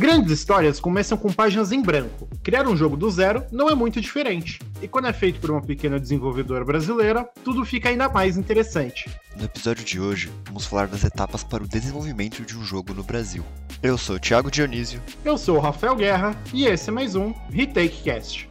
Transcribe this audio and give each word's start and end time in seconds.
Grandes 0.00 0.32
histórias 0.32 0.80
começam 0.80 1.18
com 1.18 1.30
páginas 1.30 1.72
em 1.72 1.82
branco. 1.82 2.26
Criar 2.42 2.66
um 2.66 2.74
jogo 2.74 2.96
do 2.96 3.10
zero 3.10 3.44
não 3.52 3.68
é 3.68 3.74
muito 3.74 4.00
diferente. 4.00 4.58
E 4.80 4.88
quando 4.88 5.08
é 5.08 5.12
feito 5.12 5.38
por 5.38 5.50
uma 5.50 5.60
pequena 5.60 6.00
desenvolvedora 6.00 6.64
brasileira, 6.64 7.28
tudo 7.44 7.66
fica 7.66 7.90
ainda 7.90 8.08
mais 8.08 8.38
interessante. 8.38 9.10
No 9.36 9.44
episódio 9.44 9.84
de 9.84 10.00
hoje, 10.00 10.32
vamos 10.46 10.64
falar 10.64 10.86
das 10.86 11.04
etapas 11.04 11.44
para 11.44 11.62
o 11.62 11.68
desenvolvimento 11.68 12.46
de 12.46 12.56
um 12.56 12.64
jogo 12.64 12.94
no 12.94 13.04
Brasil. 13.04 13.44
Eu 13.82 13.98
sou 13.98 14.16
o 14.16 14.18
Thiago 14.18 14.50
Dionísio. 14.50 15.02
Eu 15.22 15.36
sou 15.36 15.58
o 15.58 15.60
Rafael 15.60 15.94
Guerra 15.94 16.34
e 16.50 16.64
esse 16.64 16.88
é 16.88 16.92
mais 16.94 17.14
um 17.14 17.34
Retake 17.50 18.02
Cast. 18.02 18.48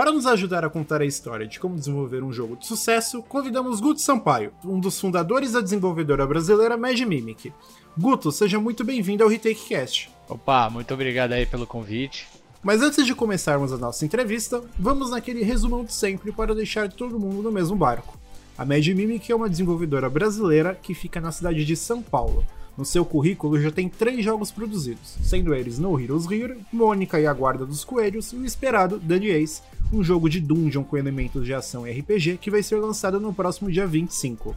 Para 0.00 0.12
nos 0.12 0.24
ajudar 0.24 0.64
a 0.64 0.70
contar 0.70 1.02
a 1.02 1.04
história 1.04 1.46
de 1.46 1.60
como 1.60 1.76
desenvolver 1.76 2.22
um 2.22 2.32
jogo 2.32 2.56
de 2.56 2.66
sucesso, 2.66 3.22
convidamos 3.22 3.82
Guto 3.82 4.00
Sampaio, 4.00 4.50
um 4.64 4.80
dos 4.80 4.98
fundadores 4.98 5.52
da 5.52 5.60
desenvolvedora 5.60 6.26
brasileira 6.26 6.74
Mad 6.74 6.98
Mimic. 7.00 7.52
Guto, 7.98 8.32
seja 8.32 8.58
muito 8.58 8.82
bem-vindo 8.82 9.22
ao 9.22 9.28
Retake 9.28 9.68
Cast. 9.68 10.10
Opa, 10.26 10.70
muito 10.70 10.94
obrigado 10.94 11.32
aí 11.32 11.44
pelo 11.44 11.66
convite. 11.66 12.26
Mas 12.62 12.80
antes 12.80 13.04
de 13.04 13.14
começarmos 13.14 13.74
a 13.74 13.76
nossa 13.76 14.02
entrevista, 14.06 14.64
vamos 14.78 15.10
naquele 15.10 15.42
resumão 15.42 15.84
de 15.84 15.92
sempre 15.92 16.32
para 16.32 16.54
deixar 16.54 16.90
todo 16.90 17.20
mundo 17.20 17.42
no 17.42 17.52
mesmo 17.52 17.76
barco. 17.76 18.18
A 18.56 18.64
Mad 18.64 18.86
Mimic 18.86 19.30
é 19.30 19.36
uma 19.36 19.50
desenvolvedora 19.50 20.08
brasileira 20.08 20.74
que 20.74 20.94
fica 20.94 21.20
na 21.20 21.30
cidade 21.30 21.62
de 21.62 21.76
São 21.76 22.00
Paulo. 22.00 22.42
No 22.80 22.86
seu 22.86 23.04
currículo 23.04 23.60
já 23.60 23.70
tem 23.70 23.90
três 23.90 24.24
jogos 24.24 24.50
produzidos, 24.50 25.18
sendo 25.22 25.54
eles 25.54 25.78
No 25.78 26.00
Heroes 26.00 26.24
Here, 26.24 26.56
Mônica 26.72 27.20
e 27.20 27.26
a 27.26 27.32
Guarda 27.34 27.66
dos 27.66 27.84
Coelhos 27.84 28.32
e 28.32 28.36
o 28.36 28.44
esperado 28.46 28.98
Dandy 28.98 29.28
Ace, 29.28 29.60
um 29.92 30.02
jogo 30.02 30.30
de 30.30 30.40
dungeon 30.40 30.82
com 30.82 30.96
elementos 30.96 31.44
de 31.44 31.52
ação 31.52 31.86
e 31.86 31.92
RPG 31.92 32.38
que 32.38 32.50
vai 32.50 32.62
ser 32.62 32.76
lançado 32.76 33.20
no 33.20 33.34
próximo 33.34 33.70
dia 33.70 33.86
25. 33.86 34.56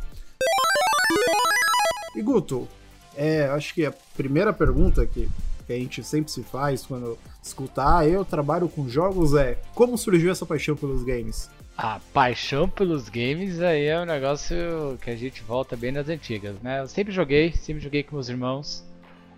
E 2.16 2.22
Guto, 2.22 2.66
é, 3.14 3.48
acho 3.48 3.74
que 3.74 3.86
a 3.86 3.94
primeira 4.16 4.54
pergunta 4.54 5.06
que, 5.06 5.28
que 5.68 5.74
a 5.74 5.78
gente 5.78 6.02
sempre 6.02 6.32
se 6.32 6.44
faz 6.44 6.86
quando 6.86 7.18
escutar 7.44 7.98
ah, 7.98 8.08
eu 8.08 8.24
trabalho 8.24 8.70
com 8.70 8.88
jogos 8.88 9.34
é 9.34 9.60
como 9.76 9.98
surgiu 9.98 10.32
essa 10.32 10.46
paixão 10.46 10.78
pelos 10.78 11.04
games? 11.04 11.50
A 11.76 12.00
paixão 12.14 12.70
pelos 12.70 13.10
games 13.10 13.60
aí 13.60 13.86
é 13.86 14.00
um 14.00 14.06
negócio 14.06 14.98
que 15.02 15.10
a 15.10 15.16
gente 15.16 15.42
volta 15.42 15.76
bem 15.76 15.92
nas 15.92 16.08
antigas, 16.08 16.62
né? 16.62 16.82
Eu 16.82 16.88
sempre 16.88 17.12
joguei, 17.12 17.52
sempre 17.54 17.82
joguei 17.82 18.04
com 18.04 18.16
meus 18.16 18.30
irmãos. 18.30 18.86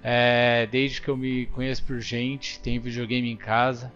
É, 0.03 0.67
desde 0.69 1.01
que 1.01 1.07
eu 1.07 1.15
me 1.15 1.45
conheço 1.47 1.83
por 1.85 1.99
gente, 1.99 2.59
tenho 2.59 2.81
videogame 2.81 3.31
em 3.31 3.37
casa. 3.37 3.91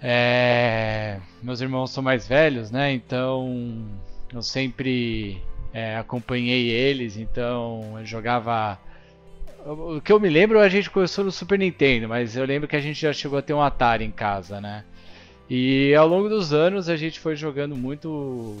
É, 0.00 1.18
meus 1.42 1.60
irmãos 1.60 1.90
são 1.90 2.02
mais 2.02 2.28
velhos, 2.28 2.70
né? 2.70 2.92
Então 2.92 3.84
eu 4.32 4.42
sempre 4.42 5.42
é, 5.72 5.96
acompanhei 5.96 6.68
eles, 6.68 7.16
então 7.16 7.98
eu 7.98 8.06
jogava. 8.06 8.78
O 9.66 10.00
que 10.00 10.12
eu 10.12 10.20
me 10.20 10.28
lembro, 10.28 10.60
a 10.60 10.68
gente 10.68 10.88
começou 10.88 11.24
no 11.24 11.32
Super 11.32 11.58
Nintendo, 11.58 12.08
mas 12.08 12.36
eu 12.36 12.44
lembro 12.44 12.68
que 12.68 12.76
a 12.76 12.80
gente 12.80 13.00
já 13.00 13.12
chegou 13.12 13.36
a 13.36 13.42
ter 13.42 13.52
um 13.52 13.60
Atari 13.60 14.04
em 14.04 14.12
casa, 14.12 14.60
né? 14.60 14.84
E 15.48 15.94
ao 15.94 16.08
longo 16.08 16.28
dos 16.28 16.52
anos 16.52 16.88
a 16.88 16.96
gente 16.96 17.20
foi 17.20 17.36
jogando 17.36 17.76
muito 17.76 18.56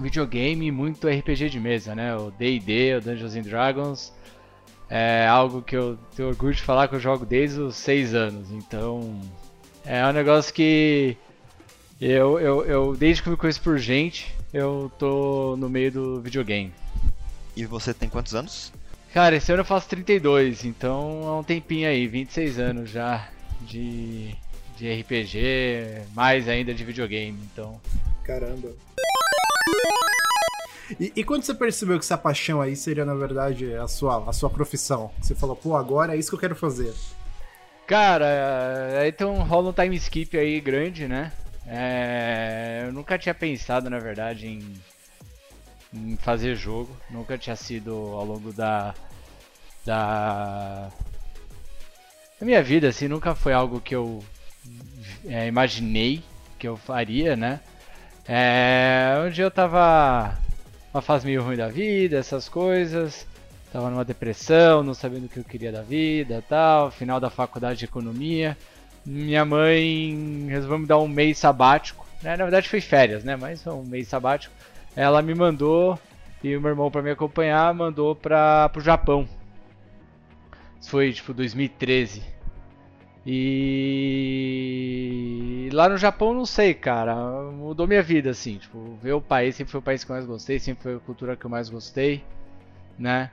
videogame, 0.00 0.70
muito 0.70 1.08
RPG 1.08 1.50
de 1.50 1.60
mesa, 1.60 1.94
né? 1.94 2.16
O 2.16 2.30
D&D, 2.30 2.96
o 2.96 3.00
Dungeons 3.00 3.36
and 3.36 3.42
Dragons, 3.42 4.12
é 4.88 5.26
algo 5.26 5.62
que 5.62 5.76
eu 5.76 5.98
tenho 6.14 6.28
orgulho 6.28 6.54
de 6.54 6.62
falar 6.62 6.88
que 6.88 6.94
eu 6.94 7.00
jogo 7.00 7.26
desde 7.26 7.60
os 7.60 7.76
6 7.76 8.14
anos, 8.14 8.50
então 8.50 9.20
é 9.84 10.06
um 10.06 10.12
negócio 10.12 10.52
que 10.52 11.16
eu, 12.00 12.38
eu, 12.38 12.64
eu 12.64 12.96
desde 12.96 13.22
que 13.22 13.30
me 13.30 13.36
conheço 13.36 13.60
por 13.62 13.78
gente, 13.78 14.34
eu 14.52 14.90
tô 14.98 15.56
no 15.58 15.68
meio 15.68 15.90
do 15.90 16.20
videogame. 16.20 16.72
E 17.56 17.64
você 17.64 17.94
tem 17.94 18.08
quantos 18.08 18.34
anos? 18.34 18.72
Cara, 19.12 19.36
esse 19.36 19.50
ano 19.50 19.62
eu 19.62 19.64
faço 19.64 19.88
32, 19.88 20.64
então 20.64 21.22
é 21.26 21.40
um 21.40 21.42
tempinho 21.42 21.88
aí, 21.88 22.06
26 22.06 22.58
anos 22.58 22.90
já 22.90 23.28
de, 23.62 24.34
de 24.76 24.92
RPG, 25.00 26.02
mais 26.14 26.48
ainda 26.48 26.74
de 26.74 26.84
videogame, 26.84 27.38
então. 27.50 27.80
Caramba. 28.22 28.68
E, 31.00 31.12
e, 31.16 31.24
quando 31.24 31.42
você 31.42 31.54
percebeu 31.54 31.98
que 31.98 32.04
essa 32.04 32.16
paixão 32.16 32.60
aí 32.60 32.76
seria, 32.76 33.04
na 33.04 33.14
verdade, 33.14 33.74
a 33.74 33.88
sua, 33.88 34.28
a 34.28 34.32
sua 34.32 34.48
profissão? 34.48 35.10
Você 35.20 35.34
falou, 35.34 35.56
pô, 35.56 35.74
agora 35.74 36.14
é 36.14 36.18
isso 36.18 36.30
que 36.30 36.36
eu 36.36 36.40
quero 36.40 36.54
fazer. 36.54 36.94
Cara, 37.86 39.00
aí 39.00 39.10
tem 39.10 39.26
um, 39.26 39.42
rola 39.42 39.70
um 39.70 39.72
time 39.72 39.96
skip 39.96 40.36
aí 40.38 40.60
grande, 40.60 41.08
né? 41.08 41.32
É, 41.66 42.84
eu 42.86 42.92
nunca 42.92 43.18
tinha 43.18 43.34
pensado, 43.34 43.90
na 43.90 43.98
verdade, 43.98 44.46
em, 44.46 44.74
em, 45.92 46.16
fazer 46.16 46.54
jogo. 46.54 46.96
Nunca 47.10 47.36
tinha 47.36 47.56
sido 47.56 47.92
ao 47.92 48.24
longo 48.24 48.52
da, 48.52 48.94
da, 49.84 50.88
da 52.38 52.46
minha 52.46 52.62
vida, 52.62 52.88
assim, 52.88 53.08
nunca 53.08 53.34
foi 53.34 53.52
algo 53.52 53.80
que 53.80 53.94
eu 53.94 54.22
é, 55.26 55.46
imaginei 55.46 56.22
que 56.58 56.66
eu 56.66 56.76
faria, 56.76 57.36
né? 57.36 57.60
É, 58.28 59.22
um 59.26 59.30
dia 59.30 59.44
eu 59.44 59.50
tava 59.50 60.36
uma 60.92 61.02
fase 61.02 61.26
meio 61.26 61.42
ruim 61.42 61.56
da 61.56 61.68
vida, 61.68 62.16
essas 62.16 62.48
coisas. 62.48 63.26
Tava 63.72 63.90
numa 63.90 64.04
depressão, 64.04 64.82
não 64.82 64.94
sabendo 64.94 65.26
o 65.26 65.28
que 65.28 65.38
eu 65.38 65.44
queria 65.44 65.70
da 65.70 65.82
vida 65.82 66.42
tal, 66.48 66.90
final 66.90 67.20
da 67.20 67.28
faculdade 67.28 67.80
de 67.80 67.84
economia. 67.84 68.56
Minha 69.04 69.44
mãe 69.44 70.46
resolveu 70.48 70.78
me 70.78 70.86
dar 70.86 70.98
um 70.98 71.08
mês 71.08 71.38
sabático. 71.38 72.06
Né? 72.22 72.36
Na 72.36 72.44
verdade 72.44 72.68
foi 72.68 72.80
férias, 72.80 73.22
né? 73.22 73.36
Mas 73.36 73.62
foi 73.62 73.72
um 73.72 73.84
mês 73.84 74.08
sabático. 74.08 74.54
Ela 74.96 75.20
me 75.22 75.34
mandou 75.34 75.98
e 76.42 76.56
o 76.56 76.60
meu 76.60 76.70
irmão 76.70 76.90
para 76.90 77.02
me 77.02 77.10
acompanhar 77.10 77.72
mandou 77.74 78.14
para 78.14 78.68
pro 78.70 78.80
Japão. 78.80 79.28
Isso 80.80 80.90
foi 80.90 81.12
tipo 81.12 81.34
2013. 81.34 82.22
E 83.28 84.48
lá 85.72 85.88
no 85.88 85.96
Japão 85.98 86.32
não 86.32 86.46
sei, 86.46 86.72
cara, 86.72 87.16
mudou 87.50 87.88
minha 87.88 88.00
vida 88.02 88.30
assim, 88.30 88.56
tipo, 88.56 88.96
ver 89.02 89.14
o 89.14 89.20
país 89.20 89.56
sempre 89.56 89.72
foi 89.72 89.80
o 89.80 89.82
país 89.82 90.04
que 90.04 90.10
eu 90.12 90.14
mais 90.14 90.24
gostei, 90.24 90.60
sempre 90.60 90.84
foi 90.84 90.94
a 90.94 91.00
cultura 91.00 91.34
que 91.34 91.44
eu 91.44 91.50
mais 91.50 91.68
gostei, 91.68 92.22
né? 92.96 93.32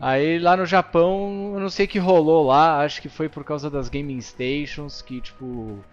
Aí 0.00 0.38
lá 0.38 0.56
no 0.56 0.64
Japão, 0.64 1.52
eu 1.54 1.60
não 1.60 1.68
sei 1.68 1.84
o 1.84 1.88
que 1.88 1.98
rolou 1.98 2.46
lá, 2.46 2.80
acho 2.80 3.02
que 3.02 3.08
foi 3.10 3.28
por 3.28 3.44
causa 3.44 3.68
das 3.68 3.90
gaming 3.90 4.20
stations, 4.20 5.02
que 5.02 5.20
tipo. 5.20 5.84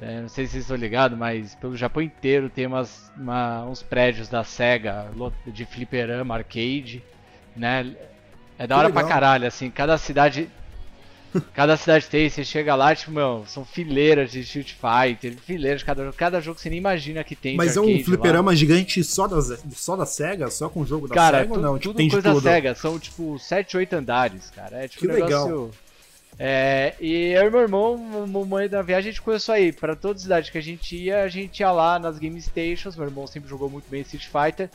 É, 0.00 0.20
não 0.20 0.28
sei 0.28 0.46
se 0.46 0.52
vocês 0.52 0.62
estão 0.62 0.76
ligados, 0.76 1.18
mas 1.18 1.56
pelo 1.56 1.76
Japão 1.76 2.00
inteiro 2.00 2.48
tem 2.48 2.68
umas, 2.68 3.10
uma, 3.16 3.64
uns 3.64 3.82
prédios 3.82 4.28
da 4.28 4.44
SEGA 4.44 5.10
de 5.44 5.64
fliperama, 5.64 6.36
arcade, 6.36 7.02
né? 7.56 7.96
É 8.56 8.64
da 8.68 8.78
hora 8.78 8.90
pra 8.90 9.02
caralho, 9.02 9.48
assim, 9.48 9.68
cada 9.68 9.98
cidade 9.98 10.48
Cada 11.54 11.76
cidade 11.76 12.06
tem, 12.06 12.28
você 12.28 12.44
chega 12.44 12.74
lá, 12.74 12.94
tipo, 12.94 13.10
meu, 13.10 13.44
são 13.46 13.64
fileiras 13.64 14.32
de 14.32 14.40
Street 14.40 14.72
Fighter, 14.74 15.36
fileiras 15.38 15.80
de 15.80 15.84
cada 15.84 16.04
jogo. 16.04 16.16
Cada 16.16 16.40
jogo 16.40 16.58
você 16.58 16.70
nem 16.70 16.78
imagina 16.78 17.22
que 17.22 17.36
tem. 17.36 17.56
Mas 17.56 17.76
é 17.76 17.80
um 17.80 18.02
fliperama 18.02 18.50
lá. 18.50 18.56
gigante 18.56 19.02
só 19.04 19.26
da, 19.26 19.40
só 19.72 19.96
da 19.96 20.06
SEGA? 20.06 20.50
Só 20.50 20.68
com 20.68 20.80
o 20.80 20.86
jogo 20.86 21.08
da 21.08 21.14
cara, 21.14 21.40
SEGA 21.40 21.54
ou 21.54 21.60
não? 21.60 21.78
Tipo, 21.78 21.90
tudo 21.90 21.96
tem 21.96 22.08
coisa 22.08 22.34
da 22.34 22.40
SEGA, 22.40 22.74
são 22.74 22.98
tipo 22.98 23.38
7, 23.38 23.76
8 23.76 23.92
andares, 23.94 24.50
cara. 24.50 24.84
É 24.84 24.88
tipo 24.88 25.00
que 25.00 25.08
um 25.08 25.14
negócio. 25.14 25.44
Legal. 25.44 25.70
É, 26.40 26.94
e 27.00 27.32
eu 27.32 27.48
e 27.48 27.50
meu 27.50 27.60
irmão, 27.60 28.26
no 28.26 28.46
momento 28.46 28.70
da 28.70 28.82
viagem, 28.82 29.08
a 29.08 29.12
gente 29.12 29.22
começou 29.22 29.54
a 29.54 29.60
ir. 29.60 29.74
Pra 29.74 29.96
toda 29.96 30.20
cidade 30.20 30.52
que 30.52 30.58
a 30.58 30.62
gente 30.62 30.96
ia, 30.96 31.22
a 31.22 31.28
gente 31.28 31.60
ia 31.60 31.70
lá 31.72 31.98
nas 31.98 32.18
game 32.18 32.40
stations. 32.40 32.96
Meu 32.96 33.06
irmão 33.06 33.26
sempre 33.26 33.50
jogou 33.50 33.68
muito 33.68 33.90
bem 33.90 34.02
Street 34.02 34.26
Fighter. 34.26 34.70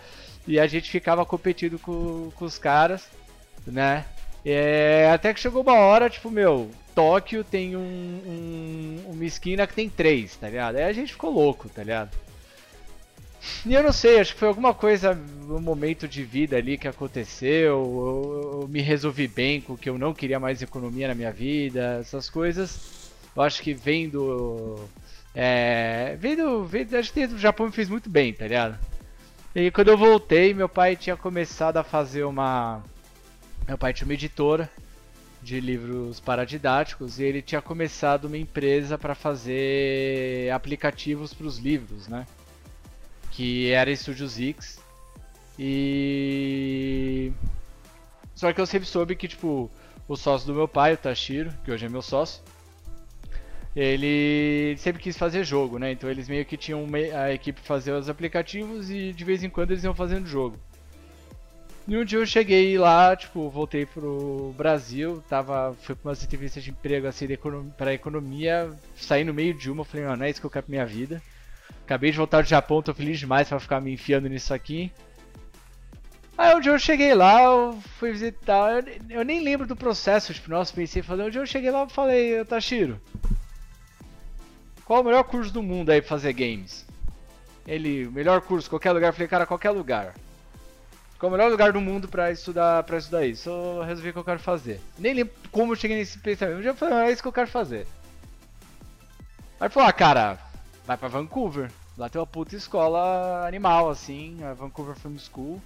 E 0.46 0.59
a 0.59 0.68
gente 0.68 0.91
ficava 0.91 1.25
competindo 1.25 1.80
com, 1.80 2.30
com 2.35 2.46
os 2.46 2.58
caras, 2.58 3.08
né? 3.66 4.06
É, 4.46 5.09
até 5.14 5.34
que 5.34 5.40
chegou 5.40 5.62
uma 5.62 5.76
hora, 5.76 6.09
tipo, 6.09 6.30
meu, 6.30 6.70
Tóquio 6.94 7.44
tem 7.44 7.76
um, 7.76 7.80
um, 7.80 9.12
uma 9.14 9.26
esquina 9.26 9.66
que 9.66 9.74
tem 9.74 9.90
três, 9.90 10.36
tá 10.36 10.50
ligado? 10.50 10.76
Aí 10.76 10.84
a 10.84 10.94
gente 10.94 11.14
ficou 11.14 11.31
louco, 11.31 11.70
tá 11.70 11.84
ligado? 11.84 12.12
E 13.66 13.73
eu 13.73 13.84
não 13.84 13.91
sei, 13.91 14.20
acho 14.20 14.34
que 14.34 14.40
foi 14.40 14.47
alguma 14.47 14.73
coisa, 14.73 15.17
um 15.50 15.59
momento 15.59 16.08
de 16.08 16.23
vida 16.23 16.56
ali 16.56 16.78
que 16.78 16.88
aconteceu, 16.88 17.50
eu, 17.52 18.59
eu 18.62 18.67
me 18.67 18.82
resolvi 18.82 19.28
bem 19.28 19.59
com 19.59 19.76
que 19.78 19.90
eu 19.90 19.97
não 19.97 20.14
queria 20.14 20.40
mais 20.40 20.62
economia 20.62 21.09
na 21.09 21.16
minha 21.16 21.32
vida, 21.32 22.00
essas 22.00 22.29
coisas. 22.29 23.12
Eu 23.35 23.41
acho 23.41 23.62
que 23.62 23.73
vendo. 23.73 24.88
É, 25.35 26.16
vendo, 26.20 26.64
vendo. 26.66 26.96
Acho 26.96 27.12
que 27.12 27.26
o 27.26 27.38
Japão 27.38 27.66
me 27.66 27.72
fez 27.72 27.90
muito 27.90 28.09
bem, 28.09 28.34
tá 28.34 28.46
ligado? 28.46 28.78
E 29.56 29.72
quando 29.72 29.90
eu 29.90 29.97
voltei, 29.97 30.53
meu 30.53 30.70
pai 30.70 30.96
tinha 30.96 31.17
começado 31.17 31.78
a 31.78 31.84
fazer 31.84 32.23
uma 32.23 32.84
meu 33.68 33.78
pai 33.78 33.94
tinha 33.94 34.06
uma 34.06 34.14
editora 34.14 34.70
de 35.42 35.60
livros 35.60 36.20
paradidáticos 36.20 37.20
e 37.20 37.24
ele 37.24 37.42
tinha 37.42 37.62
começado 37.62 38.26
uma 38.26 38.38
empresa 38.38 38.98
para 38.98 39.14
fazer 39.14 40.52
aplicativos 40.52 41.34
para 41.34 41.46
os 41.48 41.58
livros, 41.58 42.08
né? 42.08 42.26
Que 43.32 43.72
era 43.72 43.94
Studio 43.96 44.28
X. 44.30 44.80
E 45.58 47.32
só 48.36 48.52
que 48.52 48.60
eu 48.60 48.66
sempre 48.66 48.88
soube 48.88 49.16
que 49.16 49.28
tipo 49.28 49.70
o 50.08 50.16
sócio 50.16 50.48
do 50.48 50.54
meu 50.54 50.68
pai, 50.68 50.94
o 50.94 50.98
Tashiro, 50.98 51.54
que 51.64 51.72
hoje 51.72 51.86
é 51.86 51.90
meu 51.90 52.02
sócio, 52.02 52.42
ele 53.76 54.76
sempre 54.78 55.02
quis 55.02 55.18
fazer 55.18 55.44
jogo, 55.44 55.80
né? 55.80 55.92
Então 55.92 56.10
eles 56.10 56.28
meio 56.28 56.46
que 56.46 56.58
tinham 56.58 56.86
a 57.18 57.34
equipe 57.34 57.60
fazer 57.62 57.92
os 57.92 58.10
aplicativos 58.10 58.90
e 58.90 59.12
de 59.14 59.24
vez 59.24 59.44
em 59.44 59.50
quando 59.50 59.72
eles 59.72 59.84
iam 59.84 59.96
fazendo 59.96 60.28
jogo. 60.28 60.58
E 61.85 61.97
um 61.97 62.06
dia 62.06 62.18
eu 62.18 62.26
cheguei 62.26 62.78
lá, 62.78 63.14
tipo, 63.14 63.50
voltei 63.50 63.85
pro 63.85 64.53
Brasil, 64.56 65.22
tava, 65.28 65.76
fui 65.82 65.94
pra 65.96 66.09
umas 66.09 66.24
entrevistas 66.24 66.64
de 66.64 66.72
emprego 66.72 67.08
assim 67.08 67.28
de 67.28 67.38
pra 67.78 67.94
economia, 67.94 68.72
saí 68.96 69.26
no 69.26 69.34
meio 69.34 69.53
de 69.53 69.70
uma, 69.70 69.84
falei, 69.84 70.06
não, 70.06 70.16
não 70.16 70.26
é 70.26 70.30
isso 70.30 70.40
que 70.40 70.46
eu 70.46 70.50
quero 70.50 70.66
pra 70.66 70.72
minha 70.72 70.85
vida. 70.85 71.22
Acabei 71.84 72.12
de 72.12 72.18
voltar 72.18 72.41
do 72.41 72.47
Japão, 72.47 72.82
tô 72.82 72.94
feliz 72.94 73.20
demais 73.20 73.50
pra 73.50 73.59
ficar 73.59 73.82
me 73.82 73.91
enfiando 73.91 74.30
nisso 74.30 74.53
aqui. 74.53 74.90
Aí 76.38 76.56
um 76.56 76.62
dia 76.62 76.72
eu 76.72 76.80
cheguei 76.80 77.14
lá, 77.14 77.44
eu 77.44 77.78
fui 78.00 78.14
visitar, 78.14 78.82
eu, 78.82 79.18
eu 79.18 79.26
nem 79.26 79.44
lembro 79.44 79.68
do 79.68 79.76
processo, 79.76 80.34
tipo, 80.34 80.50
nossa, 80.50 80.74
pensei 80.74 81.02
fazer. 81.02 81.24
Um 81.24 81.29
dia 81.29 81.41
eu 81.41 81.46
cheguei 81.46 81.70
lá 81.70 81.84
e 81.84 81.94
falei, 81.94 82.46
Tashiro, 82.46 83.00
qual 84.86 85.02
o 85.02 85.03
melhor 85.03 85.26
curso 85.26 85.52
do 85.52 85.62
mundo 85.62 85.90
aí 85.90 86.02
pra 86.02 86.09
fazer 86.09 86.32
games? 86.32 86.86
Ele, 87.68 88.09
melhor 88.09 88.40
curso, 88.41 88.70
qualquer 88.70 88.94
lugar, 88.94 89.09
eu 89.09 89.14
falei, 89.14 89.28
cara, 89.28 89.46
qualquer 89.46 89.72
lugar. 89.72 90.14
Qual 91.23 91.31
o 91.31 91.37
melhor 91.37 91.49
lugar 91.49 91.72
do 91.72 91.79
mundo 91.79 92.05
pra 92.05 92.34
estudar, 92.34 92.84
pra 92.84 92.97
estudar 92.97 93.25
isso? 93.25 93.49
Eu 93.49 93.81
resolvi 93.81 94.09
o 94.09 94.11
que 94.11 94.20
eu 94.20 94.25
quero 94.25 94.40
fazer. 94.41 94.81
Nem 94.99 95.14
lembro 95.14 95.34
como 95.53 95.72
eu 95.72 95.78
cheguei 95.78 95.96
nesse 95.96 96.20
pensamento. 96.20 96.61
Eu 96.61 96.75
falei, 96.75 96.96
ah, 96.96 97.08
é 97.08 97.14
isso 97.14 97.22
que 97.22 97.28
eu 97.29 97.31
quero 97.31 97.47
fazer. 97.47 97.87
Aí 99.58 99.70
falou, 99.70 99.87
ah, 99.87 99.93
cara, 99.93 100.37
vai 100.85 100.97
pra 100.97 101.08
Vancouver. 101.08 101.72
Lá 101.97 102.09
tem 102.09 102.20
uma 102.20 102.28
puta 102.28 102.58
escola 102.58 103.47
animal, 103.47 103.90
assim, 103.90 104.43
a 104.43 104.53
Vancouver 104.53 104.97
Film 104.97 105.16
School. 105.17 105.61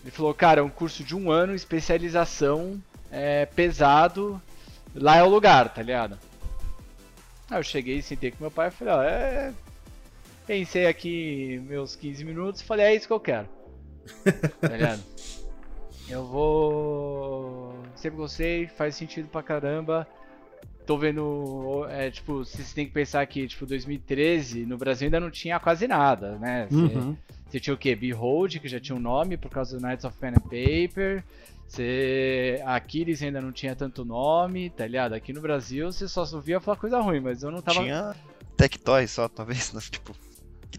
Ele 0.00 0.10
falou, 0.10 0.32
cara, 0.32 0.60
é 0.60 0.64
um 0.64 0.70
curso 0.70 1.04
de 1.04 1.14
um 1.14 1.30
ano, 1.30 1.54
especialização, 1.54 2.82
é, 3.12 3.44
pesado. 3.44 4.40
Lá 4.94 5.18
é 5.18 5.22
o 5.22 5.28
lugar, 5.28 5.68
tá 5.68 5.82
ligado? 5.82 6.18
Aí 7.50 7.58
eu 7.58 7.62
cheguei, 7.62 8.00
sentei 8.00 8.30
com 8.30 8.38
meu 8.40 8.50
pai 8.50 8.68
e 8.68 8.70
falei, 8.70 8.94
ó, 8.94 9.02
é... 9.02 9.52
Pensei 10.46 10.86
aqui 10.86 11.62
meus 11.68 11.94
15 11.94 12.24
minutos 12.24 12.62
falei, 12.62 12.86
é 12.86 12.94
isso 12.94 13.06
que 13.06 13.12
eu 13.12 13.20
quero. 13.20 13.59
Tá 14.60 14.68
ligado? 14.68 15.02
Eu 16.08 16.24
vou. 16.26 17.74
Sempre 17.94 18.18
gostei, 18.18 18.66
faz 18.66 18.96
sentido 18.96 19.28
pra 19.28 19.42
caramba. 19.42 20.06
Tô 20.86 20.96
vendo. 20.98 21.86
É, 21.88 22.10
tipo, 22.10 22.38
vocês 22.44 22.72
tem 22.72 22.86
que 22.86 22.92
pensar 22.92 23.24
que, 23.26 23.46
tipo, 23.46 23.64
2013, 23.64 24.66
no 24.66 24.76
Brasil 24.76 25.06
ainda 25.06 25.20
não 25.20 25.30
tinha 25.30 25.60
quase 25.60 25.86
nada, 25.86 26.36
né? 26.38 26.66
Você, 26.68 26.76
Uhum. 26.96 27.16
você 27.48 27.60
tinha 27.60 27.74
o 27.74 27.78
quê? 27.78 27.94
Behold, 27.94 28.58
que 28.58 28.68
já 28.68 28.80
tinha 28.80 28.96
um 28.96 29.00
nome 29.00 29.36
por 29.36 29.50
causa 29.50 29.78
do 29.78 29.86
Knights 29.86 30.04
of 30.04 30.16
Pen 30.18 30.30
and 30.30 30.40
Paper. 30.40 31.22
Você... 31.68 32.60
A 32.64 32.74
Aquiles 32.74 33.22
ainda 33.22 33.40
não 33.40 33.52
tinha 33.52 33.76
tanto 33.76 34.04
nome, 34.04 34.70
tá 34.70 34.84
ligado? 34.84 35.12
Aqui 35.12 35.32
no 35.32 35.40
Brasil 35.40 35.92
você 35.92 36.08
só 36.08 36.24
ouvia 36.34 36.58
falar 36.58 36.76
coisa 36.76 36.98
ruim, 37.00 37.20
mas 37.20 37.44
eu 37.44 37.50
não 37.52 37.62
tava. 37.62 37.80
Tinha 37.80 38.16
Tectoy 38.56 39.06
só, 39.06 39.28
talvez, 39.28 39.70
tipo, 39.88 40.12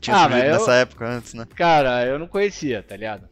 tinha 0.01 0.15
Ah, 0.17 0.27
eu- 0.45 0.51
nessa 0.59 0.73
época 0.73 1.07
antes, 1.07 1.33
né? 1.33 1.45
Cara, 1.55 2.05
eu 2.05 2.19
não 2.19 2.27
conhecia, 2.27 2.83
tá 2.83 2.95
ligado? 2.97 3.29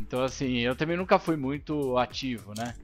Então, 0.00 0.22
assim, 0.22 0.58
eu 0.58 0.74
também 0.74 0.96
nunca 0.96 1.18
fui 1.18 1.36
muito 1.36 1.96
ativo, 1.98 2.54
né? 2.56 2.74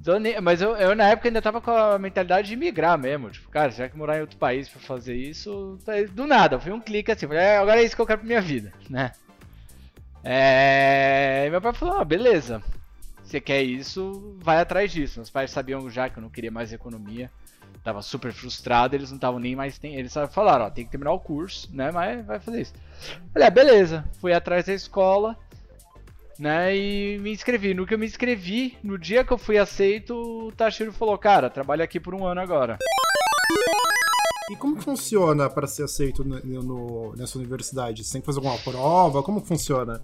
Então, 0.00 0.20
mas 0.42 0.62
eu, 0.62 0.76
eu, 0.76 0.94
na 0.94 1.08
época 1.08 1.28
ainda 1.28 1.42
tava 1.42 1.60
com 1.60 1.70
a 1.72 1.98
mentalidade 1.98 2.46
de 2.48 2.54
migrar 2.56 2.96
mesmo. 2.96 3.28
Tipo, 3.30 3.48
cara, 3.48 3.70
já 3.72 3.88
que 3.88 3.96
morar 3.96 4.18
em 4.18 4.20
outro 4.20 4.36
país 4.36 4.68
pra 4.68 4.80
fazer 4.80 5.16
isso, 5.16 5.78
do 6.12 6.26
nada, 6.26 6.60
foi 6.60 6.70
um 6.72 6.80
clique 6.80 7.10
assim, 7.10 7.26
falei, 7.26 7.42
"É, 7.42 7.56
agora 7.58 7.80
é 7.80 7.84
isso 7.84 7.96
que 7.96 8.02
eu 8.02 8.06
quero 8.06 8.20
pra 8.20 8.26
minha 8.28 8.40
vida, 8.40 8.72
né? 8.88 9.12
É... 10.22 11.44
e 11.46 11.50
meu 11.50 11.60
pai 11.60 11.72
falou, 11.72 11.98
ah, 11.98 12.04
beleza, 12.04 12.62
você 13.22 13.40
quer 13.40 13.62
isso, 13.62 14.36
vai 14.40 14.58
atrás 14.58 14.90
disso. 14.92 15.18
Meus 15.20 15.30
pais 15.30 15.50
sabiam 15.50 15.88
já 15.90 16.08
que 16.08 16.18
eu 16.18 16.22
não 16.22 16.30
queria 16.30 16.50
mais 16.50 16.72
economia, 16.72 17.30
tava 17.86 18.02
super 18.02 18.32
frustrado, 18.32 18.96
eles 18.96 19.10
não 19.10 19.16
estavam 19.16 19.38
nem 19.38 19.54
mais. 19.54 19.78
Tem... 19.78 19.94
Eles 19.94 20.12
falaram, 20.32 20.64
ó, 20.66 20.70
tem 20.70 20.84
que 20.84 20.90
terminar 20.90 21.12
o 21.12 21.20
curso, 21.20 21.68
né? 21.72 21.92
Mas 21.92 22.26
vai 22.26 22.40
fazer 22.40 22.62
isso. 22.62 22.72
Falei, 23.32 23.46
ah, 23.46 23.50
beleza. 23.50 24.04
Fui 24.20 24.32
atrás 24.32 24.66
da 24.66 24.74
escola, 24.74 25.36
né? 26.36 26.76
E 26.76 27.16
me 27.20 27.30
inscrevi. 27.32 27.74
No 27.74 27.86
que 27.86 27.94
eu 27.94 27.98
me 27.98 28.04
inscrevi, 28.06 28.76
no 28.82 28.98
dia 28.98 29.24
que 29.24 29.32
eu 29.32 29.38
fui 29.38 29.56
aceito, 29.56 30.14
o 30.16 30.50
Tashiro 30.50 30.92
falou, 30.92 31.16
cara, 31.16 31.48
trabalha 31.48 31.84
aqui 31.84 32.00
por 32.00 32.12
um 32.12 32.26
ano 32.26 32.40
agora. 32.40 32.76
E 34.50 34.56
como 34.56 34.80
funciona 34.82 35.48
para 35.48 35.68
ser 35.68 35.84
aceito 35.84 36.24
no- 36.24 36.40
no- 36.62 37.14
nessa 37.16 37.38
universidade? 37.38 38.02
Você 38.02 38.14
tem 38.14 38.20
que 38.20 38.26
fazer 38.26 38.38
alguma 38.38 38.58
prova? 38.58 39.22
Como 39.22 39.40
funciona? 39.40 40.02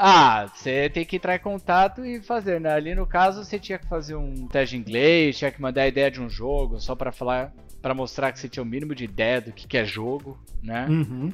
Ah, 0.00 0.48
você 0.54 0.88
tem 0.88 1.04
que 1.04 1.16
entrar 1.16 1.34
em 1.34 1.40
contato 1.40 2.04
e 2.06 2.22
fazer, 2.22 2.60
né? 2.60 2.72
Ali 2.72 2.94
no 2.94 3.04
caso 3.04 3.44
você 3.44 3.58
tinha 3.58 3.80
que 3.80 3.88
fazer 3.88 4.14
um 4.14 4.46
teste 4.46 4.76
de 4.76 4.80
inglês, 4.80 5.36
tinha 5.36 5.50
que 5.50 5.60
mandar 5.60 5.82
a 5.82 5.88
ideia 5.88 6.08
de 6.08 6.20
um 6.20 6.30
jogo, 6.30 6.80
só 6.80 6.94
pra 6.94 7.10
falar, 7.10 7.52
para 7.82 7.94
mostrar 7.94 8.30
que 8.30 8.38
você 8.38 8.48
tinha 8.48 8.62
o 8.62 8.66
mínimo 8.66 8.94
de 8.94 9.02
ideia 9.02 9.40
do 9.40 9.50
que, 9.50 9.66
que 9.66 9.76
é 9.76 9.84
jogo, 9.84 10.38
né? 10.62 10.86
Uhum. 10.88 11.32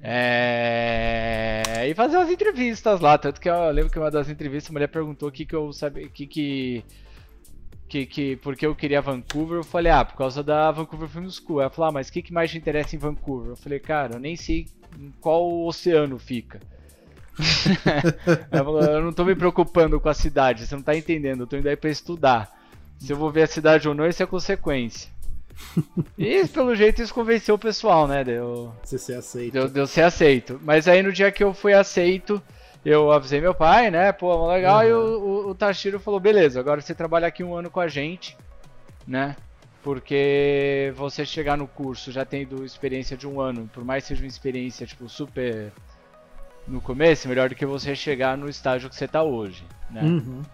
É... 0.00 1.84
E 1.88 1.94
fazer 1.94 2.16
umas 2.16 2.30
entrevistas 2.30 3.00
lá, 3.00 3.18
tanto 3.18 3.40
que 3.40 3.50
eu 3.50 3.70
lembro 3.72 3.90
que 3.90 3.98
uma 3.98 4.10
das 4.10 4.28
entrevistas 4.28 4.70
a 4.70 4.72
mulher 4.72 4.86
perguntou 4.86 5.28
o 5.28 5.32
que, 5.32 5.44
que 5.44 5.56
eu 5.56 5.72
sabia, 5.72 6.08
que 6.08 6.28
que 6.28 6.84
que 7.88 8.06
que 8.06 8.36
porque 8.36 8.66
eu 8.66 8.76
queria 8.76 9.02
Vancouver, 9.02 9.58
eu 9.58 9.64
falei: 9.64 9.90
"Ah, 9.90 10.04
por 10.04 10.16
causa 10.16 10.44
da 10.44 10.70
Vancouver 10.70 11.08
Film 11.08 11.28
School". 11.28 11.60
Ela 11.60 11.70
falou: 11.70 11.88
ah, 11.88 11.92
"Mas 11.92 12.06
o 12.08 12.12
que 12.12 12.22
que 12.22 12.32
mais 12.32 12.52
te 12.52 12.58
interessa 12.58 12.94
em 12.94 13.00
Vancouver?". 13.00 13.50
Eu 13.50 13.56
falei: 13.56 13.80
"Cara, 13.80 14.14
eu 14.14 14.20
nem 14.20 14.36
sei 14.36 14.66
em 14.96 15.10
qual 15.20 15.64
oceano 15.66 16.20
fica". 16.20 16.60
Ela 18.50 18.64
falou: 18.64 18.82
"Eu 18.82 19.02
não 19.02 19.12
tô 19.12 19.24
me 19.24 19.34
preocupando 19.34 20.00
com 20.00 20.08
a 20.08 20.14
cidade, 20.14 20.66
você 20.66 20.74
não 20.74 20.82
tá 20.82 20.96
entendendo, 20.96 21.40
eu 21.40 21.46
tô 21.46 21.56
indo 21.56 21.68
aí 21.68 21.76
pra 21.76 21.90
estudar. 21.90 22.50
Se 22.98 23.12
eu 23.12 23.16
vou 23.16 23.30
ver 23.30 23.42
a 23.42 23.46
cidade 23.46 23.88
ou 23.88 23.94
não, 23.94 24.06
isso 24.06 24.22
é 24.22 24.26
consequência". 24.26 25.10
E 26.18 26.46
pelo 26.48 26.74
jeito 26.74 27.02
isso 27.02 27.14
convenceu 27.14 27.54
o 27.54 27.58
pessoal, 27.58 28.06
né? 28.06 28.22
Deu 28.22 28.72
Você 28.82 28.98
ser 28.98 29.14
aceito. 29.14 29.52
Deu, 29.52 29.68
deu 29.68 29.86
ser 29.86 30.02
aceito. 30.02 30.60
Mas 30.62 30.86
aí 30.86 31.02
no 31.02 31.12
dia 31.12 31.32
que 31.32 31.42
eu 31.42 31.54
fui 31.54 31.72
aceito, 31.72 32.42
eu 32.84 33.10
avisei 33.10 33.40
meu 33.40 33.54
pai, 33.54 33.90
né? 33.90 34.12
Pô, 34.12 34.46
legal. 34.46 34.86
E 34.86 34.92
o, 34.92 34.98
o, 34.98 35.50
o 35.50 35.54
Tashiro 35.54 35.98
falou: 35.98 36.20
beleza, 36.20 36.60
agora 36.60 36.80
você 36.80 36.94
trabalha 36.94 37.26
aqui 37.26 37.42
um 37.42 37.54
ano 37.54 37.70
com 37.70 37.80
a 37.80 37.88
gente, 37.88 38.36
né? 39.06 39.36
Porque 39.82 40.92
você 40.96 41.24
chegar 41.24 41.56
no 41.56 41.66
curso 41.66 42.10
já 42.10 42.24
tendo 42.24 42.64
experiência 42.64 43.16
de 43.16 43.26
um 43.26 43.40
ano, 43.40 43.70
por 43.72 43.84
mais 43.84 44.02
que 44.04 44.08
seja 44.08 44.22
uma 44.22 44.28
experiência, 44.28 44.86
tipo, 44.86 45.08
super 45.08 45.72
no 46.68 46.80
começo, 46.80 47.28
melhor 47.28 47.48
do 47.48 47.54
que 47.54 47.66
você 47.66 47.94
chegar 47.94 48.36
no 48.36 48.48
estágio 48.48 48.88
que 48.88 48.96
você 48.96 49.06
tá 49.06 49.22
hoje, 49.22 49.64
né? 49.90 50.02
Uhum. 50.02 50.44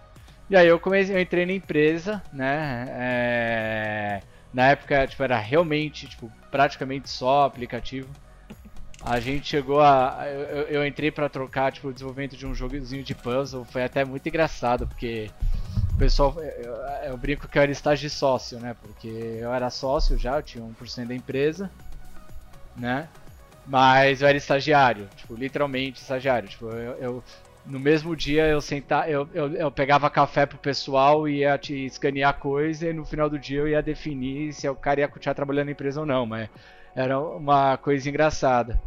E 0.49 0.55
aí 0.55 0.67
eu 0.67 0.79
comecei, 0.79 1.15
eu 1.15 1.19
entrei 1.21 1.45
na 1.45 1.53
empresa, 1.53 2.21
né? 2.31 2.87
é, 2.91 4.21
na 4.53 4.67
época, 4.69 5.07
tipo, 5.07 5.23
era 5.23 5.37
realmente, 5.37 6.07
tipo, 6.07 6.31
praticamente 6.51 7.09
só 7.09 7.45
aplicativo. 7.45 8.07
A 9.01 9.19
gente 9.19 9.47
chegou 9.47 9.81
a. 9.81 10.25
Eu, 10.27 10.61
eu- 10.67 10.87
entrei 10.87 11.11
pra 11.11 11.27
trocar, 11.27 11.71
tipo, 11.71 11.89
o 11.89 11.93
desenvolvimento 11.93 12.37
de 12.37 12.45
um 12.45 12.53
jogozinho 12.53 13.03
de 13.03 13.13
puzzle. 13.13 13.65
Foi 13.65 13.83
até 13.83 14.05
muito 14.05 14.27
engraçado, 14.29 14.87
porque 14.87 15.29
o 15.95 15.97
pessoal. 15.97 16.35
Eu, 16.41 16.73
eu 17.11 17.17
brinco 17.17 17.47
que 17.47 17.57
eu 17.57 17.61
era 17.61 17.71
estágio 17.71 18.07
de 18.07 18.15
sócio, 18.15 18.59
né? 18.59 18.75
Porque 18.81 19.07
eu 19.07 19.53
era 19.53 19.69
sócio 19.69 20.17
já, 20.17 20.37
eu 20.37 20.43
tinha 20.43 20.63
1% 20.63 21.07
da 21.09 21.15
empresa, 21.15 21.69
né? 22.77 23.09
Mas 23.65 24.21
eu 24.21 24.27
era 24.27 24.37
estagiário, 24.37 25.09
tipo, 25.15 25.35
literalmente 25.35 26.01
estagiário. 26.01 26.49
Tipo, 26.49 26.69
eu, 26.71 26.93
eu- 26.97 27.23
no 27.65 27.79
mesmo 27.79 28.13
dia 28.15 28.45
eu 28.47 28.59
sentar, 28.59 29.09
eu, 29.09 29.29
eu, 29.33 29.53
eu 29.55 29.71
pegava 29.71 30.09
café 30.09 30.45
pro 30.45 30.57
pessoal 30.59 31.27
e 31.29 31.39
ia 31.39 31.57
te 31.57 31.73
escanear 31.85 32.37
coisa 32.37 32.89
e 32.89 32.93
no 32.93 33.05
final 33.05 33.29
do 33.29 33.39
dia 33.39 33.59
eu 33.59 33.67
ia 33.69 33.81
definir 33.81 34.51
se 34.53 34.67
o 34.67 34.75
cara 34.75 34.99
ia 34.99 35.07
continuar 35.07 35.33
trabalhando 35.35 35.67
na 35.67 35.71
empresa 35.71 36.01
ou 36.01 36.05
não, 36.05 36.25
mas 36.25 36.49
era 36.93 37.17
uma 37.19 37.77
coisa 37.77 38.09
engraçada. 38.09 38.81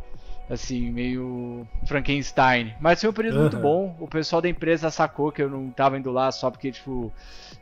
Assim, 0.49 0.91
meio 0.93 1.67
Frankenstein. 1.87 2.73
Mas 2.81 3.01
foi 3.01 3.11
um 3.11 3.13
período 3.13 3.41
muito 3.41 3.57
Aham. 3.57 3.63
bom. 3.63 3.97
O 3.99 4.07
pessoal 4.07 4.41
da 4.41 4.49
empresa 4.49 4.91
sacou 4.93 5.33
que 5.33 5.43
eu 5.43 5.51
não 5.51 5.71
tava 5.71 5.99
indo 5.99 6.11
lá 6.13 6.31
só 6.31 6.53
porque, 6.53 6.71
tipo, 6.71 7.13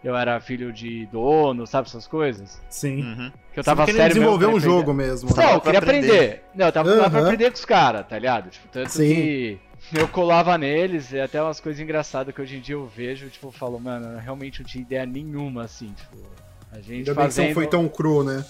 eu 0.03 0.15
era 0.15 0.39
filho 0.39 0.71
de 0.71 1.07
dono, 1.07 1.67
sabe 1.67 1.89
essas 1.89 2.07
coisas? 2.07 2.61
Sim. 2.69 3.03
Uhum. 3.03 3.33
Que 3.55 3.61
eu 3.61 3.63
Você 3.65 3.71
tava 3.71 3.87
querendo 3.87 4.01
sério 4.03 4.17
mesmo 4.17 4.39
desenvolver 4.39 4.45
um 4.47 4.59
aprender. 4.59 4.65
jogo 4.77 4.93
mesmo. 4.95 5.31
Não, 5.35 5.51
eu 5.55 5.61
queria 5.63 5.79
aprender. 5.79 6.07
aprender. 6.13 6.43
Não, 6.55 6.67
eu 6.67 6.73
tava 6.73 6.95
lá 6.95 7.09
pra 7.09 7.21
aprender 7.21 7.51
com 7.51 7.57
os 7.57 7.65
caras, 7.65 8.07
tá 8.07 8.19
ligado? 8.19 8.51
Tipo, 8.51 8.69
tanto 8.69 8.91
Sim. 8.91 9.09
que 9.09 9.59
eu 9.95 10.07
colava 10.09 10.59
neles 10.59 11.11
e 11.11 11.19
até 11.21 11.43
umas 11.43 11.61
coisas 11.61 11.81
engraçadas 11.81 12.35
que 12.35 12.43
hoje 12.43 12.57
em 12.57 12.61
dia 12.61 12.75
eu 12.75 12.87
vejo, 12.87 13.31
tipo, 13.31 13.47
eu 13.47 13.53
falo, 13.53 13.81
mano, 13.81 14.09
eu 14.13 14.19
realmente 14.19 14.61
não 14.61 14.67
tinha 14.69 14.83
ideia 14.83 15.07
nenhuma, 15.07 15.65
assim, 15.65 15.87
tipo. 15.97 16.23
A 16.71 16.81
gente 16.81 17.09
Ainda 17.09 17.15
bem 17.15 17.27
que 17.29 17.33
você 17.33 17.41
não 17.41 17.49
fazendo... 17.49 17.55
foi 17.55 17.67
tão 17.67 17.89
cru, 17.89 18.25
né? 18.25 18.45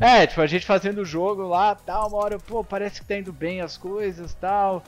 É, 0.00 0.26
tipo, 0.26 0.40
a 0.40 0.46
gente 0.46 0.66
fazendo 0.66 1.02
o 1.02 1.04
jogo 1.04 1.42
lá, 1.42 1.74
tal, 1.74 2.08
uma 2.08 2.18
hora, 2.18 2.38
pô, 2.38 2.64
parece 2.64 3.00
que 3.00 3.06
tá 3.06 3.16
indo 3.16 3.32
bem 3.32 3.60
as 3.60 3.76
coisas, 3.76 4.34
tal. 4.34 4.82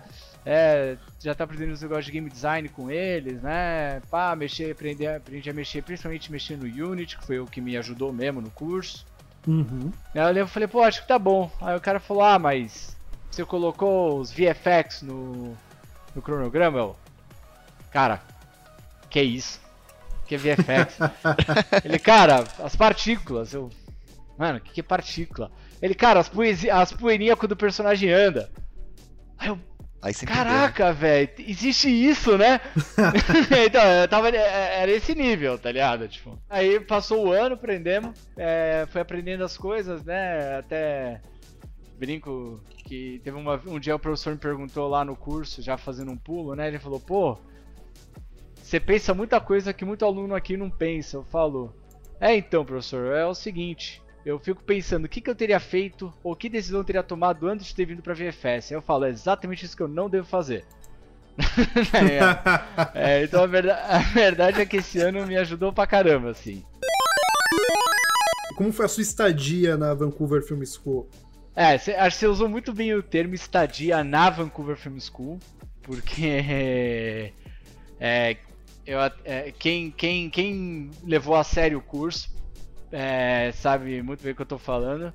É, 0.46 0.96
já 1.20 1.34
tá 1.34 1.44
aprendendo 1.44 1.72
os 1.72 1.80
negócios 1.80 2.06
de 2.06 2.12
game 2.12 2.28
design 2.28 2.68
com 2.68 2.90
eles, 2.90 3.40
né? 3.40 4.02
Pá, 4.10 4.36
mexer, 4.36 4.72
aprender, 4.72 5.06
aprendi 5.06 5.48
a 5.48 5.54
mexer, 5.54 5.82
principalmente 5.82 6.30
mexer 6.30 6.56
no 6.56 6.64
Unity, 6.64 7.16
que 7.16 7.26
foi 7.26 7.38
o 7.38 7.46
que 7.46 7.60
me 7.60 7.76
ajudou 7.76 8.12
mesmo 8.12 8.40
no 8.40 8.50
curso. 8.50 9.06
Uhum. 9.46 9.90
Aí 10.14 10.20
eu 10.20 10.32
lembro 10.32 10.48
falei, 10.48 10.68
pô, 10.68 10.82
acho 10.82 11.02
que 11.02 11.08
tá 11.08 11.18
bom. 11.18 11.50
Aí 11.60 11.76
o 11.76 11.80
cara 11.80 11.98
falou, 11.98 12.22
ah, 12.22 12.38
mas 12.38 12.94
você 13.30 13.44
colocou 13.44 14.18
os 14.18 14.30
VFX 14.30 15.02
no, 15.02 15.56
no 16.14 16.22
cronograma? 16.22 16.78
Eu, 16.78 16.96
cara, 17.90 18.20
que 19.08 19.22
isso? 19.22 19.60
Que 20.26 20.36
VFX? 20.36 20.98
Ele, 21.84 21.98
cara, 21.98 22.44
as 22.62 22.76
partículas. 22.76 23.54
Eu, 23.54 23.70
Mano, 24.36 24.58
o 24.58 24.60
que, 24.60 24.72
que 24.72 24.80
é 24.80 24.82
partícula? 24.82 25.50
Ele, 25.80 25.94
cara, 25.94 26.20
as, 26.20 26.28
poesia, 26.28 26.74
as 26.74 26.92
poeirinhas 26.92 27.38
quando 27.38 27.52
o 27.52 27.56
personagem 27.56 28.10
anda. 28.10 28.50
Aí 29.38 29.48
eu, 29.48 29.58
Aí 30.04 30.12
Caraca, 30.12 30.92
velho, 30.92 31.30
existe 31.38 31.88
isso, 31.88 32.36
né? 32.36 32.60
então, 33.66 33.82
eu 33.82 34.06
tava, 34.06 34.28
é, 34.28 34.82
era 34.82 34.92
esse 34.92 35.14
nível, 35.14 35.58
tá 35.58 35.72
ligado? 35.72 36.06
Tipo, 36.06 36.38
aí 36.50 36.78
passou 36.78 37.26
o 37.26 37.32
ano, 37.32 37.54
aprendemos, 37.54 38.14
é, 38.36 38.86
foi 38.90 39.00
aprendendo 39.00 39.42
as 39.42 39.56
coisas, 39.56 40.04
né? 40.04 40.58
Até 40.58 41.22
brinco 41.98 42.60
que 42.84 43.18
teve 43.24 43.34
uma, 43.34 43.58
um 43.66 43.80
dia 43.80 43.96
o 43.96 43.98
professor 43.98 44.34
me 44.34 44.38
perguntou 44.38 44.88
lá 44.88 45.06
no 45.06 45.16
curso, 45.16 45.62
já 45.62 45.78
fazendo 45.78 46.12
um 46.12 46.18
pulo, 46.18 46.54
né? 46.54 46.68
Ele 46.68 46.78
falou, 46.78 47.00
pô, 47.00 47.38
você 48.62 48.78
pensa 48.78 49.14
muita 49.14 49.40
coisa 49.40 49.72
que 49.72 49.86
muito 49.86 50.04
aluno 50.04 50.34
aqui 50.34 50.54
não 50.54 50.68
pensa. 50.68 51.16
Eu 51.16 51.24
falo, 51.24 51.74
é 52.20 52.36
então, 52.36 52.62
professor, 52.62 53.14
é 53.14 53.24
o 53.24 53.34
seguinte, 53.34 54.02
eu 54.24 54.38
fico 54.38 54.62
pensando 54.62 55.04
o 55.04 55.08
que, 55.08 55.20
que 55.20 55.28
eu 55.28 55.34
teria 55.34 55.60
feito 55.60 56.12
ou 56.22 56.34
que 56.34 56.48
decisão 56.48 56.80
eu 56.80 56.84
teria 56.84 57.02
tomado 57.02 57.46
antes 57.46 57.66
de 57.66 57.74
ter 57.74 57.84
vindo 57.84 58.02
pra 58.02 58.14
VFS. 58.14 58.72
Aí 58.72 58.76
eu 58.76 58.82
falo, 58.82 59.04
é 59.04 59.10
exatamente 59.10 59.64
isso 59.64 59.76
que 59.76 59.82
eu 59.82 59.88
não 59.88 60.08
devo 60.08 60.26
fazer. 60.26 60.64
é, 62.94 63.18
é, 63.18 63.24
então 63.24 63.42
a 63.42 63.46
verdade, 63.46 63.80
a 63.88 63.98
verdade, 63.98 64.60
é 64.62 64.66
que 64.66 64.76
esse 64.78 64.98
ano 65.00 65.26
me 65.26 65.36
ajudou 65.36 65.72
pra 65.72 65.86
caramba, 65.86 66.30
assim. 66.30 66.64
Como 68.56 68.72
foi 68.72 68.86
a 68.86 68.88
sua 68.88 69.02
estadia 69.02 69.76
na 69.76 69.92
Vancouver 69.92 70.42
Film 70.42 70.62
School? 70.64 71.08
É, 71.56 71.76
cê, 71.76 71.94
acho 71.94 72.16
que 72.16 72.20
você 72.20 72.26
usou 72.26 72.48
muito 72.48 72.72
bem 72.72 72.94
o 72.94 73.02
termo 73.02 73.34
estadia 73.34 74.02
na 74.02 74.30
Vancouver 74.30 74.76
Film 74.76 74.98
School, 74.98 75.38
porque 75.82 77.32
é, 78.00 78.36
eu, 78.86 78.98
é, 79.24 79.52
quem, 79.58 79.90
quem, 79.90 80.30
quem 80.30 80.90
levou 81.02 81.34
a 81.34 81.44
sério 81.44 81.78
o 81.78 81.82
curso 81.82 82.32
é, 82.94 83.50
sabe 83.52 84.00
muito 84.02 84.22
bem 84.22 84.32
o 84.32 84.36
que 84.36 84.42
eu 84.42 84.46
tô 84.46 84.58
falando. 84.58 85.12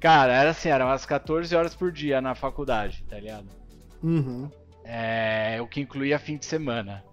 Cara, 0.00 0.32
era 0.34 0.50
assim, 0.50 0.68
eram 0.68 0.86
umas 0.86 1.06
14 1.06 1.54
horas 1.54 1.74
por 1.74 1.92
dia 1.92 2.20
na 2.20 2.34
faculdade, 2.34 3.04
tá 3.08 3.18
ligado? 3.18 3.48
Uhum. 4.02 4.50
É, 4.84 5.58
o 5.62 5.66
que 5.68 5.80
incluía 5.80 6.18
fim 6.18 6.36
de 6.36 6.44
semana. 6.44 7.04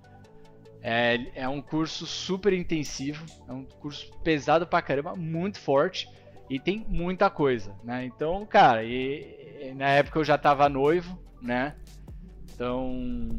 É, 0.82 1.20
é 1.36 1.48
um 1.48 1.62
curso 1.62 2.08
super 2.08 2.52
intensivo, 2.52 3.24
é 3.48 3.54
um 3.54 3.64
curso 3.64 4.12
pesado 4.24 4.66
pra 4.66 4.82
caramba, 4.82 5.16
muito 5.16 5.60
forte 5.60 6.10
e 6.50 6.60
tem 6.60 6.84
muita 6.90 7.30
coisa, 7.30 7.76
né? 7.84 8.04
Então, 8.04 8.44
cara, 8.48 8.84
e, 8.84 9.62
e 9.62 9.74
na 9.76 9.88
época 9.90 10.18
eu 10.18 10.24
já 10.24 10.38
tava 10.38 10.68
noivo, 10.68 11.18
né? 11.40 11.76
Então 12.52 13.30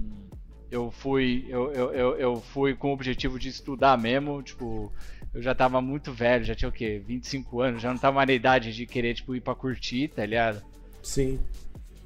eu 0.71 0.93
fui 0.93 1.45
eu, 1.49 1.73
eu, 1.73 1.93
eu, 1.93 2.17
eu 2.17 2.37
fui 2.37 2.77
com 2.77 2.91
o 2.91 2.95
objetivo 2.95 3.39
de 3.39 3.49
estudar 3.49 3.99
mesmo, 3.99 4.41
tipo, 4.43 4.93
eu 5.35 5.41
já 5.41 5.55
tava 5.55 5.81
muito 5.81 6.13
velho, 6.13 6.45
já 6.45 6.55
tinha 6.55 6.69
o 6.69 6.73
quê? 6.73 7.03
25 7.05 7.61
anos, 7.61 7.83
já 7.83 7.91
não 7.91 7.99
tava 7.99 8.25
na 8.25 8.33
idade 8.33 8.73
de 8.73 8.87
querer, 8.87 9.15
tipo, 9.15 9.35
ir 9.35 9.41
pra 9.41 9.55
curtir, 9.55 10.09
tá 10.09 10.25
ligado? 10.27 10.63
Sim. 11.03 11.41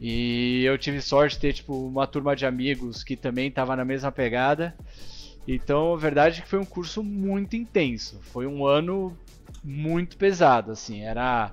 E 0.01 0.63
eu 0.65 0.77
tive 0.79 1.01
sorte 1.01 1.35
de 1.35 1.41
ter, 1.41 1.53
tipo, 1.55 1.75
uma 1.87 2.07
turma 2.07 2.37
de 2.37 2.47
amigos 2.47 3.03
que 3.03 3.17
também 3.17 3.51
tava 3.51 3.75
na 3.75 3.85
mesma 3.85 4.13
pegada. 4.13 4.77
Então, 5.49 5.95
a 5.95 5.97
verdade 5.97 6.41
é 6.41 6.43
que 6.43 6.49
foi 6.49 6.59
um 6.59 6.65
curso 6.65 7.03
muito 7.03 7.57
intenso. 7.57 8.21
Foi 8.21 8.47
um 8.47 8.67
ano 8.67 9.17
muito 9.65 10.17
pesado, 10.17 10.73
assim. 10.73 11.03
Era 11.03 11.53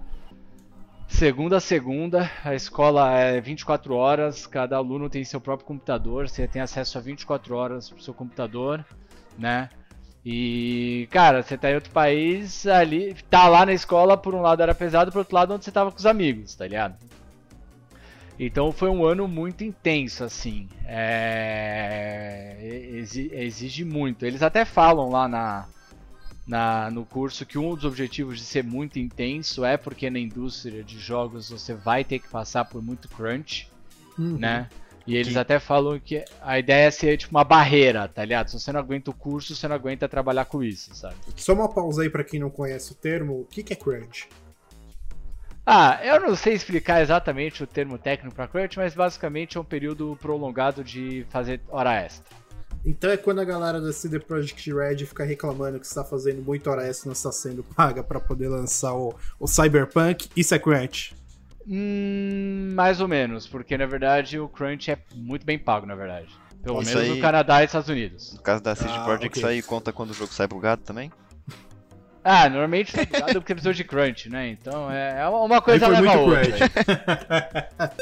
segunda 1.08 1.58
a 1.58 1.60
segunda, 1.60 2.30
a 2.44 2.56
escola 2.56 3.12
é 3.18 3.40
24 3.40 3.94
horas, 3.94 4.48
cada 4.48 4.78
aluno 4.78 5.10
tem 5.10 5.24
seu 5.24 5.40
próprio 5.40 5.68
computador, 5.68 6.28
você 6.28 6.48
tem 6.48 6.62
acesso 6.62 6.98
a 6.98 7.02
24 7.02 7.56
horas 7.56 7.90
pro 7.90 8.02
seu 8.02 8.14
computador, 8.14 8.84
né? 9.38 9.70
E, 10.26 11.08
cara, 11.12 11.44
você 11.44 11.58
tá 11.58 11.70
em 11.70 11.76
outro 11.76 11.92
país, 11.92 12.66
ali, 12.66 13.14
tá 13.30 13.48
lá 13.48 13.66
na 13.66 13.74
escola, 13.74 14.16
por 14.16 14.34
um 14.34 14.42
lado 14.42 14.64
era 14.64 14.74
pesado, 14.74 15.12
por 15.12 15.20
outro 15.20 15.36
lado 15.36 15.54
onde 15.54 15.66
você 15.66 15.72
tava 15.72 15.92
com 15.92 15.98
os 15.98 16.06
amigos, 16.06 16.56
tá 16.56 16.66
ligado? 16.66 16.96
Então 18.40 18.72
foi 18.72 18.90
um 18.90 19.06
ano 19.06 19.28
muito 19.28 19.64
intenso, 19.64 20.24
assim. 20.24 20.68
É... 20.86 22.58
Exige 23.34 23.84
muito. 23.84 24.26
Eles 24.26 24.42
até 24.42 24.66
falam 24.66 25.10
lá 25.10 25.28
na, 25.28 25.66
na, 26.48 26.90
no 26.90 27.06
curso 27.06 27.46
que 27.46 27.58
um 27.58 27.76
dos 27.76 27.86
objetivos 27.86 28.40
de 28.40 28.46
ser 28.46 28.64
muito 28.64 28.98
intenso 28.98 29.64
é 29.64 29.78
porque 29.78 30.10
na 30.10 30.20
indústria 30.20 30.84
de 30.84 31.00
jogos 31.00 31.50
você 31.50 31.74
vai 31.74 32.04
ter 32.04 32.20
que 32.20 32.28
passar 32.28 32.66
por 32.66 32.82
muito 32.82 33.08
crunch, 33.10 33.70
uhum. 34.18 34.38
né? 34.38 34.68
E 35.06 35.16
eles 35.16 35.34
que... 35.34 35.40
até 35.40 35.60
falam 35.60 36.00
que 36.00 36.24
a 36.42 36.58
ideia 36.58 36.88
é 36.88 36.92
ser 36.92 37.18
tipo 37.18 37.36
uma 37.36 37.44
barreira, 37.44 38.08
tá 38.08 38.24
ligado? 38.24 38.50
Se 38.50 38.60
você 38.60 38.72
não 38.72 38.80
aguenta 38.80 39.12
o 39.12 39.14
curso, 39.14 39.56
você 39.56 39.68
não 39.68 39.76
aguenta 39.76 40.08
trabalhar 40.08 40.46
com 40.46 40.64
isso, 40.64 40.96
sabe? 40.96 41.16
Só 41.36 41.54
uma 41.54 41.68
pausa 41.68 42.04
aí 42.04 42.10
para 42.10 42.24
quem 42.24 42.40
não 42.40 42.50
conhece 42.50 42.92
o 42.92 42.96
termo. 42.96 43.42
O 43.42 43.46
que, 43.46 43.64
que 43.64 43.74
é 43.74 43.76
crunch? 43.76 44.30
Ah, 45.66 46.00
eu 46.04 46.20
não 46.20 46.36
sei 46.36 46.54
explicar 46.54 47.02
exatamente 47.02 47.64
o 47.64 47.68
termo 47.68 47.98
técnico 47.98 48.36
para 48.36 48.48
crunch, 48.48 48.78
mas 48.78 48.94
basicamente 48.94 49.58
é 49.58 49.62
um 49.62 49.66
período 49.66 50.18
prolongado 50.22 50.84
de 50.84 51.26
fazer 51.30 51.62
hora 51.70 51.94
extra. 51.94 52.44
Então 52.86 53.10
é 53.10 53.16
quando 53.16 53.40
a 53.40 53.46
galera 53.46 53.80
da 53.80 53.94
CD 53.94 54.20
Projekt 54.20 54.74
Red 54.74 55.06
fica 55.06 55.24
reclamando 55.24 55.80
que 55.80 55.86
está 55.86 56.04
fazendo 56.04 56.42
muito 56.42 56.70
hora 56.70 56.86
extra 56.86 57.08
e 57.08 57.08
não 57.08 57.14
está 57.14 57.32
sendo 57.32 57.64
paga 57.64 58.04
para 58.04 58.20
poder 58.20 58.50
lançar 58.50 58.94
o, 58.94 59.16
o 59.40 59.48
Cyberpunk, 59.48 60.30
isso 60.36 60.54
é 60.54 60.60
crunch. 60.60 61.16
Hum, 61.68 62.72
mais 62.74 63.00
ou 63.00 63.08
menos, 63.08 63.48
porque 63.48 63.78
na 63.78 63.86
verdade 63.86 64.40
o 64.40 64.50
crunch 64.50 64.92
é 64.92 64.98
muito 65.16 65.46
bem 65.46 65.58
pago, 65.58 65.86
na 65.86 65.96
verdade. 65.96 66.28
Pelo 66.62 66.82
isso 66.82 66.96
menos 66.96 67.10
aí... 67.10 67.16
no 67.16 67.22
Canadá 67.22 67.62
e 67.62 67.66
Estados 67.66 67.90
Unidos. 67.90 68.34
No 68.34 68.42
caso 68.42 68.64
da 68.64 68.76
CD 68.76 68.94
ah, 68.94 69.04
Projekt, 69.04 69.28
okay. 69.28 69.40
isso 69.42 69.48
aí 69.48 69.62
conta 69.62 69.92
quando 69.92 70.12
o 70.12 70.14
jogo 70.14 70.34
sai 70.34 70.48
bugado 70.48 70.82
também? 70.82 71.12
Ah, 72.24 72.48
normalmente 72.48 72.92
sai 72.92 73.06
bugado 73.06 73.34
porque 73.34 73.54
precisa 73.54 73.74
de 73.74 73.84
crunch, 73.84 74.30
né? 74.30 74.48
Então 74.50 74.90
é, 74.90 75.20
é 75.20 75.28
uma 75.28 75.62
coisa 75.62 75.88
leva 75.88 76.14
a 76.14 76.20
outra. 76.20 76.42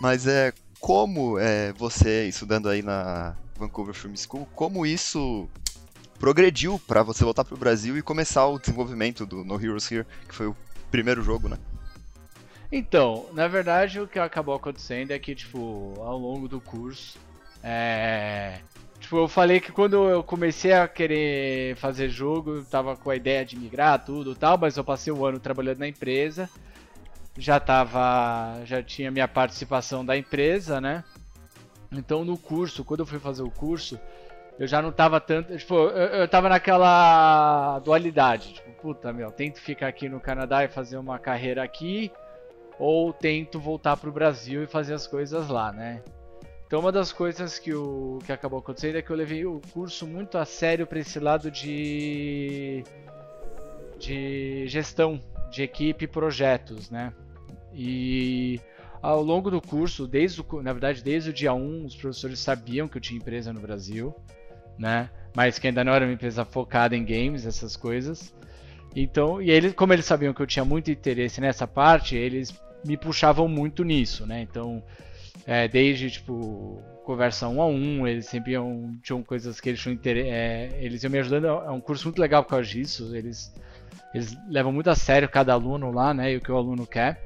Mas 0.00 0.26
é 0.26 0.52
como 0.78 1.38
é, 1.38 1.72
você, 1.72 2.28
estudando 2.28 2.68
aí 2.68 2.82
na 2.82 3.34
Vancouver 3.56 3.94
Film 3.94 4.14
School, 4.14 4.46
como 4.54 4.86
isso 4.86 5.48
progrediu 6.18 6.80
para 6.86 7.02
você 7.02 7.24
voltar 7.24 7.44
pro 7.44 7.56
Brasil 7.56 7.96
e 7.96 8.02
começar 8.02 8.46
o 8.46 8.58
desenvolvimento 8.58 9.26
do 9.26 9.44
No 9.44 9.60
Heroes 9.60 9.90
Here, 9.90 10.06
que 10.28 10.34
foi 10.34 10.46
o 10.46 10.56
primeiro 10.90 11.22
jogo, 11.22 11.48
né? 11.48 11.58
Então, 12.70 13.26
na 13.32 13.46
verdade, 13.46 14.00
o 14.00 14.08
que 14.08 14.18
acabou 14.18 14.54
acontecendo 14.54 15.10
é 15.10 15.18
que, 15.18 15.34
tipo, 15.34 15.94
ao 15.98 16.18
longo 16.18 16.48
do 16.48 16.60
curso, 16.60 17.18
é... 17.62 18.58
Tipo, 19.00 19.18
eu 19.18 19.28
falei 19.28 19.60
que 19.60 19.70
quando 19.70 20.08
eu 20.08 20.22
comecei 20.22 20.72
a 20.72 20.88
querer 20.88 21.76
fazer 21.76 22.08
jogo, 22.08 22.56
eu 22.56 22.64
tava 22.64 22.96
com 22.96 23.10
a 23.10 23.16
ideia 23.16 23.44
de 23.44 23.54
migrar 23.54 24.02
tudo 24.02 24.34
tal, 24.34 24.56
mas 24.56 24.78
eu 24.78 24.84
passei 24.84 25.12
um 25.12 25.24
ano 25.24 25.38
trabalhando 25.38 25.80
na 25.80 25.88
empresa, 25.88 26.48
já 27.36 27.60
tava, 27.60 28.62
já 28.64 28.82
tinha 28.82 29.10
minha 29.10 29.28
participação 29.28 30.04
da 30.04 30.16
empresa, 30.16 30.80
né? 30.80 31.04
Então 31.92 32.24
no 32.24 32.38
curso, 32.38 32.82
quando 32.82 33.00
eu 33.00 33.06
fui 33.06 33.18
fazer 33.18 33.42
o 33.42 33.50
curso, 33.50 34.00
eu 34.58 34.66
já 34.66 34.80
não 34.80 34.90
tava 34.90 35.20
tanto, 35.20 35.54
tipo, 35.56 35.74
eu, 35.74 36.20
eu 36.20 36.28
tava 36.28 36.48
naquela 36.48 37.78
dualidade, 37.80 38.54
tipo, 38.54 38.70
puta, 38.80 39.12
meu, 39.12 39.30
tento 39.30 39.60
ficar 39.60 39.88
aqui 39.88 40.08
no 40.08 40.18
Canadá 40.18 40.64
e 40.64 40.68
fazer 40.68 40.96
uma 40.96 41.18
carreira 41.18 41.62
aqui, 41.62 42.10
ou 42.78 43.12
tento 43.12 43.58
voltar 43.58 43.96
pro 43.96 44.12
Brasil 44.12 44.62
e 44.62 44.66
fazer 44.66 44.94
as 44.94 45.06
coisas 45.06 45.48
lá, 45.48 45.72
né? 45.72 46.02
Então 46.66 46.80
uma 46.80 46.90
das 46.90 47.12
coisas 47.12 47.58
que, 47.58 47.72
o, 47.72 48.18
que 48.24 48.32
acabou 48.32 48.58
acontecendo 48.58 48.96
é 48.96 49.02
que 49.02 49.10
eu 49.10 49.16
levei 49.16 49.46
o 49.46 49.60
curso 49.72 50.06
muito 50.06 50.36
a 50.38 50.44
sério 50.44 50.86
para 50.86 50.98
esse 50.98 51.20
lado 51.20 51.50
de, 51.50 52.82
de 53.98 54.66
gestão 54.66 55.20
de 55.50 55.62
equipe 55.62 56.04
e 56.04 56.08
projetos, 56.08 56.90
né? 56.90 57.12
E 57.72 58.60
ao 59.00 59.22
longo 59.22 59.50
do 59.50 59.60
curso, 59.60 60.06
desde 60.06 60.40
o, 60.40 60.62
na 60.62 60.72
verdade 60.72 61.02
desde 61.02 61.30
o 61.30 61.32
dia 61.32 61.52
1, 61.52 61.84
os 61.84 61.94
professores 61.94 62.38
sabiam 62.38 62.88
que 62.88 62.96
eu 62.96 63.00
tinha 63.00 63.18
empresa 63.18 63.52
no 63.52 63.60
Brasil, 63.60 64.14
né? 64.78 65.10
Mas 65.36 65.58
que 65.58 65.66
ainda 65.66 65.84
não 65.84 65.92
era 65.92 66.04
uma 66.04 66.12
empresa 66.12 66.44
focada 66.44 66.96
em 66.96 67.04
games, 67.04 67.46
essas 67.46 67.76
coisas. 67.76 68.34
Então, 68.96 69.42
e 69.42 69.50
eles, 69.50 69.74
como 69.74 69.92
eles 69.92 70.04
sabiam 70.04 70.32
que 70.32 70.40
eu 70.40 70.46
tinha 70.46 70.64
muito 70.64 70.90
interesse 70.90 71.40
nessa 71.40 71.66
parte, 71.66 72.16
eles 72.16 72.52
me 72.84 72.96
puxavam 72.96 73.48
muito 73.48 73.84
nisso, 73.84 74.26
né? 74.26 74.42
Então, 74.42 74.82
é, 75.46 75.68
desde 75.68 76.10
tipo 76.10 76.82
conversa 77.04 77.48
um 77.48 77.60
a 77.60 77.66
um, 77.66 78.06
eles 78.06 78.26
sempre 78.26 78.52
iam, 78.52 78.98
tinham 79.02 79.22
coisas 79.22 79.60
que 79.60 79.68
eles 79.68 79.80
tinham 79.80 79.94
interesse, 79.94 80.30
é, 80.30 80.70
eles 80.80 81.02
iam 81.02 81.10
me 81.10 81.18
ajudando. 81.18 81.46
É 81.46 81.70
um 81.70 81.80
curso 81.80 82.06
muito 82.06 82.18
legal 82.18 82.42
por 82.42 82.50
causa 82.50 82.68
disso. 82.68 83.14
Eles, 83.14 83.54
eles 84.14 84.36
levam 84.48 84.72
muito 84.72 84.88
a 84.88 84.94
sério 84.94 85.28
cada 85.28 85.52
aluno 85.52 85.90
lá, 85.90 86.14
né? 86.14 86.32
E 86.32 86.36
o 86.36 86.40
que 86.40 86.50
o 86.50 86.56
aluno 86.56 86.86
quer. 86.86 87.22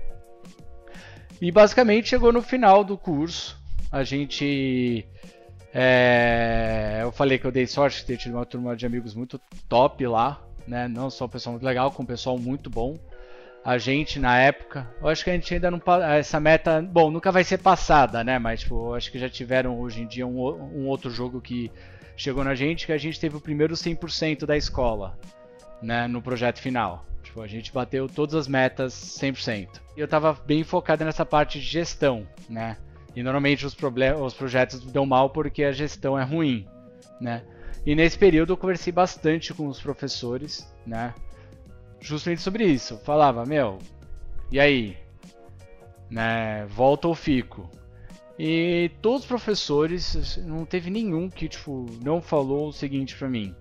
E 1.41 1.53
basicamente 1.53 2.09
chegou 2.09 2.33
no 2.33 2.43
final 2.43 2.83
do 2.83 2.99
curso, 2.99 3.57
a 3.93 4.03
gente 4.03 5.07
é, 5.73 7.01
eu 7.03 7.13
falei 7.13 7.39
que 7.39 7.47
eu 7.47 7.53
dei 7.53 7.67
sorte 7.67 7.99
de 7.99 8.07
ter 8.07 8.17
tido 8.17 8.35
uma 8.35 8.45
turma 8.45 8.75
de 8.75 8.85
amigos 8.85 9.15
muito 9.15 9.41
top 9.69 10.05
lá, 10.07 10.43
né? 10.67 10.89
Não 10.89 11.09
só 11.09 11.27
um 11.27 11.29
pessoal 11.29 11.53
muito 11.53 11.65
legal, 11.65 11.93
com 11.93 12.03
um 12.03 12.07
pessoal 12.07 12.37
muito 12.37 12.69
bom 12.69 12.99
a 13.65 13.79
gente 13.79 14.19
na 14.19 14.39
época, 14.39 14.89
eu 15.01 15.09
acho 15.09 15.25
que 15.25 15.31
a 15.31 15.35
gente 15.35 15.53
ainda 15.55 15.71
não 15.71 15.81
essa 16.03 16.41
meta, 16.41 16.81
bom, 16.83 17.11
nunca 17.11 17.31
vai 17.33 17.45
ser 17.45 17.59
passada, 17.59 18.25
né? 18.25 18.39
Mas 18.39 18.61
tipo, 18.61 18.95
acho 18.95 19.11
que 19.13 19.19
já 19.19 19.29
tiveram 19.29 19.79
hoje 19.81 20.03
em 20.03 20.07
dia 20.07 20.27
um, 20.27 20.39
um 20.41 20.87
outro 20.87 21.11
jogo 21.11 21.41
que 21.41 21.71
chegou 22.17 22.43
na 22.45 22.55
gente, 22.55 22.87
que 22.87 22.93
a 22.93 22.99
gente 22.99 23.21
teve 23.21 23.37
o 23.37 23.41
primeiro 23.41 23.75
100% 23.75 24.47
da 24.47 24.57
escola. 24.57 25.19
né, 25.83 26.07
no 26.09 26.21
projeto 26.23 26.59
final. 26.61 27.05
Tipo, 27.23 27.43
a 27.43 27.47
gente 27.47 27.73
bateu 27.73 28.09
todas 28.09 28.35
as 28.35 28.49
metas 28.49 28.95
100%. 28.95 29.69
E 29.97 30.01
eu 30.01 30.07
estava 30.07 30.33
bem 30.47 30.65
focado 30.65 31.05
nessa 31.05 31.25
parte 31.27 31.61
de 31.61 31.67
gestão, 31.67 32.27
né? 32.49 32.77
E 33.15 33.23
normalmente 33.23 33.67
os, 33.67 33.77
os 34.21 34.35
projetos 34.35 34.81
dão 34.81 35.05
mal 35.05 35.31
porque 35.31 35.65
a 35.65 35.73
gestão 35.73 36.19
é 36.19 36.25
ruim, 36.25 36.67
né? 37.21 37.43
E 37.85 37.95
nesse 37.95 38.19
período 38.19 38.53
eu 38.53 38.57
conversei 38.57 38.93
bastante 38.93 39.53
com 39.55 39.67
os 39.67 39.81
professores, 39.81 40.73
né? 40.87 41.15
Justamente 42.01 42.43
sobre 42.43 42.65
isso. 42.65 42.99
Falava, 42.99 43.45
meu, 43.45 43.79
e 44.51 44.59
aí? 44.59 44.97
Né, 46.11 46.65
volta 46.67 47.09
ou 47.09 47.15
fico? 47.15 47.69
E 48.39 48.93
todos 49.03 49.23
os 49.23 49.27
professores, 49.27 50.37
não 50.45 50.65
teve 50.65 50.91
nenhum 50.91 51.29
que, 51.29 51.49
tipo, 51.49 51.87
não 52.03 52.23
falou 52.23 52.69
o 52.69 52.73
seguinte 52.73 53.17
pra 53.17 53.29
mim. 53.29 53.55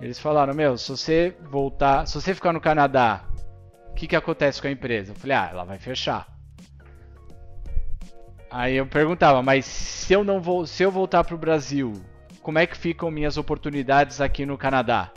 Eles 0.00 0.18
falaram, 0.18 0.52
meu, 0.52 0.76
se 0.76 0.90
você 0.90 1.36
voltar, 1.48 2.06
se 2.06 2.20
você 2.20 2.34
ficar 2.34 2.52
no 2.52 2.60
Canadá, 2.60 3.24
o 3.90 3.94
que, 3.94 4.08
que 4.08 4.16
acontece 4.16 4.60
com 4.60 4.66
a 4.66 4.72
empresa? 4.72 5.12
Eu 5.12 5.16
falei, 5.16 5.36
ah, 5.36 5.48
ela 5.52 5.64
vai 5.64 5.78
fechar. 5.78 6.26
Aí 8.50 8.74
eu 8.74 8.86
perguntava, 8.86 9.42
mas 9.42 9.64
se 9.64 10.12
eu 10.12 10.24
não 10.24 10.40
vou, 10.40 10.66
se 10.66 10.82
eu 10.82 10.90
voltar 10.90 11.22
pro 11.22 11.38
Brasil, 11.38 11.92
como 12.42 12.58
é 12.58 12.66
que 12.66 12.76
ficam 12.76 13.10
minhas 13.10 13.36
oportunidades 13.36 14.20
aqui 14.20 14.44
no 14.44 14.58
Canadá? 14.58 15.12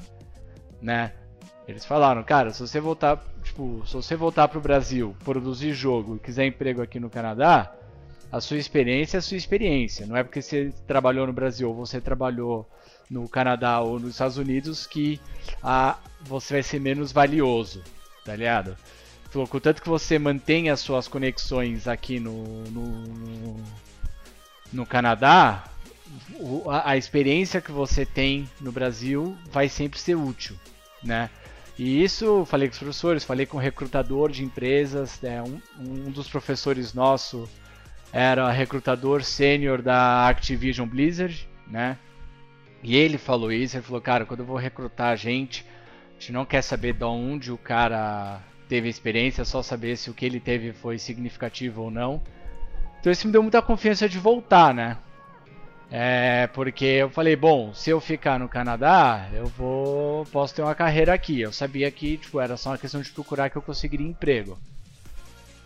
Né? 0.80 1.12
Eles 1.68 1.84
falaram, 1.84 2.24
cara, 2.24 2.52
se 2.52 2.60
você 2.60 2.80
voltar, 2.80 3.24
tipo, 3.44 3.84
se 3.88 3.94
você 3.94 4.16
voltar 4.16 4.48
pro 4.48 4.62
Brasil, 4.62 5.16
produzir 5.24 5.74
jogo 5.74 6.16
e 6.16 6.20
quiser 6.20 6.46
emprego 6.46 6.82
aqui 6.82 7.00
no 7.00 7.10
Canadá, 7.10 7.74
a 8.32 8.40
sua 8.40 8.58
experiência 8.58 9.18
é 9.18 9.20
a 9.20 9.22
sua 9.22 9.38
experiência. 9.38 10.06
Não 10.06 10.16
é 10.16 10.24
porque 10.24 10.42
você 10.42 10.74
trabalhou 10.86 11.26
no 11.26 11.34
Brasil 11.34 11.70
ou 11.70 11.76
você 11.76 12.00
trabalhou 12.00 12.70
no 13.10 13.28
Canadá 13.28 13.80
ou 13.80 14.00
nos 14.00 14.12
Estados 14.12 14.38
Unidos 14.38 14.86
que 14.86 15.20
a, 15.64 15.98
você 16.22 16.56
vai 16.56 16.64
ser 16.64 16.80
menos 16.80 17.12
valioso, 17.12 17.82
tá 18.24 18.36
ligado? 18.36 18.78
Falou, 19.30 19.48
contanto 19.48 19.82
que 19.82 19.90
você 19.90 20.20
mantenha 20.20 20.74
as 20.74 20.80
suas 20.80 21.08
conexões 21.08 21.88
aqui 21.88 22.20
no, 22.20 22.64
no, 22.66 23.56
no 24.72 24.86
Canadá, 24.86 25.64
a, 26.68 26.92
a 26.92 26.98
experiência 26.98 27.60
que 27.60 27.72
você 27.72 28.06
tem 28.06 28.50
no 28.62 28.72
Brasil 28.72 29.36
vai 29.52 29.68
sempre 29.68 30.00
ser 30.00 30.16
útil, 30.16 30.56
né? 31.04 31.30
E 31.78 32.04
isso 32.04 32.46
falei 32.46 32.68
com 32.70 32.74
os 32.74 32.80
professores, 32.80 33.24
falei 33.24 33.46
com 33.46 33.58
o 33.58 33.60
recrutador 33.60 34.32
de 34.32 34.44
empresas, 34.44 35.22
é, 35.24 35.42
um, 35.42 35.60
um 35.78 36.12
dos 36.12 36.30
professores 36.30 36.94
nosso 36.94 37.50
era 38.14 38.50
recrutador 38.50 39.24
sênior 39.24 39.82
da 39.82 40.28
Activision 40.30 40.88
Blizzard, 40.88 41.50
né? 41.68 41.98
E 42.82 42.96
ele 42.96 43.18
falou 43.18 43.52
isso, 43.52 43.76
ele 43.76 43.84
falou, 43.84 44.00
cara, 44.00 44.26
quando 44.26 44.40
eu 44.40 44.46
vou 44.46 44.56
recrutar 44.56 45.18
gente, 45.18 45.66
a 46.12 46.14
gente 46.14 46.32
não 46.32 46.46
quer 46.46 46.62
saber 46.62 46.94
de 46.94 47.04
onde 47.04 47.52
o 47.52 47.58
cara 47.58 48.42
teve 48.70 48.88
experiência, 48.88 49.44
só 49.44 49.62
saber 49.62 49.98
se 49.98 50.10
o 50.10 50.14
que 50.14 50.26
ele 50.26 50.40
teve 50.40 50.72
foi 50.72 50.98
significativo 50.98 51.82
ou 51.82 51.92
não. 51.92 52.22
Então 53.02 53.12
isso 53.12 53.28
me 53.28 53.34
deu 53.34 53.42
muita 53.42 53.62
confiança 53.62 54.08
de 54.08 54.18
voltar, 54.18 54.74
né? 54.74 54.98
É, 55.92 56.48
porque 56.48 56.86
eu 56.86 57.10
falei, 57.10 57.36
bom, 57.36 57.74
se 57.74 57.90
eu 57.90 58.02
ficar 58.02 58.40
no 58.40 58.50
Canadá, 58.50 59.30
eu 59.34 59.46
vou 59.46 60.26
posso 60.26 60.56
ter 60.56 60.62
uma 60.62 60.76
carreira 60.76 61.14
aqui. 61.14 61.42
Eu 61.42 61.54
sabia 61.54 61.90
que 61.92 62.18
tipo, 62.18 62.40
era 62.40 62.58
só 62.58 62.70
uma 62.72 62.78
questão 62.78 63.02
de 63.02 63.12
procurar 63.12 63.50
que 63.50 63.56
eu 63.56 63.62
conseguiria 63.62 64.08
emprego. 64.08 64.58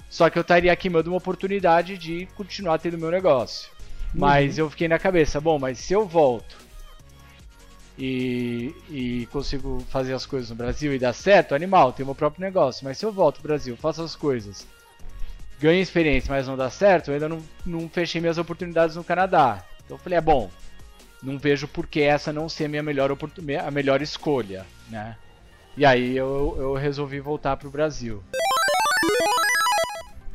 Só 0.09 0.29
que 0.29 0.37
eu 0.37 0.41
estaria 0.41 0.75
queimando 0.75 1.11
uma 1.11 1.17
oportunidade 1.17 1.97
de 1.97 2.25
continuar 2.35 2.79
tendo 2.79 2.97
meu 2.97 3.11
negócio. 3.11 3.69
Mas 4.13 4.57
uhum. 4.57 4.65
eu 4.65 4.69
fiquei 4.69 4.87
na 4.87 4.97
cabeça, 4.97 5.39
bom, 5.39 5.59
mas 5.59 5.77
se 5.77 5.93
eu 5.93 6.05
volto 6.05 6.57
e, 7.97 8.73
e 8.89 9.27
consigo 9.31 9.85
fazer 9.89 10.13
as 10.13 10.25
coisas 10.25 10.49
no 10.49 10.55
Brasil 10.55 10.93
e 10.93 10.99
dar 10.99 11.13
certo, 11.13 11.53
animal, 11.53 11.93
tenho 11.93 12.07
meu 12.07 12.15
próprio 12.15 12.41
negócio. 12.41 12.83
Mas 12.83 12.97
se 12.97 13.05
eu 13.05 13.11
volto 13.11 13.35
pro 13.35 13.49
Brasil, 13.49 13.77
faço 13.77 14.01
as 14.01 14.15
coisas, 14.15 14.65
ganho 15.59 15.81
experiência, 15.81 16.33
mas 16.33 16.47
não 16.47 16.57
dá 16.57 16.71
certo, 16.71 17.09
eu 17.09 17.13
ainda 17.13 17.29
não, 17.29 17.43
não 17.63 17.87
fechei 17.87 18.19
minhas 18.19 18.39
oportunidades 18.39 18.95
no 18.95 19.03
Canadá. 19.03 19.63
Então 19.89 19.97
eu 19.97 20.03
falei, 20.03 20.19
é 20.19 20.21
bom, 20.21 20.51
não 21.23 21.39
vejo 21.39 21.67
por 21.67 21.87
que 21.87 21.99
essa 21.99 22.31
não 22.31 22.47
ser 22.47 22.65
a 22.65 22.69
minha 22.69 22.83
melhor, 22.83 23.09
a 23.11 23.71
melhor 23.71 24.03
escolha, 24.03 24.63
né? 24.87 25.17
E 25.75 25.83
aí 25.83 26.15
eu, 26.15 26.55
eu 26.59 26.75
resolvi 26.75 27.19
voltar 27.19 27.57
pro 27.57 27.71
Brasil. 27.71 28.23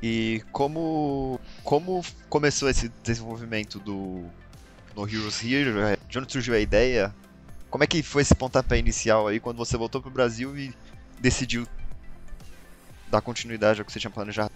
E 0.03 0.43
como, 0.51 1.39
como 1.63 2.05
começou 2.29 2.69
esse 2.69 2.89
desenvolvimento 3.05 3.79
do 3.79 4.25
no 4.97 5.09
Heroes 5.09 5.41
Here? 5.45 5.71
De 6.09 6.19
onde 6.19 6.33
surgiu 6.33 6.55
a 6.55 6.59
ideia? 6.59 7.15
Como 7.71 7.85
é 7.85 7.87
que 7.87 8.03
foi 8.03 8.23
esse 8.23 8.35
pontapé 8.35 8.77
inicial 8.77 9.29
aí 9.29 9.39
quando 9.39 9.59
você 9.59 9.77
voltou 9.77 10.03
pro 10.03 10.11
Brasil 10.11 10.59
e 10.59 10.75
decidiu 11.21 11.65
dar 13.09 13.21
continuidade 13.21 13.81
ao 13.81 13.87
que 13.87 13.93
você 13.93 14.01
tinha 14.01 14.11
planejado? 14.11 14.51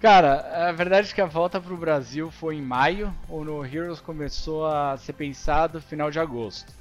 Cara, 0.00 0.68
a 0.68 0.72
verdade 0.72 1.10
é 1.10 1.14
que 1.14 1.20
a 1.20 1.26
volta 1.26 1.60
pro 1.60 1.76
Brasil 1.76 2.30
foi 2.30 2.54
em 2.54 2.62
maio, 2.62 3.12
ou 3.28 3.44
no 3.44 3.64
Heroes 3.66 4.00
começou 4.00 4.64
a 4.64 4.96
ser 4.96 5.12
pensado 5.12 5.80
final 5.80 6.08
de 6.08 6.20
agosto. 6.20 6.72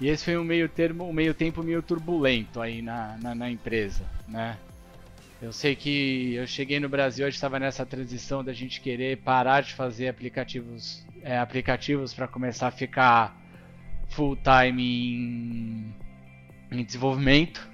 E 0.00 0.08
esse 0.08 0.24
foi 0.24 0.36
um 0.36 0.42
meio 0.42 0.68
termo, 0.68 1.08
um 1.08 1.12
meio 1.12 1.32
tempo 1.34 1.62
meio 1.62 1.80
turbulento 1.82 2.60
aí 2.60 2.82
na, 2.82 3.16
na, 3.18 3.34
na 3.34 3.50
empresa, 3.50 4.04
né? 4.26 4.58
Eu 5.40 5.52
sei 5.52 5.76
que 5.76 6.34
eu 6.34 6.48
cheguei 6.48 6.80
no 6.80 6.88
Brasil, 6.88 7.24
a 7.24 7.28
gente 7.28 7.36
estava 7.36 7.60
nessa 7.60 7.86
transição 7.86 8.42
da 8.42 8.52
gente 8.52 8.80
querer 8.80 9.18
parar 9.18 9.60
de 9.60 9.72
fazer 9.74 10.08
aplicativos, 10.08 11.06
é, 11.22 11.38
aplicativos 11.38 12.12
para 12.12 12.26
começar 12.26 12.66
a 12.66 12.72
ficar 12.72 13.40
full 14.08 14.36
time 14.36 14.82
em, 14.82 15.94
em 16.72 16.84
desenvolvimento. 16.84 17.68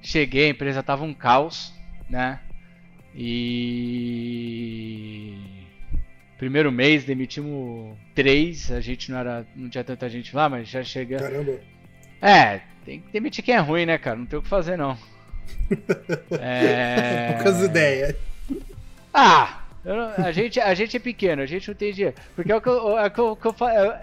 Cheguei, 0.00 0.46
a 0.46 0.50
empresa 0.50 0.82
tava 0.82 1.04
um 1.04 1.12
caos, 1.12 1.70
né? 2.08 2.40
E 3.18 4.26
primeiro 6.36 6.70
mês 6.70 7.04
demitimos 7.04 7.96
três, 8.14 8.70
a 8.70 8.80
gente 8.80 9.10
não 9.10 9.18
era, 9.18 9.46
não 9.56 9.70
tinha 9.70 9.82
tanta 9.82 10.08
gente 10.08 10.36
lá, 10.36 10.50
mas 10.50 10.68
já 10.68 10.82
chega. 10.84 11.18
Caramba. 11.18 11.58
É, 12.20 12.60
tem 12.84 13.00
que 13.00 13.10
demitir 13.10 13.42
quem 13.42 13.54
é 13.54 13.58
ruim, 13.58 13.86
né, 13.86 13.96
cara? 13.96 14.16
Não 14.16 14.26
tem 14.26 14.38
o 14.38 14.42
que 14.42 14.48
fazer 14.48 14.76
não. 14.76 14.98
é... 16.38 17.32
Poucas 17.34 17.62
ideias. 17.62 18.14
Ah, 19.14 19.62
a, 20.18 20.32
gente, 20.32 20.60
a 20.60 20.74
gente 20.74 20.96
é 20.96 21.00
pequeno, 21.00 21.40
a 21.40 21.46
gente 21.46 21.68
não 21.68 21.74
tem 21.74 21.92
dinheiro. 21.92 22.16
Porque 22.34 22.52
é 22.52 22.56
o 22.56 22.60
que 22.60 22.68
eu, 22.68 22.98
é, 22.98 23.08
que 23.08 23.18
eu, 23.18 23.36
que 23.36 23.46
eu 23.46 23.54
é, 23.68 24.00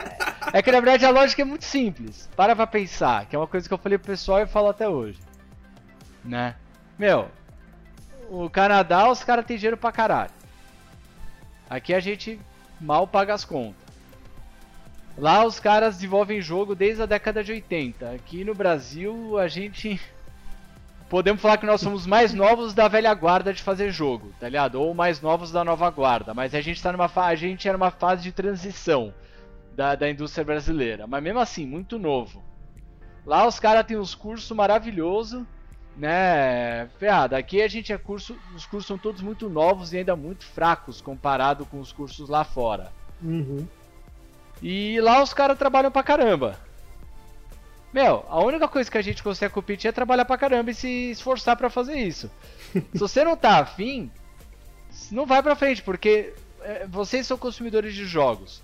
é 0.54 0.62
que 0.62 0.72
na 0.72 0.80
verdade 0.80 1.06
a 1.06 1.12
lógica 1.12 1.42
é 1.42 1.46
muito 1.46 1.66
simples. 1.66 2.30
Para 2.36 2.56
pra 2.56 2.66
pensar, 2.66 3.28
que 3.28 3.36
é 3.36 3.40
uma 3.40 3.48
coisa 3.48 3.68
que 3.68 3.74
eu 3.74 3.78
falei 3.78 3.98
pro 3.98 4.08
pessoal 4.08 4.42
e 4.42 4.48
falo 4.48 4.70
até 4.70 4.88
hoje. 4.88 5.20
Né? 6.26 6.56
Meu, 6.98 7.30
o 8.30 8.50
Canadá, 8.50 9.10
os 9.10 9.24
caras 9.24 9.46
têm 9.46 9.58
dinheiro 9.58 9.78
pra 9.78 9.92
caralho. 9.92 10.32
Aqui 11.70 11.94
a 11.94 12.00
gente 12.00 12.40
mal 12.80 13.08
paga 13.08 13.34
as 13.34 13.46
contas. 13.46 13.84
Lá 15.18 15.46
os 15.46 15.60
caras 15.60 15.96
desenvolvem 15.96 16.42
jogo 16.42 16.76
desde 16.76 17.04
a 17.04 17.06
década 17.06 17.44
de 17.44 17.52
80. 17.52 18.12
Aqui 18.12 18.44
no 18.44 18.56
Brasil 18.56 19.38
a 19.38 19.48
gente. 19.48 20.00
Podemos 21.10 21.42
falar 21.42 21.58
que 21.58 21.66
nós 21.66 21.80
somos 21.80 22.08
mais 22.08 22.34
novos 22.34 22.74
da 22.74 22.88
velha 22.88 23.14
guarda 23.14 23.54
de 23.54 23.62
fazer 23.62 23.92
jogo, 23.92 24.34
tá 24.40 24.48
ligado? 24.48 24.82
Ou 24.82 24.96
mais 24.96 25.22
novos 25.22 25.52
da 25.52 25.64
nova 25.64 25.90
guarda. 25.92 26.34
Mas 26.34 26.56
a 26.56 26.62
gente 26.62 26.82
tá 26.82 26.92
numa 26.92 27.08
fa... 27.08 27.26
a 27.26 27.36
gente 27.36 27.68
era 27.68 27.78
numa 27.78 27.92
fase 27.92 28.24
de 28.24 28.32
transição 28.32 29.14
da, 29.76 29.94
da 29.94 30.10
indústria 30.10 30.44
brasileira. 30.44 31.06
Mas 31.06 31.22
mesmo 31.22 31.40
assim, 31.40 31.68
muito 31.68 32.00
novo. 32.00 32.44
Lá 33.26 33.48
os 33.48 33.60
caras 33.60 33.86
têm 33.86 33.98
uns 33.98 34.16
cursos 34.16 34.50
maravilhosos 34.56 35.44
né, 35.96 36.88
ferrado. 37.00 37.36
Aqui 37.36 37.62
a 37.62 37.68
gente 37.68 37.94
é 37.94 37.98
curso, 37.98 38.36
os 38.56 38.66
cursos 38.66 38.88
são 38.88 38.98
todos 38.98 39.22
muito 39.22 39.50
novos 39.50 39.94
e 39.94 39.98
ainda 39.98 40.16
muito 40.16 40.46
fracos 40.46 41.02
comparado 41.02 41.66
com 41.66 41.80
os 41.80 41.92
cursos 41.92 42.30
lá 42.30 42.44
fora. 42.44 42.92
Uhum. 43.22 43.68
E 44.62 45.00
lá 45.02 45.22
os 45.22 45.34
caras 45.34 45.58
trabalham 45.58 45.92
pra 45.92 46.04
caramba. 46.04 46.58
Meu, 47.94 48.26
a 48.28 48.44
única 48.44 48.68
coisa 48.68 48.90
que 48.90 48.98
a 48.98 49.04
gente 49.04 49.22
consegue 49.22 49.54
competir 49.54 49.88
é 49.88 49.92
trabalhar 49.92 50.26
pra 50.26 50.38
caramba 50.38 50.72
e 50.72 50.76
se 50.76 51.12
esforçar 51.12 51.56
para 51.56 51.70
fazer 51.70 51.96
isso. 51.96 52.30
se 52.74 52.98
você 52.98 53.24
não 53.24 53.38
tá 53.38 53.60
afim, 53.60 54.10
não 55.12 55.26
vai 55.26 55.44
pra 55.44 55.56
frente, 55.56 55.84
porque 55.84 56.34
é, 56.62 56.88
vocês 56.88 57.28
são 57.28 57.38
consumidores 57.38 57.94
de 57.94 58.06
jogos. 58.06 58.64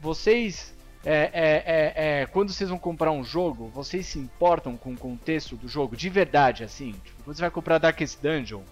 Vocês 0.00 0.74
é, 1.08 1.30
é, 1.32 1.62
é, 1.64 2.22
é, 2.22 2.26
quando 2.26 2.50
vocês 2.50 2.68
vão 2.68 2.80
comprar 2.80 3.12
um 3.12 3.22
jogo, 3.22 3.68
vocês 3.68 4.06
se 4.06 4.18
importam 4.18 4.76
com 4.76 4.92
o 4.92 4.96
contexto 4.96 5.54
do 5.54 5.68
jogo 5.68 5.96
de 5.96 6.08
verdade, 6.08 6.64
assim? 6.64 6.90
Tipo, 7.04 7.22
quando 7.22 7.36
você 7.36 7.42
vai 7.42 7.50
comprar 7.52 7.78
Darkest 7.78 8.20
Dungeon, 8.20 8.62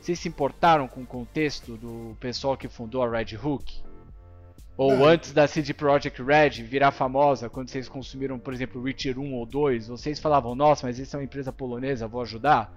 vocês 0.00 0.16
se 0.16 0.28
importaram 0.28 0.86
com 0.86 1.02
o 1.02 1.06
contexto 1.06 1.76
do 1.76 2.16
pessoal 2.20 2.56
que 2.56 2.68
fundou 2.68 3.02
a 3.02 3.10
Red 3.10 3.36
Hook? 3.36 3.82
Ou 4.76 4.92
é. 4.92 5.14
antes 5.14 5.32
da 5.32 5.48
CD 5.48 5.74
Projekt 5.74 6.22
Red 6.22 6.62
virar 6.62 6.92
famosa, 6.92 7.50
quando 7.50 7.68
vocês 7.68 7.88
consumiram, 7.88 8.38
por 8.38 8.54
exemplo, 8.54 8.80
Witcher 8.80 9.18
1 9.18 9.34
ou 9.34 9.44
2, 9.44 9.88
vocês 9.88 10.20
falavam, 10.20 10.54
nossa, 10.54 10.86
mas 10.86 11.00
isso 11.00 11.16
é 11.16 11.18
uma 11.18 11.24
empresa 11.24 11.52
polonesa, 11.52 12.06
vou 12.06 12.22
ajudar? 12.22 12.72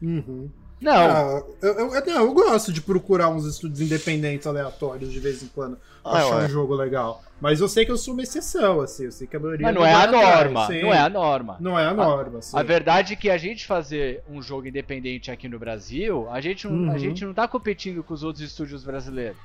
Uhum. 0.00 0.48
Não, 0.80 0.92
Ah, 0.92 1.42
eu, 1.60 1.68
eu, 1.74 1.94
eu- 1.94 2.06
não, 2.06 2.22
eu 2.22 2.32
gosto 2.32 2.72
de 2.72 2.80
procurar 2.80 3.28
uns 3.28 3.44
estúdios 3.44 3.80
independentes 3.82 4.46
aleatórios 4.46 5.12
de 5.12 5.20
vez 5.20 5.42
em 5.42 5.48
quando 5.48 5.76
pra 6.02 6.12
Ah, 6.12 6.18
achar 6.24 6.36
ué. 6.38 6.44
um 6.46 6.48
jogo 6.48 6.74
legal. 6.74 7.22
Mas 7.38 7.60
eu 7.60 7.68
sei 7.68 7.84
que 7.84 7.90
eu 7.92 7.98
sou 7.98 8.14
uma 8.14 8.22
exceção, 8.22 8.80
assim. 8.80 9.04
Eu 9.04 9.12
sei 9.12 9.26
que 9.26 9.36
a 9.36 9.40
maioria. 9.40 9.66
mas 9.66 9.74
não 9.74 9.84
é 9.84 9.92
a 9.92 10.02
atrás, 10.04 10.24
norma. 10.52 10.66
sim. 10.66 10.82
Não 10.82 10.92
é 10.94 10.98
a 10.98 11.08
norma. 11.08 11.56
Não 11.60 11.78
é 11.78 11.84
a 11.86 11.92
norma, 11.94 12.40
sim. 12.42 12.56
A 12.56 12.62
verdade 12.62 13.12
é 13.12 13.16
que 13.16 13.28
a 13.30 13.36
gente 13.36 13.66
fazer 13.66 14.22
um 14.28 14.40
jogo 14.40 14.66
independente 14.68 15.30
aqui 15.30 15.48
no 15.48 15.58
Brasil, 15.58 16.26
a 16.30 16.40
gente 16.40 16.66
não, 16.66 16.90
a 16.90 16.92
Uhum. 16.94 16.98
gente 16.98 17.24
não 17.26 17.34
tá 17.34 17.46
competindo 17.46 18.02
com 18.02 18.14
os 18.14 18.22
outros 18.22 18.42
estúdios 18.44 18.82
brasileiros. 18.82 19.38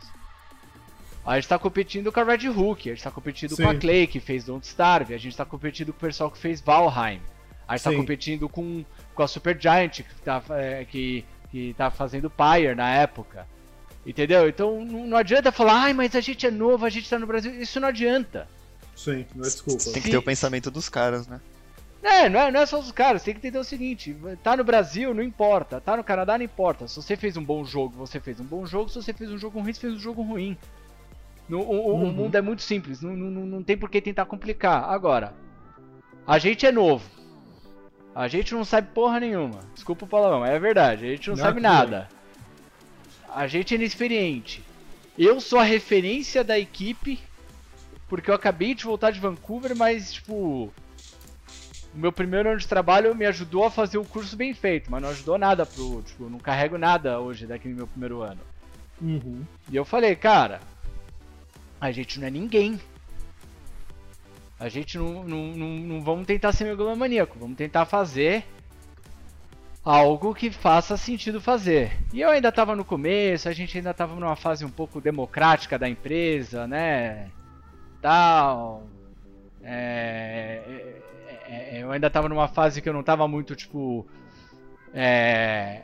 A 1.25 1.35
gente 1.35 1.47
tá 1.49 1.57
competindo 1.57 2.11
com 2.11 2.19
a 2.19 2.23
Red 2.23 2.47
Hook, 2.49 2.89
a 2.89 2.93
gente 2.93 3.03
tá 3.03 3.11
competindo 3.11 3.55
com 3.57 3.67
a 3.67 3.73
Sim. 3.73 3.79
Clay, 3.79 4.05
que 4.07 4.19
fez 4.19 4.43
Don't 4.45 4.65
Starve, 4.65 5.13
a 5.13 5.17
gente 5.17 5.35
tá 5.35 5.43
competindo 5.43 5.91
com 5.91 5.97
o 5.97 6.01
pessoal 6.07 6.29
que 6.29 6.37
fez 6.37 6.61
Valheim. 6.61 7.19
A 7.67 7.75
gente 7.75 7.83
tá 7.83 7.89
Sim. 7.89 7.97
competindo 7.97 8.47
com, 8.47 8.85
com 9.15 9.23
a 9.23 9.27
Supergiant, 9.27 10.01
que 10.01 10.21
tá, 10.23 10.43
é, 10.49 10.85
que, 10.85 11.25
que 11.49 11.73
tá 11.77 11.89
fazendo 11.89 12.29
Pyre 12.29 12.75
na 12.75 12.89
época. 12.89 13.47
Entendeu? 14.05 14.47
Então 14.47 14.85
não, 14.85 15.17
adianta 15.17 15.51
falar, 15.51 15.83
ai, 15.85 15.93
mas 15.93 16.15
a 16.15 16.21
gente 16.21 16.45
é 16.45 16.51
novo, 16.51 16.85
a 16.85 16.89
gente 16.89 17.09
tá 17.09 17.17
no 17.17 17.25
Brasil. 17.25 17.51
Isso 17.59 17.79
não 17.79 17.87
adianta. 17.87 18.47
Sim, 18.95 19.25
não 19.33 19.43
é 19.43 19.47
desculpa. 19.47 19.83
Tem 19.91 20.01
que 20.01 20.09
ter 20.11 20.17
o 20.17 20.21
pensamento 20.21 20.69
dos 20.69 20.87
caras, 20.89 21.27
né? 21.27 21.41
É, 22.03 22.29
não 22.29 22.39
é, 22.39 22.51
não 22.51 22.59
é 22.59 22.65
só 22.67 22.77
os 22.79 22.91
caras, 22.91 23.23
tem 23.23 23.33
que 23.33 23.39
entender 23.39 23.57
o 23.57 23.63
seguinte, 23.63 24.15
tá 24.43 24.55
no 24.55 24.63
Brasil, 24.63 25.11
não 25.11 25.23
importa, 25.23 25.81
tá 25.81 25.97
no 25.97 26.03
Canadá, 26.03 26.37
não 26.37 26.45
importa. 26.45 26.87
Se 26.87 26.95
você 26.97 27.17
fez 27.17 27.35
um 27.35 27.43
bom 27.43 27.65
jogo, 27.65 27.97
você 27.97 28.19
fez 28.19 28.39
um 28.39 28.43
bom 28.43 28.63
jogo, 28.63 28.89
se 28.89 29.01
você 29.01 29.11
fez 29.11 29.31
um 29.31 29.39
jogo 29.39 29.59
ruim, 29.59 29.73
você 29.73 29.79
fez 29.81 29.93
um 29.95 29.99
jogo 29.99 30.21
ruim. 30.21 30.55
No- 31.49 31.61
o, 31.61 31.63
o- 31.63 31.87
o 31.95 32.03
Uhum. 32.03 32.11
mundo 32.11 32.35
é 32.35 32.41
muito 32.41 32.61
simples, 32.61 33.01
não, 33.01 33.15
não, 33.15 33.31
não- 33.31 33.45
não 33.47 33.63
tem 33.63 33.75
por 33.75 33.89
que 33.89 33.99
tentar 33.99 34.25
complicar. 34.25 34.83
Agora, 34.83 35.33
a 36.27 36.37
gente 36.37 36.63
é 36.63 36.71
novo. 36.71 37.03
A 38.15 38.29
gente 38.29 38.53
não 38.53 38.63
sabe 38.63 38.87
porra 38.93 39.19
nenhuma. 39.19 39.59
Desculpa 39.73 40.05
o 40.05 40.07
palavrão, 40.07 40.45
é 40.45 40.57
verdade, 40.57 41.05
a 41.05 41.09
gente 41.09 41.27
não 41.27 41.35
Não, 41.35 41.43
sabe 41.43 41.59
nada. 41.59 42.07
A 43.29 43.45
gente 43.45 43.73
é 43.73 43.77
inexperiente. 43.77 44.63
Eu 45.17 45.41
sou 45.41 45.59
a 45.59 45.63
referência 45.63 46.41
da 46.41 46.57
equipe, 46.57 47.19
porque 48.07 48.31
eu 48.31 48.35
acabei 48.35 48.73
de 48.73 48.85
voltar 48.85 49.11
de 49.11 49.19
Vancouver, 49.19 49.75
mas, 49.75 50.13
tipo, 50.13 50.71
o 51.93 51.97
meu 51.97 52.11
primeiro 52.11 52.49
ano 52.49 52.59
de 52.59 52.67
trabalho 52.67 53.13
me 53.13 53.25
ajudou 53.25 53.65
a 53.65 53.71
fazer 53.71 53.97
o 53.97 54.05
curso 54.05 54.37
bem 54.37 54.53
feito, 54.53 54.89
mas 54.89 55.01
não 55.01 55.09
ajudou 55.09 55.37
nada 55.37 55.65
pro. 55.65 56.01
Tipo, 56.01 56.29
não 56.29 56.39
carrego 56.39 56.77
nada 56.77 57.19
hoje 57.19 57.45
daqui 57.45 57.67
no 57.67 57.75
meu 57.75 57.87
primeiro 57.87 58.21
ano. 58.21 58.39
Uhum. 59.01 59.43
E 59.69 59.75
eu 59.75 59.83
falei, 59.83 60.15
cara, 60.15 60.61
a 61.81 61.91
gente 61.91 62.17
não 62.17 62.27
é 62.27 62.31
ninguém. 62.31 62.79
A 64.59 64.69
gente 64.69 64.97
não, 64.97 65.23
não, 65.23 65.47
não, 65.47 65.67
não 65.67 66.01
vamos 66.01 66.25
tentar 66.25 66.53
ser 66.53 66.63
megalomaníaco, 66.65 67.37
vamos 67.37 67.57
tentar 67.57 67.85
fazer 67.85 68.45
algo 69.83 70.33
que 70.33 70.49
faça 70.49 70.97
sentido 70.97 71.39
fazer. 71.39 71.91
E 72.11 72.21
eu 72.21 72.29
ainda 72.29 72.51
tava 72.51 72.75
no 72.75 72.83
começo, 72.83 73.47
a 73.47 73.53
gente 73.53 73.77
ainda 73.77 73.93
tava 73.93 74.15
numa 74.15 74.35
fase 74.35 74.65
um 74.65 74.69
pouco 74.69 74.99
democrática 74.99 75.77
da 75.77 75.87
empresa, 75.87 76.65
né? 76.65 77.29
Tal. 78.01 78.83
É, 79.61 80.61
é, 81.47 81.77
é, 81.77 81.83
eu 81.83 81.91
ainda 81.91 82.09
tava 82.09 82.27
numa 82.29 82.47
fase 82.47 82.81
que 82.81 82.89
eu 82.89 82.93
não 82.93 83.03
tava 83.03 83.27
muito, 83.27 83.55
tipo. 83.55 84.07
É, 84.93 85.83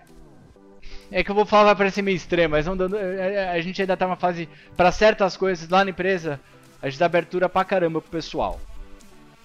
é 1.11 1.23
que 1.23 1.29
eu 1.29 1.35
vou 1.35 1.45
falar, 1.45 1.65
vai 1.65 1.75
parecer 1.75 2.01
meio 2.01 2.15
extremo, 2.15 2.51
mas 2.51 2.65
não 2.65 2.75
dando, 2.75 2.97
é, 2.97 3.33
é, 3.33 3.49
a 3.51 3.61
gente 3.61 3.81
ainda 3.81 3.97
tá 3.97 4.05
numa 4.05 4.15
fase, 4.15 4.47
para 4.77 4.91
certas 4.91 5.35
coisas 5.35 5.67
lá 5.69 5.83
na 5.83 5.91
empresa, 5.91 6.39
a 6.81 6.89
gente 6.89 6.99
dá 6.99 7.05
abertura 7.05 7.47
pra 7.47 7.63
caramba 7.63 8.01
pro 8.01 8.11
pessoal. 8.11 8.59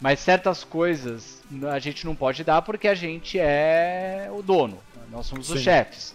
Mas 0.01 0.21
certas 0.21 0.63
coisas 0.63 1.43
a 1.73 1.79
gente 1.79 2.05
não 2.05 2.15
pode 2.15 2.45
dar 2.45 2.63
porque 2.63 2.87
a 2.89 2.95
gente 2.95 3.39
é 3.39 4.29
o 4.31 4.43
dono, 4.43 4.79
nós 5.11 5.27
somos 5.27 5.49
os 5.51 5.59
Sim. 5.59 5.65
chefes. 5.65 6.15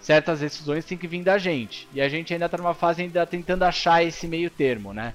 Certas 0.00 0.40
decisões 0.40 0.84
têm 0.84 0.96
que 0.96 1.08
vir 1.08 1.22
da 1.22 1.36
gente. 1.36 1.88
E 1.92 2.00
a 2.00 2.08
gente 2.08 2.32
ainda 2.32 2.48
tá 2.48 2.56
numa 2.56 2.74
fase 2.74 3.02
ainda 3.02 3.26
tentando 3.26 3.64
achar 3.64 4.04
esse 4.04 4.28
meio 4.28 4.48
termo, 4.48 4.94
né? 4.94 5.12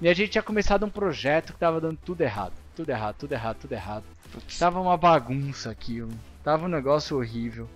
E 0.00 0.08
a 0.08 0.14
gente 0.14 0.32
tinha 0.32 0.42
começado 0.42 0.84
um 0.84 0.90
projeto 0.90 1.52
que 1.52 1.60
tava 1.60 1.80
dando 1.80 1.98
tudo 2.04 2.22
errado. 2.22 2.52
Tudo 2.74 2.90
errado, 2.90 3.14
tudo 3.20 3.32
errado, 3.32 3.56
tudo 3.60 3.72
errado. 3.72 4.04
Putz. 4.32 4.58
Tava 4.58 4.80
uma 4.80 4.96
bagunça 4.96 5.70
aquilo. 5.70 6.10
Tava 6.42 6.64
um 6.64 6.68
negócio 6.68 7.16
horrível. 7.16 7.68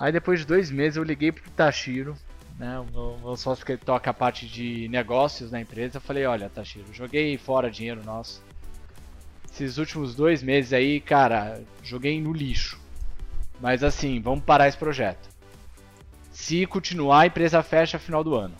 Aí 0.00 0.10
depois 0.10 0.40
de 0.40 0.46
dois 0.46 0.72
meses 0.72 0.96
eu 0.96 1.04
liguei 1.04 1.30
pro 1.30 1.48
Tashiro, 1.52 2.16
né? 2.62 2.78
O 2.78 3.18
meu- 3.20 3.36
sócio 3.36 3.66
que 3.66 3.76
toca 3.76 4.10
a 4.10 4.14
parte 4.14 4.46
de 4.46 4.88
negócios 4.88 5.50
na 5.50 5.60
empresa. 5.60 5.96
Eu 5.96 6.00
falei, 6.00 6.24
olha, 6.24 6.48
Tashiro, 6.48 6.86
joguei 6.94 7.36
fora 7.36 7.68
dinheiro 7.68 8.04
nosso. 8.04 8.40
Esses 9.50 9.78
últimos 9.78 10.14
dois 10.14 10.42
meses 10.42 10.72
aí, 10.72 11.00
cara, 11.00 11.60
joguei 11.82 12.20
no 12.20 12.32
lixo. 12.32 12.80
Mas 13.60 13.82
assim, 13.82 14.20
vamos 14.20 14.44
parar 14.44 14.68
esse 14.68 14.78
projeto. 14.78 15.28
Se 16.30 16.64
continuar, 16.66 17.20
a 17.22 17.26
empresa 17.26 17.62
fecha 17.62 17.98
final 17.98 18.22
do 18.22 18.34
ano. 18.34 18.54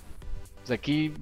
Isso 0.65 0.75
aqui. 0.75 1.15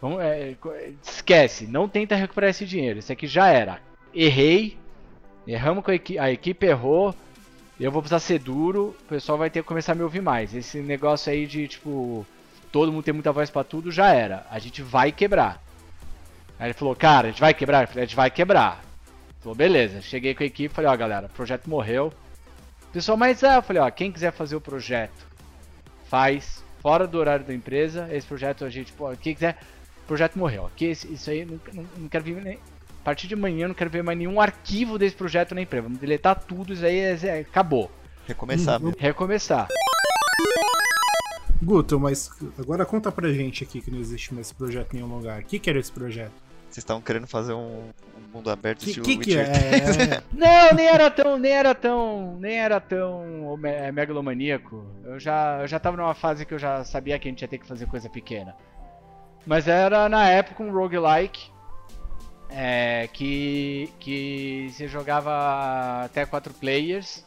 Vamos, 0.00 0.20
é, 0.20 0.54
esquece, 1.02 1.66
não 1.66 1.88
tenta 1.88 2.16
recuperar 2.16 2.50
esse 2.50 2.66
dinheiro. 2.66 2.98
Isso 2.98 3.12
aqui 3.12 3.26
já 3.26 3.48
era. 3.48 3.80
Errei, 4.12 4.76
erramos 5.46 5.84
com 5.84 5.90
a 5.90 5.94
equipe, 5.94 6.18
a 6.18 6.30
equipe 6.30 6.66
errou. 6.66 7.14
Eu 7.78 7.90
vou 7.90 8.00
precisar 8.00 8.20
ser 8.20 8.38
duro, 8.38 8.94
o 9.00 9.04
pessoal 9.08 9.36
vai 9.36 9.50
ter 9.50 9.60
que 9.62 9.68
começar 9.68 9.92
a 9.92 9.94
me 9.94 10.02
ouvir 10.02 10.22
mais. 10.22 10.54
Esse 10.54 10.80
negócio 10.80 11.32
aí 11.32 11.44
de 11.46 11.66
tipo, 11.66 12.24
todo 12.70 12.92
mundo 12.92 13.04
tem 13.04 13.12
muita 13.14 13.32
voz 13.32 13.50
pra 13.50 13.64
tudo, 13.64 13.90
já 13.90 14.12
era. 14.12 14.46
A 14.48 14.58
gente 14.60 14.80
vai 14.80 15.10
quebrar. 15.10 15.60
Aí 16.58 16.68
ele 16.68 16.74
falou, 16.74 16.94
cara, 16.94 17.28
a 17.28 17.30
gente 17.30 17.40
vai 17.40 17.52
quebrar? 17.52 17.88
Falei, 17.88 18.04
a 18.04 18.06
gente 18.06 18.16
vai 18.16 18.30
quebrar. 18.30 18.80
Ele 18.84 19.40
falou, 19.40 19.56
beleza. 19.56 20.00
Cheguei 20.00 20.34
com 20.34 20.44
a 20.44 20.46
equipe 20.46 20.72
falei, 20.74 20.90
ó, 20.90 20.96
galera, 20.96 21.26
o 21.26 21.30
projeto 21.30 21.68
morreu. 21.68 22.12
Pessoal, 22.92 23.16
mas 23.16 23.42
é, 23.42 23.56
eu 23.56 23.62
falei, 23.62 23.82
ó, 23.82 23.90
quem 23.90 24.12
quiser 24.12 24.30
fazer 24.30 24.54
o 24.54 24.60
projeto, 24.60 25.26
faz, 26.06 26.62
fora 26.80 27.08
do 27.08 27.18
horário 27.18 27.44
da 27.44 27.52
empresa. 27.52 28.08
Esse 28.12 28.26
projeto 28.26 28.64
a 28.64 28.70
gente, 28.70 28.92
pô, 28.92 29.10
quem 29.16 29.34
quiser, 29.34 29.58
o 30.04 30.06
projeto 30.06 30.38
morreu. 30.38 30.66
Aqui, 30.66 30.86
isso 30.90 31.28
aí, 31.28 31.44
não, 31.44 31.58
não, 31.72 31.84
não 31.96 32.08
quero 32.08 32.22
ver 32.22 32.40
nem. 32.40 32.58
A 33.04 33.10
partir 33.12 33.26
de 33.28 33.34
amanhã 33.34 33.64
eu 33.64 33.68
não 33.68 33.74
quero 33.74 33.90
ver 33.90 34.02
mais 34.02 34.16
nenhum 34.16 34.40
arquivo 34.40 34.98
desse 34.98 35.14
projeto 35.14 35.54
na 35.54 35.60
empresa. 35.60 35.82
Vamos 35.82 35.98
deletar 35.98 36.42
tudo, 36.42 36.72
isso 36.72 36.86
aí 36.86 36.96
é- 37.00 37.18
é- 37.22 37.40
acabou. 37.40 37.90
Recomeçar 38.26 38.80
Hum, 38.80 38.86
mesmo. 38.86 38.96
Recomeçar. 38.98 39.68
Guto, 41.62 42.00
mas 42.00 42.30
agora 42.58 42.86
conta 42.86 43.12
pra 43.12 43.30
gente 43.30 43.62
aqui 43.62 43.82
que 43.82 43.90
não 43.90 43.98
existe 43.98 44.32
mais 44.32 44.46
esse 44.46 44.54
projeto 44.54 44.94
em 44.94 45.02
nenhum 45.02 45.14
lugar. 45.16 45.42
O 45.42 45.44
que, 45.44 45.58
que 45.58 45.68
era 45.68 45.78
esse 45.78 45.92
projeto? 45.92 46.32
Vocês 46.70 46.78
estavam 46.78 47.02
querendo 47.02 47.26
fazer 47.26 47.52
um, 47.52 47.90
um 48.16 48.32
mundo 48.32 48.48
aberto 48.48 48.80
O 48.80 48.84
que, 48.84 48.90
estilo 48.92 49.06
que, 49.06 49.16
que 49.18 49.36
Witcher 49.36 49.50
é? 49.50 50.22
Não, 50.32 50.72
nem 50.74 50.86
era 50.86 51.10
tão, 51.10 51.38
nem 51.38 51.52
era 51.52 51.74
tão, 51.74 52.38
nem 52.40 52.58
era 52.58 52.80
tão 52.80 53.54
me- 53.58 53.92
megalomaníaco. 53.92 54.82
Eu 55.04 55.20
já, 55.20 55.58
eu 55.60 55.66
já 55.68 55.78
tava 55.78 55.98
numa 55.98 56.14
fase 56.14 56.46
que 56.46 56.54
eu 56.54 56.58
já 56.58 56.82
sabia 56.84 57.18
que 57.18 57.28
a 57.28 57.30
gente 57.30 57.42
ia 57.42 57.48
ter 57.48 57.58
que 57.58 57.66
fazer 57.66 57.84
coisa 57.84 58.08
pequena. 58.08 58.56
Mas 59.46 59.68
era 59.68 60.08
na 60.08 60.26
época 60.26 60.62
um 60.62 60.72
roguelike 60.72 61.52
é, 62.54 63.08
que 63.12 63.90
que 63.98 64.70
você 64.72 64.86
jogava 64.86 66.04
até 66.04 66.24
quatro 66.24 66.54
players, 66.54 67.24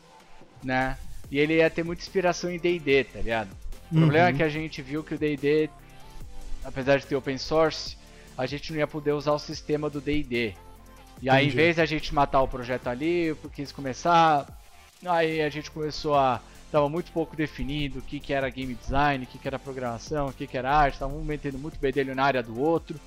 né? 0.64 0.98
E 1.30 1.38
ele 1.38 1.56
ia 1.56 1.70
ter 1.70 1.84
muita 1.84 2.02
inspiração 2.02 2.50
em 2.50 2.58
D&D, 2.58 3.04
tá 3.04 3.20
ligado? 3.20 3.50
O 3.92 3.96
problema 3.96 4.30
é 4.30 4.32
Uhum. 4.32 4.38
que 4.38 4.44
a 4.44 4.50
gente 4.50 4.82
viu 4.82 5.04
que 5.04 5.14
o 5.16 5.18
D&D, 5.18 5.70
apesar 6.64 6.98
de 6.98 7.06
ter 7.06 7.16
open 7.16 7.38
source, 7.38 7.98
a 8.38 8.46
gente 8.46 8.72
não 8.72 8.80
ia 8.80 8.88
poder 8.88 9.12
usar 9.12 9.34
o 9.34 9.40
sistema 9.40 9.90
do 9.90 10.00
D&D. 10.00 10.54
E 11.22 11.30
aí, 11.30 11.48
em 11.48 11.50
vez 11.50 11.76
de 11.76 11.82
a 11.82 11.86
gente 11.86 12.14
matar 12.14 12.42
o 12.42 12.48
projeto 12.48 12.88
ali, 12.88 13.26
eu 13.26 13.36
quis 13.54 13.72
começar, 13.72 14.48
aí 15.06 15.42
a 15.42 15.50
gente 15.50 15.70
começou 15.72 16.16
a... 16.16 16.40
Tava 16.72 16.88
muito 16.90 17.12
pouco 17.14 17.36
definido 17.36 18.00
o 18.00 18.02
que, 18.02 18.20
que 18.20 18.34
era 18.34 18.50
game 18.50 18.74
design, 18.76 19.24
o 19.24 19.28
que, 19.28 19.38
que 19.40 19.48
era 19.48 19.58
programação, 19.58 20.28
o 20.28 20.34
que, 20.34 20.46
que 20.46 20.58
era 20.58 20.70
arte, 20.70 21.00
tava 21.00 21.14
um 21.14 21.24
metendo 21.24 21.58
muito 21.58 21.80
bedelho 21.80 22.14
na 22.14 22.24
área 22.26 22.44
do 22.44 22.60
outro. 22.62 23.00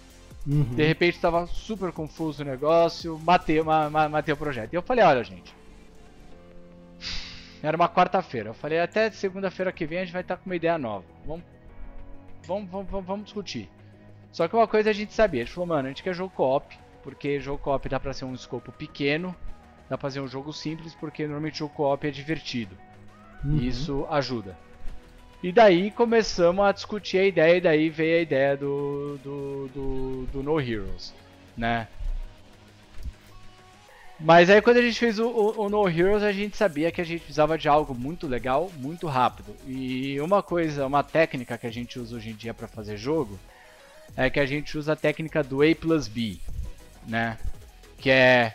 Uhum. 0.46 0.62
De 0.74 0.86
repente 0.86 1.20
tava 1.20 1.46
super 1.46 1.92
confuso 1.92 2.42
o 2.42 2.46
negócio, 2.46 3.18
matei, 3.18 3.62
ma- 3.62 3.90
ma- 3.90 4.08
matei 4.08 4.32
o 4.32 4.36
projeto. 4.36 4.72
E 4.72 4.76
eu 4.76 4.82
falei, 4.82 5.04
olha 5.04 5.22
gente. 5.22 5.54
Era 7.62 7.76
uma 7.76 7.88
quarta-feira. 7.88 8.48
Eu 8.50 8.54
falei, 8.54 8.80
até 8.80 9.10
segunda-feira 9.10 9.70
que 9.72 9.84
vem 9.86 9.98
a 9.98 10.04
gente 10.04 10.12
vai 10.12 10.22
estar 10.22 10.36
com 10.38 10.46
uma 10.48 10.56
ideia 10.56 10.78
nova. 10.78 11.04
Vamos, 11.26 11.44
vamos, 12.70 13.04
vamos, 13.04 13.24
discutir. 13.24 13.68
Só 14.32 14.48
que 14.48 14.56
uma 14.56 14.66
coisa 14.66 14.90
a 14.90 14.92
gente 14.92 15.12
sabia, 15.12 15.42
a 15.42 15.44
gente 15.44 15.52
falou, 15.54 15.68
mano, 15.68 15.86
a 15.86 15.88
gente 15.90 16.02
quer 16.02 16.14
jogo 16.14 16.32
co-op, 16.34 16.74
porque 17.02 17.38
jogo 17.40 17.58
co-op 17.62 17.88
dá 17.88 18.00
pra 18.00 18.14
ser 18.14 18.24
um 18.24 18.32
escopo 18.34 18.72
pequeno, 18.72 19.34
dá 19.88 19.98
pra 19.98 20.08
fazer 20.08 20.20
um 20.20 20.28
jogo 20.28 20.52
simples, 20.52 20.94
porque 20.94 21.24
normalmente 21.24 21.58
jogo 21.58 21.74
co-op 21.74 22.06
é 22.06 22.10
divertido. 22.10 22.76
Uhum. 23.44 23.56
E 23.58 23.68
isso 23.68 24.06
ajuda. 24.08 24.56
E 25.42 25.50
daí 25.52 25.90
começamos 25.90 26.64
a 26.64 26.72
discutir 26.72 27.18
a 27.18 27.24
ideia, 27.24 27.56
e 27.56 27.60
daí 27.60 27.88
veio 27.88 28.18
a 28.18 28.22
ideia 28.22 28.56
do, 28.56 29.18
do, 29.24 29.68
do, 29.74 30.26
do 30.32 30.42
No 30.42 30.60
Heroes, 30.60 31.14
né? 31.56 31.88
Mas 34.18 34.50
aí 34.50 34.60
quando 34.60 34.76
a 34.76 34.82
gente 34.82 34.98
fez 34.98 35.18
o, 35.18 35.26
o- 35.28 35.62
o 35.62 35.68
No 35.70 35.88
Heroes, 35.88 36.22
a 36.22 36.30
gente 36.30 36.54
sabia 36.56 36.92
que 36.92 37.00
a 37.00 37.04
gente 37.04 37.20
precisava 37.20 37.56
de 37.56 37.68
algo 37.70 37.94
muito 37.94 38.26
legal, 38.26 38.70
muito 38.76 39.06
rápido. 39.06 39.56
E 39.66 40.20
uma 40.20 40.42
coisa, 40.42 40.86
uma 40.86 41.02
técnica 41.02 41.56
que 41.56 41.66
a 41.66 41.72
gente 41.72 41.98
usa 41.98 42.16
hoje 42.16 42.28
em 42.30 42.34
dia 42.34 42.52
para 42.52 42.68
fazer 42.68 42.98
jogo, 42.98 43.38
é 44.14 44.28
que 44.28 44.38
a 44.38 44.44
gente 44.44 44.76
usa 44.76 44.92
a 44.92 44.96
técnica 44.96 45.42
do 45.42 45.62
A 45.62 45.74
plus 45.74 46.06
B, 46.06 46.36
né? 47.06 47.38
Que 47.96 48.10
é 48.10 48.54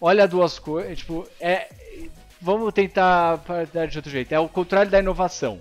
olha 0.00 0.28
duas 0.28 0.60
coisas, 0.60 0.96
tipo, 0.98 1.26
é 1.40 1.68
vamos 2.40 2.72
tentar 2.72 3.40
de 3.90 3.98
outro 3.98 4.10
jeito. 4.12 4.32
É 4.32 4.38
o 4.38 4.48
contrário 4.48 4.90
da 4.92 5.00
inovação, 5.00 5.58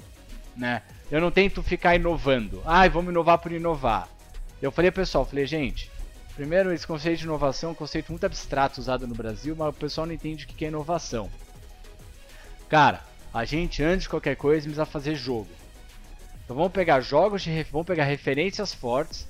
né? 0.55 0.81
Eu 1.09 1.19
não 1.19 1.31
tento 1.31 1.61
ficar 1.61 1.95
inovando. 1.95 2.61
Ai, 2.65 2.89
vamos 2.89 3.11
inovar 3.11 3.37
por 3.37 3.51
inovar. 3.51 4.07
Eu 4.61 4.71
falei 4.71 4.91
pessoal, 4.91 5.25
falei, 5.25 5.45
gente, 5.45 5.91
primeiro 6.35 6.71
esse 6.71 6.85
conceito 6.85 7.19
de 7.19 7.25
inovação 7.25 7.69
é 7.69 7.71
um 7.73 7.75
conceito 7.75 8.11
muito 8.11 8.25
abstrato 8.25 8.79
usado 8.79 9.07
no 9.07 9.15
Brasil, 9.15 9.55
mas 9.57 9.69
o 9.69 9.73
pessoal 9.73 10.07
não 10.07 10.13
entende 10.13 10.45
o 10.45 10.47
que 10.47 10.65
é 10.65 10.67
inovação. 10.67 11.29
Cara, 12.69 13.01
a 13.33 13.43
gente 13.43 13.83
antes 13.83 14.03
de 14.03 14.09
qualquer 14.09 14.35
coisa 14.35 14.61
precisa 14.61 14.85
fazer 14.85 15.15
jogo. 15.15 15.49
Então 16.43 16.55
vamos 16.55 16.71
pegar 16.71 17.01
jogos 17.01 17.41
de 17.41 17.63
vamos 17.63 17.87
pegar 17.87 18.05
referências 18.05 18.73
fortes 18.73 19.27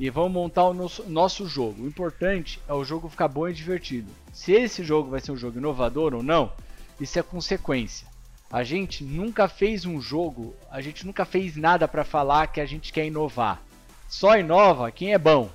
e 0.00 0.08
vamos 0.08 0.32
montar 0.32 0.64
o 0.64 0.74
nosso, 0.74 1.02
nosso 1.04 1.46
jogo. 1.46 1.82
O 1.82 1.86
importante 1.86 2.60
é 2.66 2.72
o 2.72 2.84
jogo 2.84 3.08
ficar 3.08 3.28
bom 3.28 3.48
e 3.48 3.52
divertido. 3.52 4.10
Se 4.32 4.52
esse 4.52 4.82
jogo 4.84 5.10
vai 5.10 5.20
ser 5.20 5.32
um 5.32 5.36
jogo 5.36 5.58
inovador 5.58 6.14
ou 6.14 6.22
não, 6.22 6.52
isso 7.00 7.18
é 7.18 7.22
consequência. 7.22 8.07
A 8.50 8.64
gente 8.64 9.04
nunca 9.04 9.46
fez 9.46 9.84
um 9.84 10.00
jogo, 10.00 10.54
a 10.70 10.80
gente 10.80 11.06
nunca 11.06 11.24
fez 11.24 11.54
nada 11.56 11.86
para 11.86 12.02
falar 12.02 12.46
que 12.46 12.60
a 12.60 12.66
gente 12.66 12.92
quer 12.92 13.04
inovar. 13.04 13.62
Só 14.08 14.38
inova 14.38 14.90
quem 14.90 15.12
é 15.12 15.18
bom. 15.18 15.50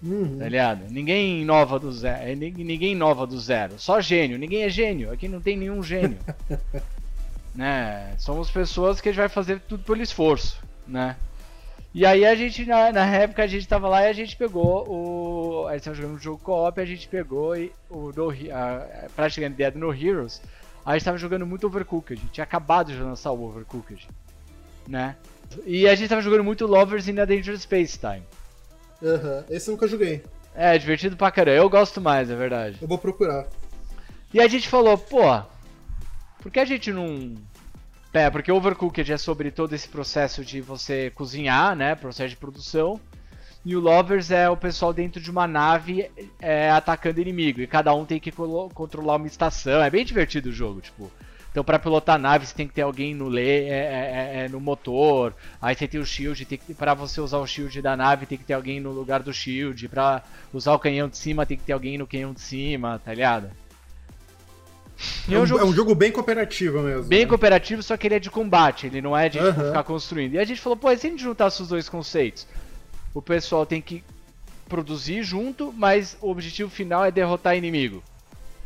Uhum. 0.00 0.38
Tá 0.38 0.48
ligado? 0.48 0.84
Ninguém 0.90 1.42
inova 1.42 1.78
do 1.78 1.90
zero. 1.90 2.22
É, 2.22 2.34
ninguém 2.34 2.92
inova 2.92 3.26
do 3.26 3.40
zero. 3.40 3.78
Só 3.78 4.00
gênio. 4.00 4.38
Ninguém 4.38 4.62
é 4.62 4.68
gênio. 4.68 5.10
Aqui 5.10 5.26
não 5.26 5.40
tem 5.40 5.56
nenhum 5.56 5.82
gênio. 5.82 6.18
né? 7.54 8.14
Somos 8.18 8.50
pessoas 8.50 9.00
que 9.00 9.08
a 9.08 9.12
gente 9.12 9.20
vai 9.20 9.28
fazer 9.28 9.60
tudo 9.60 9.82
pelo 9.82 10.02
esforço, 10.02 10.62
né? 10.86 11.16
E 11.94 12.04
aí 12.04 12.26
a 12.26 12.34
gente, 12.34 12.66
na, 12.66 12.90
na 12.90 13.06
época, 13.06 13.44
a 13.44 13.46
gente 13.46 13.68
tava 13.68 13.88
lá 13.88 14.02
e 14.02 14.08
a 14.08 14.12
gente 14.12 14.36
pegou 14.36 14.84
o. 14.88 15.68
A 15.68 15.74
gente 15.74 15.84
tava 15.84 15.96
jogando 15.96 16.14
um 16.16 16.18
jogo 16.18 16.38
co-op, 16.42 16.80
a 16.80 16.84
gente 16.84 17.06
pegou 17.06 17.56
e, 17.56 17.72
o 17.88 18.12
no, 18.12 18.30
a, 18.30 19.28
ideia 19.46 19.70
do 19.70 19.78
No 19.78 19.94
Heroes 19.94 20.42
a 20.84 20.92
gente 20.92 21.04
tava 21.04 21.18
jogando 21.18 21.46
muito 21.46 21.66
Overcooked. 21.66 22.20
Tinha 22.32 22.44
acabado 22.44 22.92
de 22.92 22.98
lançar 22.98 23.30
o 23.32 23.42
Overcooked. 23.42 24.06
Né? 24.86 25.16
E 25.64 25.88
a 25.88 25.94
gente 25.94 26.08
tava 26.08 26.20
jogando 26.20 26.44
muito 26.44 26.66
Lovers 26.66 27.08
in 27.08 27.18
a 27.18 27.24
Dangerous 27.24 27.62
Space 27.62 27.98
Time. 27.98 28.22
Aham, 29.02 29.38
uhum. 29.38 29.44
esse 29.48 29.68
eu 29.68 29.72
nunca 29.72 29.86
joguei. 29.88 30.22
É, 30.54 30.76
divertido 30.78 31.16
pra 31.16 31.30
caramba. 31.30 31.56
Eu 31.56 31.68
gosto 31.68 32.00
mais, 32.00 32.30
é 32.30 32.36
verdade. 32.36 32.78
Eu 32.80 32.88
vou 32.88 32.98
procurar. 32.98 33.46
E 34.32 34.40
a 34.40 34.48
gente 34.48 34.68
falou, 34.68 34.96
pô, 34.96 35.42
por 36.40 36.50
que 36.50 36.60
a 36.60 36.64
gente 36.64 36.92
não. 36.92 37.34
É, 38.12 38.30
porque 38.30 38.52
Overcooked 38.52 39.12
é 39.12 39.16
sobre 39.16 39.50
todo 39.50 39.74
esse 39.74 39.88
processo 39.88 40.44
de 40.44 40.60
você 40.60 41.10
cozinhar, 41.10 41.74
né? 41.74 41.94
Processo 41.94 42.30
de 42.30 42.36
produção. 42.36 43.00
E 43.64 43.74
o 43.74 43.80
Lovers 43.80 44.30
é 44.30 44.48
o 44.50 44.56
pessoal 44.56 44.92
dentro 44.92 45.20
de 45.20 45.30
uma 45.30 45.46
nave 45.46 46.10
é, 46.38 46.70
atacando 46.70 47.20
inimigo. 47.20 47.62
E 47.62 47.66
cada 47.66 47.94
um 47.94 48.04
tem 48.04 48.20
que 48.20 48.30
controlar 48.30 49.16
uma 49.16 49.26
estação. 49.26 49.82
É 49.82 49.88
bem 49.88 50.04
divertido 50.04 50.50
o 50.50 50.52
jogo, 50.52 50.80
tipo. 50.82 51.10
Então, 51.50 51.62
para 51.62 51.78
pilotar 51.78 52.16
a 52.16 52.18
nave, 52.18 52.44
você 52.44 52.54
tem 52.54 52.66
que 52.66 52.74
ter 52.74 52.82
alguém 52.82 53.14
no, 53.14 53.28
le 53.28 53.40
é, 53.40 53.68
é, 53.68 53.70
é, 53.70 54.44
é, 54.44 54.48
no 54.48 54.60
motor. 54.60 55.32
Aí 55.62 55.74
você 55.74 55.86
tem 55.86 56.00
o 56.00 56.04
shield. 56.04 56.44
Tem 56.44 56.58
que, 56.58 56.74
pra 56.74 56.94
você 56.94 57.20
usar 57.20 57.38
o 57.38 57.46
shield 57.46 57.80
da 57.80 57.96
nave, 57.96 58.26
tem 58.26 58.36
que 58.36 58.44
ter 58.44 58.54
alguém 58.54 58.80
no 58.80 58.90
lugar 58.90 59.22
do 59.22 59.32
shield. 59.32 59.88
Pra 59.88 60.22
usar 60.52 60.74
o 60.74 60.78
canhão 60.78 61.08
de 61.08 61.16
cima, 61.16 61.46
tem 61.46 61.56
que 61.56 61.62
ter 61.62 61.72
alguém 61.72 61.96
no 61.96 62.06
canhão 62.06 62.32
de 62.32 62.40
cima, 62.40 63.00
tá 63.02 63.14
ligado? 63.14 63.50
É 65.30 65.38
um, 65.38 65.46
jogo, 65.46 65.60
é 65.62 65.64
um, 65.64 65.72
jogo, 65.72 65.94
bem 65.94 66.12
cooperativo 66.12 66.80
mesmo. 66.82 67.04
Bem 67.04 67.20
né? 67.20 67.26
cooperativo, 67.26 67.82
só 67.82 67.96
que 67.96 68.06
ele 68.06 68.14
é 68.14 68.18
de 68.18 68.30
combate, 68.30 68.86
ele 68.86 69.00
não 69.00 69.16
é 69.16 69.28
de 69.28 69.38
uhum. 69.38 69.52
ficar 69.52 69.82
construindo. 69.84 70.34
E 70.34 70.38
a 70.38 70.44
gente 70.44 70.60
falou, 70.60 70.76
pô, 70.76 70.90
e 70.90 70.98
se 70.98 71.06
a 71.06 71.10
gente 71.10 71.22
juntasse 71.22 71.62
os 71.62 71.68
dois 71.68 71.88
conceitos? 71.88 72.46
O 73.14 73.22
pessoal 73.22 73.64
tem 73.64 73.80
que 73.80 74.02
produzir 74.68 75.22
junto, 75.22 75.72
mas 75.72 76.18
o 76.20 76.30
objetivo 76.30 76.68
final 76.68 77.04
é 77.04 77.10
derrotar 77.10 77.56
inimigo. 77.56 78.02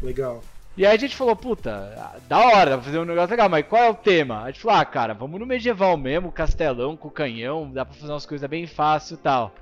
Legal. 0.02 0.42
E 0.76 0.86
aí 0.86 0.96
a 0.96 0.98
gente 0.98 1.16
falou, 1.16 1.34
puta, 1.34 2.14
da 2.28 2.38
hora, 2.38 2.80
fazer 2.80 3.00
um 3.00 3.04
negócio 3.04 3.30
legal, 3.30 3.48
mas 3.48 3.66
qual 3.66 3.82
é 3.82 3.90
o 3.90 3.94
tema? 3.94 4.42
A 4.42 4.46
gente 4.46 4.60
falou, 4.60 4.78
ah, 4.78 4.84
cara, 4.84 5.12
vamos 5.12 5.40
no 5.40 5.44
medieval 5.44 5.96
mesmo, 5.96 6.30
castelão 6.30 6.96
com 6.96 7.10
canhão, 7.10 7.70
dá 7.70 7.84
pra 7.84 7.94
fazer 7.94 8.12
umas 8.12 8.24
coisas 8.24 8.48
bem 8.48 8.66
fácil 8.66 9.14
e 9.14 9.18
tal. 9.18 9.52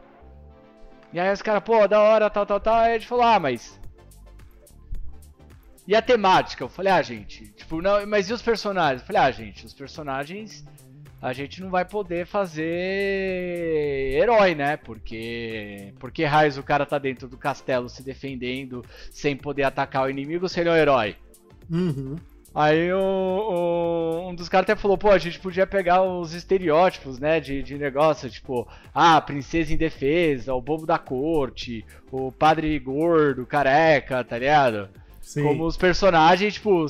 E 1.13 1.19
aí 1.19 1.33
os 1.33 1.41
caras, 1.41 1.63
pô, 1.65 1.89
da 1.89 2.01
hora, 2.01 2.29
tal, 2.29 2.45
tal, 2.45 2.61
tal. 2.61 2.75
Aí 2.75 2.91
a 2.91 2.99
gente 2.99 3.09
falou, 3.09 3.25
ah, 3.25 3.41
mas. 3.41 3.81
E 5.89 5.97
a 5.97 6.03
temática? 6.03 6.63
Eu 6.63 6.69
falei, 6.69 6.93
ah, 6.93 7.01
gente, 7.01 7.47
tipo, 7.53 7.81
não, 7.81 8.07
mas 8.07 8.29
e 8.29 8.35
os 8.35 8.43
personagens? 8.43 9.01
Eu 9.01 9.07
falei, 9.07 9.23
ah, 9.23 9.31
gente, 9.31 9.65
os 9.65 9.73
personagens 9.73 10.67
a 11.21 11.33
gente 11.33 11.61
não 11.61 11.71
vai 11.71 11.85
poder 11.85 12.27
fazer 12.27 12.65
herói, 14.15 14.55
né? 14.55 14.77
Porque 14.77 15.93
porque 15.99 16.25
raios 16.25 16.59
o 16.59 16.63
cara 16.63 16.85
tá 16.85 16.99
dentro 16.99 17.27
do 17.29 17.37
castelo 17.39 17.89
se 17.89 18.03
defendendo 18.03 18.85
sem 19.11 19.37
poder 19.37 19.65
atacar 19.65 20.05
o 20.05 20.11
inimigo 20.11 20.49
se 20.49 20.61
ele 20.61 20.69
é 20.69 20.73
um 20.73 20.77
herói. 20.77 21.17
Uhum. 21.71 22.17
Aí 22.55 22.91
o, 22.91 22.99
o, 22.99 24.31
um 24.31 24.35
dos 24.35 24.49
caras 24.49 24.65
até 24.65 24.75
falou, 24.81 24.97
pô, 24.97 25.11
a 25.11 25.19
gente 25.19 25.39
podia 25.39 25.67
pegar 25.67 26.03
os 26.03 26.33
estereótipos, 26.33 27.19
né, 27.19 27.39
de, 27.39 27.63
de 27.63 27.77
negócio, 27.77 28.31
tipo, 28.31 28.67
ah, 28.95 29.21
princesa 29.21 29.75
indefesa, 29.75 30.55
o 30.55 30.61
bobo 30.63 30.87
da 30.87 30.99
corte, 30.99 31.85
o 32.11 32.33
padre 32.33 32.79
gordo, 32.79 33.45
careca, 33.45 34.25
tá 34.25 34.39
ligado? 34.39 34.89
Sim. 35.21 35.43
Como 35.43 35.67
os 35.67 35.77
personagens, 35.77 36.55
tipo, 36.55 36.87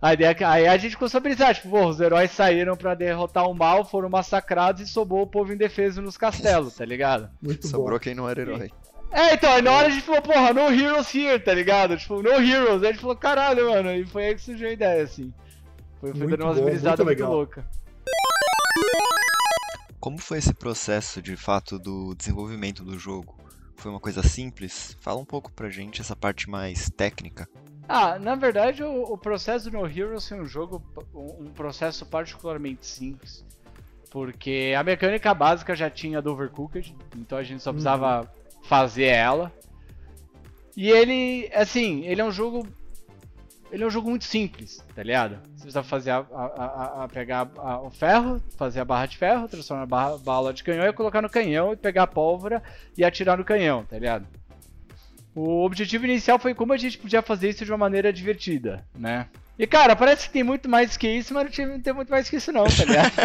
a 0.00 0.12
ideia 0.12 0.36
é 0.38 0.44
aí 0.44 0.68
a 0.68 0.76
gente 0.76 0.96
começou 0.96 1.18
a 1.18 1.22
pensar, 1.22 1.54
tipo, 1.54 1.70
pô, 1.70 1.86
os 1.86 2.00
heróis 2.00 2.30
saíram 2.30 2.76
para 2.76 2.94
derrotar 2.94 3.48
o 3.48 3.54
mal, 3.54 3.84
foram 3.84 4.08
massacrados 4.08 4.82
e 4.82 4.86
sobrou 4.86 5.22
o 5.22 5.26
povo 5.26 5.52
indefeso 5.52 6.02
nos 6.02 6.16
castelos, 6.16 6.74
tá 6.76 6.84
ligado? 6.84 7.30
Muito 7.40 7.66
Sobrou 7.66 7.98
bom. 7.98 8.02
quem 8.02 8.14
não 8.14 8.28
era 8.28 8.40
herói. 8.40 8.70
É, 9.10 9.34
então, 9.34 9.52
aí 9.52 9.62
na 9.62 9.72
hora 9.72 9.86
a 9.86 9.90
gente 9.90 10.04
falou, 10.04 10.20
porra, 10.20 10.52
no 10.52 10.70
heroes 10.72 11.14
here, 11.14 11.38
tá 11.38 11.54
ligado? 11.54 11.96
Tipo, 11.96 12.22
no 12.22 12.30
heroes. 12.30 12.82
Aí 12.82 12.88
a 12.88 12.92
gente 12.92 13.00
falou, 13.00 13.16
caralho, 13.16 13.70
mano. 13.70 13.90
E 13.94 14.04
foi 14.04 14.26
aí 14.26 14.34
que 14.34 14.42
surgiu 14.42 14.68
a 14.68 14.72
ideia, 14.72 15.02
assim. 15.04 15.32
Foi, 16.00 16.12
foi 16.12 16.26
dando 16.26 16.44
umas 16.44 16.60
brisadas 16.60 17.04
muito, 17.04 17.18
muito 17.18 17.32
loucas. 17.32 17.64
Como 19.98 20.18
foi 20.18 20.38
esse 20.38 20.52
processo, 20.52 21.22
de 21.22 21.36
fato, 21.36 21.78
do 21.78 22.14
desenvolvimento 22.14 22.84
do 22.84 22.98
jogo? 22.98 23.38
Foi 23.76 23.90
uma 23.90 24.00
coisa 24.00 24.22
simples? 24.22 24.96
Fala 25.00 25.20
um 25.20 25.24
pouco 25.24 25.52
pra 25.52 25.70
gente 25.70 26.00
essa 26.00 26.14
parte 26.14 26.50
mais 26.50 26.90
técnica. 26.90 27.48
Ah, 27.88 28.18
na 28.18 28.34
verdade 28.34 28.82
o, 28.82 29.02
o 29.12 29.18
processo 29.18 29.70
do 29.70 29.78
No 29.78 29.86
Heroes 29.86 30.30
é 30.32 30.36
um 30.36 30.46
jogo, 30.46 30.82
um 31.14 31.50
processo 31.50 32.04
particularmente 32.04 32.86
simples. 32.86 33.44
Porque 34.10 34.74
a 34.76 34.82
mecânica 34.82 35.34
básica 35.34 35.74
já 35.74 35.90
tinha 35.90 36.22
do 36.22 36.32
Overcooked, 36.32 36.96
então 37.16 37.36
a 37.36 37.42
gente 37.42 37.62
só 37.62 37.72
precisava 37.72 38.20
uhum. 38.20 38.62
fazer 38.62 39.04
ela. 39.04 39.52
E 40.76 40.90
ele, 40.90 41.50
assim, 41.54 42.04
ele 42.04 42.20
é 42.20 42.24
um 42.24 42.30
jogo. 42.30 42.66
Ele 43.70 43.82
é 43.82 43.86
um 43.86 43.90
jogo 43.90 44.08
muito 44.08 44.24
simples, 44.24 44.84
tá 44.94 45.02
ligado? 45.02 45.38
Você 45.42 45.62
precisa 45.62 45.82
fazer 45.82 46.10
a, 46.10 46.18
a, 46.18 46.44
a, 46.44 47.04
a 47.04 47.08
pegar 47.08 47.50
o 47.82 47.90
ferro, 47.90 48.40
fazer 48.56 48.80
a 48.80 48.84
barra 48.84 49.06
de 49.06 49.16
ferro, 49.16 49.48
transformar 49.48 49.82
a 49.82 49.86
barra, 49.86 50.18
bala 50.18 50.54
de 50.54 50.62
canhão 50.62 50.86
e 50.86 50.92
colocar 50.92 51.20
no 51.20 51.28
canhão 51.28 51.72
e 51.72 51.76
pegar 51.76 52.04
a 52.04 52.06
pólvora 52.06 52.62
e 52.96 53.04
atirar 53.04 53.36
no 53.36 53.44
canhão, 53.44 53.84
tá 53.84 53.98
ligado? 53.98 54.26
O 55.36 55.66
objetivo 55.66 56.06
inicial 56.06 56.38
foi 56.38 56.54
como 56.54 56.72
a 56.72 56.78
gente 56.78 56.96
podia 56.96 57.20
fazer 57.20 57.50
isso 57.50 57.62
de 57.62 57.70
uma 57.70 57.76
maneira 57.76 58.10
divertida, 58.10 58.82
né? 58.98 59.26
E 59.58 59.66
cara, 59.66 59.94
parece 59.94 60.26
que 60.26 60.32
tem 60.32 60.42
muito 60.42 60.66
mais 60.66 60.96
que 60.96 61.06
isso, 61.08 61.34
mas 61.34 61.56
não 61.58 61.80
tem 61.80 61.92
muito 61.92 62.08
mais 62.10 62.28
que 62.28 62.36
isso 62.36 62.50
não, 62.52 62.64
tá 62.64 62.84
ligado? 62.84 63.12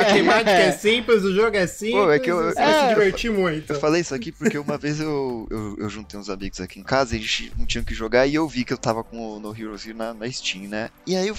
a 0.00 0.04
temática 0.12 0.50
é 0.50 0.72
simples, 0.72 1.24
o 1.24 1.34
jogo 1.34 1.56
é 1.56 1.66
simples, 1.66 2.04
Pô, 2.04 2.10
é 2.10 2.18
que 2.18 2.30
eu, 2.30 2.36
você 2.36 2.60
é, 2.60 2.64
vai 2.64 2.80
se 2.82 2.88
divertir 2.88 3.30
muito. 3.30 3.72
Eu 3.72 3.80
falei 3.80 4.02
isso 4.02 4.14
aqui 4.14 4.30
porque 4.30 4.58
uma 4.58 4.76
vez 4.76 5.00
eu, 5.00 5.46
eu, 5.50 5.76
eu, 5.78 5.88
juntei 5.88 6.20
uns 6.20 6.28
amigos 6.28 6.60
aqui 6.60 6.78
em 6.80 6.84
casa 6.84 7.14
e 7.14 7.18
a 7.18 7.20
gente 7.22 7.52
não 7.58 7.64
tinha 7.64 7.80
o 7.80 7.84
que 7.84 7.94
jogar 7.94 8.26
e 8.26 8.34
eu 8.34 8.46
vi 8.46 8.64
que 8.64 8.74
eu 8.74 8.78
tava 8.78 9.02
com 9.02 9.18
o 9.18 9.40
No 9.40 9.54
Heroes 9.58 9.86
na, 9.94 10.12
na 10.12 10.30
Steam, 10.30 10.68
né? 10.68 10.90
E 11.06 11.16
aí 11.16 11.28
eu 11.28 11.36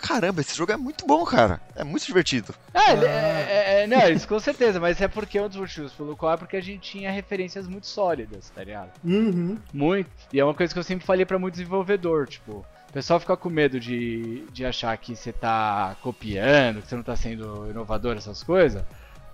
caramba, 0.00 0.40
esse 0.40 0.56
jogo 0.56 0.72
é 0.72 0.76
muito 0.76 1.06
bom, 1.06 1.24
cara. 1.24 1.60
É 1.76 1.84
muito 1.84 2.06
divertido. 2.06 2.54
É, 2.74 2.78
ah. 2.78 3.04
é, 3.04 3.82
é, 3.82 3.86
não, 3.86 4.08
isso 4.08 4.26
com 4.26 4.38
certeza, 4.40 4.80
mas 4.80 5.00
é 5.00 5.08
porque 5.08 5.38
é 5.38 5.42
um 5.42 5.48
dos 5.48 5.56
motivos 5.56 5.92
pelo 5.92 6.16
qual 6.16 6.34
é 6.34 6.36
porque 6.36 6.56
a 6.56 6.62
gente 6.62 6.90
tinha 6.90 7.10
referências 7.10 7.66
muito 7.66 7.86
sólidas, 7.86 8.50
tá 8.50 8.64
ligado? 8.64 8.90
Uhum. 9.04 9.58
Muito. 9.72 10.10
E 10.32 10.40
é 10.40 10.44
uma 10.44 10.54
coisa 10.54 10.72
que 10.72 10.78
eu 10.78 10.84
sempre 10.84 11.06
falei 11.06 11.24
para 11.24 11.38
muito 11.38 11.54
desenvolvedor, 11.54 12.26
tipo, 12.26 12.64
o 12.90 12.92
pessoal 12.92 13.20
fica 13.20 13.36
com 13.36 13.48
medo 13.48 13.78
de, 13.78 14.44
de 14.52 14.66
achar 14.66 14.96
que 14.98 15.14
você 15.14 15.32
tá 15.32 15.96
copiando, 16.02 16.82
que 16.82 16.88
você 16.88 16.96
não 16.96 17.04
tá 17.04 17.14
sendo 17.14 17.70
inovador, 17.70 18.16
essas 18.16 18.42
coisas. 18.42 18.82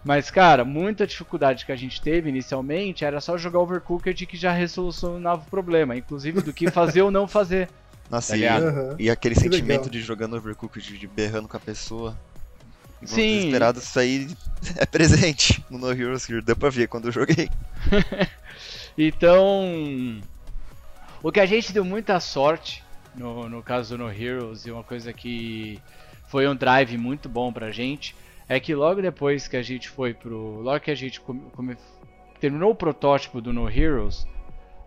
Mas, 0.05 0.31
cara, 0.31 0.65
muita 0.65 1.07
dificuldade 1.07 1.67
que 1.67 1.73
a 1.73 1.77
gente 1.77 2.01
teve 2.01 2.29
inicialmente 2.29 3.05
era 3.05 3.21
só 3.21 3.37
jogar 3.37 3.59
Overcooked 3.59 4.27
que 4.27 4.37
já 4.37 4.53
resolucionava 4.53 5.43
o 5.43 5.51
problema, 5.51 5.97
inclusive 5.97 6.43
do 6.43 6.53
que 6.53 6.71
fazer 6.71 7.03
ou 7.03 7.11
não 7.11 7.27
fazer. 7.27 7.69
Nossa, 8.11 8.33
tá 8.33 8.39
e, 8.39 8.49
uhum. 8.49 8.97
e, 8.99 9.11
aquele 9.11 9.35
que 9.35 9.41
sentimento 9.41 9.85
legal. 9.85 9.91
de 9.91 10.01
jogando 10.01 10.37
Overcooked, 10.37 10.99
de 10.99 11.07
berrando 11.07 11.49
com 11.49 11.57
a 11.57 11.61
pessoa. 11.61 12.17
Sim. 13.05 13.37
Desesperado, 13.37 13.79
isso 13.79 13.99
aí 13.99 14.29
é 14.77 14.87
presente 14.87 15.65
no 15.69 15.79
No 15.79 15.93
Heroes 15.93 16.29
Here, 16.29 16.41
deu 16.41 16.57
pra 16.57 16.71
ver 16.71 16.89
quando 16.89 17.07
eu 17.07 17.13
joguei. 17.13 17.49
então, 18.97 20.23
o 21.23 21.31
que 21.31 21.41
a 21.41 21.47
gente 21.47 21.73
deu 21.73 21.85
muita 21.85 22.19
sorte 22.21 22.83
no, 23.17 23.49
no 23.49 23.63
caso 23.63 23.97
do 23.97 24.05
No 24.05 24.11
Heroes, 24.11 24.67
e 24.67 24.71
uma 24.71 24.85
coisa 24.85 25.13
que 25.13 25.81
foi 26.29 26.47
um 26.47 26.55
drive 26.55 26.97
muito 26.99 27.29
bom 27.29 27.53
pra 27.53 27.71
gente, 27.71 28.15
é 28.49 28.61
que 28.61 28.75
logo 28.75 29.01
depois 29.01 29.49
que 29.49 29.57
a 29.57 29.63
gente 29.63 29.89
foi 29.89 30.15
pro. 30.15 30.61
Logo 30.61 30.81
que 30.81 30.91
a 30.91 30.95
gente 30.95 31.21
come, 31.21 31.43
come, 31.53 31.77
terminou 32.39 32.71
o 32.71 32.75
protótipo 32.75 33.41
do 33.41 33.53
No 33.53 33.69
Heroes, 33.69 34.27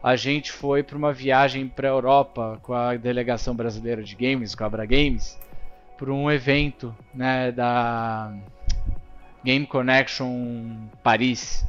a 0.01 0.15
gente 0.15 0.51
foi 0.51 0.81
para 0.81 0.97
uma 0.97 1.11
viagem 1.11 1.67
para 1.67 1.87
Europa 1.87 2.59
com 2.63 2.73
a 2.73 2.95
delegação 2.95 3.53
brasileira 3.53 4.01
de 4.01 4.15
games, 4.15 4.55
com 4.55 4.63
a 4.63 4.67
Abra 4.67 4.85
Games, 4.85 5.37
para 5.97 6.11
um 6.11 6.31
evento, 6.31 6.95
né, 7.13 7.51
da 7.51 8.33
Game 9.43 9.65
Connection 9.65 10.77
Paris. 11.03 11.65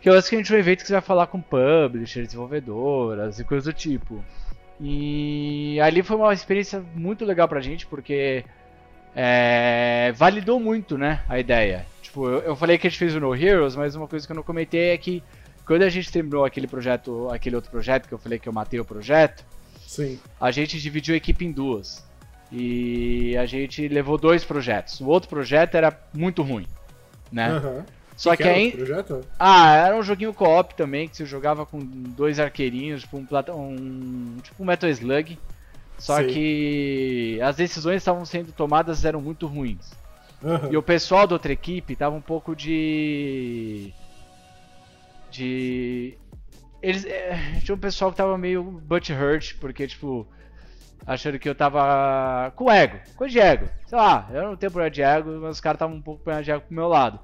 Que 0.00 0.08
é 0.08 0.12
basicamente 0.12 0.52
um 0.52 0.56
evento 0.56 0.82
que 0.82 0.86
você 0.86 0.92
vai 0.92 1.02
falar 1.02 1.26
com 1.26 1.40
publishers, 1.40 2.28
desenvolvedoras 2.28 3.40
e 3.40 3.44
coisas 3.44 3.64
do 3.64 3.76
tipo. 3.76 4.24
E 4.80 5.80
ali 5.80 6.04
foi 6.04 6.16
uma 6.16 6.32
experiência 6.32 6.84
muito 6.94 7.24
legal 7.24 7.48
pra 7.48 7.60
gente, 7.60 7.84
porque 7.84 8.44
é, 9.14 10.12
validou 10.14 10.60
muito, 10.60 10.96
né, 10.96 11.20
a 11.28 11.40
ideia. 11.40 11.84
Tipo, 12.00 12.28
eu, 12.28 12.38
eu, 12.40 12.56
falei 12.56 12.78
que 12.78 12.86
a 12.86 12.90
gente 12.90 12.98
fez 12.98 13.14
o 13.16 13.20
No 13.20 13.34
Heroes, 13.34 13.74
mas 13.74 13.96
uma 13.96 14.06
coisa 14.06 14.24
que 14.24 14.30
eu 14.30 14.36
não 14.36 14.44
comentei 14.44 14.90
é 14.90 14.98
que 14.98 15.20
quando 15.68 15.82
a 15.82 15.90
gente 15.90 16.10
terminou 16.10 16.46
aquele 16.46 16.66
projeto, 16.66 17.28
aquele 17.30 17.54
outro 17.54 17.70
projeto 17.70 18.08
que 18.08 18.14
eu 18.14 18.18
falei 18.18 18.38
que 18.38 18.48
eu 18.48 18.52
matei 18.54 18.80
o 18.80 18.84
projeto, 18.86 19.44
Sim. 19.86 20.18
a 20.40 20.50
gente 20.50 20.80
dividiu 20.80 21.12
a 21.12 21.18
equipe 21.18 21.44
em 21.44 21.52
duas. 21.52 22.02
E 22.50 23.36
a 23.36 23.44
gente 23.44 23.86
levou 23.86 24.16
dois 24.16 24.42
projetos. 24.42 24.98
O 25.02 25.06
outro 25.08 25.28
projeto 25.28 25.74
era 25.74 25.94
muito 26.14 26.42
ruim, 26.42 26.66
né? 27.30 27.52
Uhum. 27.58 27.84
Só 28.16 28.34
que, 28.34 28.44
que 28.44 28.48
aí. 28.48 28.72
Projeto? 28.72 29.20
Ah, 29.38 29.74
era 29.74 29.94
um 29.94 30.02
joguinho 30.02 30.32
co-op 30.32 30.74
também, 30.74 31.06
que 31.06 31.18
você 31.18 31.26
jogava 31.26 31.66
com 31.66 31.78
dois 31.78 32.40
arqueirinhos, 32.40 33.02
tipo 33.02 33.18
um, 33.18 33.26
plata... 33.26 33.54
um... 33.54 34.38
tipo 34.42 34.62
um 34.62 34.66
Metal 34.66 34.88
Slug. 34.88 35.38
Só 35.98 36.16
Sim. 36.16 36.28
que 36.28 37.38
as 37.42 37.56
decisões 37.56 37.96
estavam 37.96 38.24
sendo 38.24 38.52
tomadas 38.52 39.04
eram 39.04 39.20
muito 39.20 39.46
ruins. 39.46 39.92
Uhum. 40.42 40.72
E 40.72 40.76
o 40.78 40.82
pessoal 40.82 41.26
da 41.26 41.34
outra 41.34 41.52
equipe 41.52 41.94
tava 41.94 42.16
um 42.16 42.22
pouco 42.22 42.56
de. 42.56 43.92
De. 45.38 46.18
Eles. 46.82 47.04
É, 47.04 47.60
tinha 47.62 47.74
um 47.74 47.78
pessoal 47.78 48.10
que 48.10 48.16
tava 48.16 48.36
meio 48.36 48.62
butt 48.62 49.12
hurt, 49.12 49.54
porque, 49.60 49.86
tipo. 49.86 50.26
Achando 51.06 51.38
que 51.38 51.48
eu 51.48 51.54
tava 51.54 52.52
com 52.54 52.70
ego, 52.70 52.98
com 53.16 53.26
de 53.26 53.38
ego. 53.38 53.66
Sei 53.86 53.96
lá, 53.96 54.28
eu 54.30 54.42
não 54.42 54.56
tenho 54.56 54.70
problema 54.70 54.90
de 54.90 55.00
ego, 55.00 55.30
mas 55.40 55.52
os 55.52 55.60
caras 55.60 55.76
estavam 55.76 55.96
um 55.96 56.02
pouco 56.02 56.22
com 56.24 56.42
de 56.42 56.50
ego 56.50 56.64
pro 56.66 56.74
meu 56.74 56.88
lado. 56.88 57.18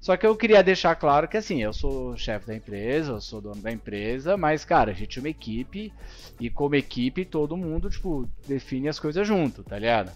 Só 0.00 0.16
que 0.16 0.26
eu 0.26 0.36
queria 0.36 0.62
deixar 0.62 0.94
claro 0.96 1.28
que 1.28 1.36
assim, 1.36 1.62
eu 1.62 1.72
sou 1.72 2.16
chefe 2.16 2.46
da 2.46 2.54
empresa, 2.54 3.12
eu 3.12 3.20
sou 3.20 3.40
dono 3.40 3.62
da 3.62 3.70
empresa, 3.70 4.36
mas 4.36 4.64
cara, 4.64 4.90
a 4.90 4.94
gente 4.94 5.18
é 5.18 5.22
uma 5.22 5.28
equipe 5.28 5.92
e 6.38 6.50
como 6.50 6.74
equipe 6.74 7.24
todo 7.24 7.56
mundo, 7.56 7.88
tipo, 7.88 8.28
define 8.46 8.88
as 8.88 8.98
coisas 8.98 9.26
junto, 9.26 9.62
tá 9.62 9.78
ligado? 9.78 10.10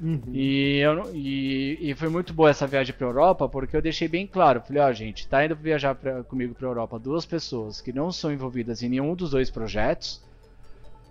Uhum. 0.00 0.20
E, 0.32 0.78
eu, 0.78 1.14
e, 1.14 1.78
e, 1.80 1.94
foi 1.94 2.08
muito 2.08 2.34
boa 2.34 2.50
essa 2.50 2.66
viagem 2.66 2.94
pra 2.94 3.06
Europa, 3.06 3.48
porque 3.48 3.76
eu 3.76 3.82
deixei 3.82 4.08
bem 4.08 4.26
claro. 4.26 4.60
Falei, 4.60 4.82
ó, 4.82 4.88
oh, 4.88 4.92
gente, 4.92 5.26
tá 5.28 5.44
indo 5.44 5.54
viajar 5.54 5.94
pra, 5.94 6.24
comigo 6.24 6.54
pra 6.54 6.66
Europa 6.66 6.98
duas 6.98 7.24
pessoas 7.24 7.80
que 7.80 7.92
não 7.92 8.10
são 8.10 8.32
envolvidas 8.32 8.82
em 8.82 8.88
nenhum 8.88 9.14
dos 9.14 9.30
dois 9.30 9.50
projetos. 9.50 10.22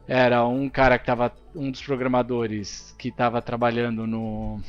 Era 0.07 0.45
um 0.45 0.69
cara 0.69 0.99
que 0.99 1.05
tava. 1.05 1.31
Um 1.55 1.71
dos 1.71 1.81
programadores 1.81 2.93
que 2.97 3.09
tava 3.09 3.41
trabalhando 3.41 4.05
no. 4.05 4.59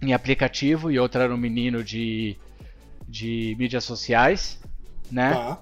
em 0.00 0.14
aplicativo 0.14 0.90
e 0.90 0.98
outro 0.98 1.20
era 1.20 1.34
um 1.34 1.38
menino 1.38 1.84
de. 1.84 2.36
de 3.06 3.54
mídias 3.58 3.84
sociais, 3.84 4.58
né? 5.10 5.34
Tá. 5.34 5.60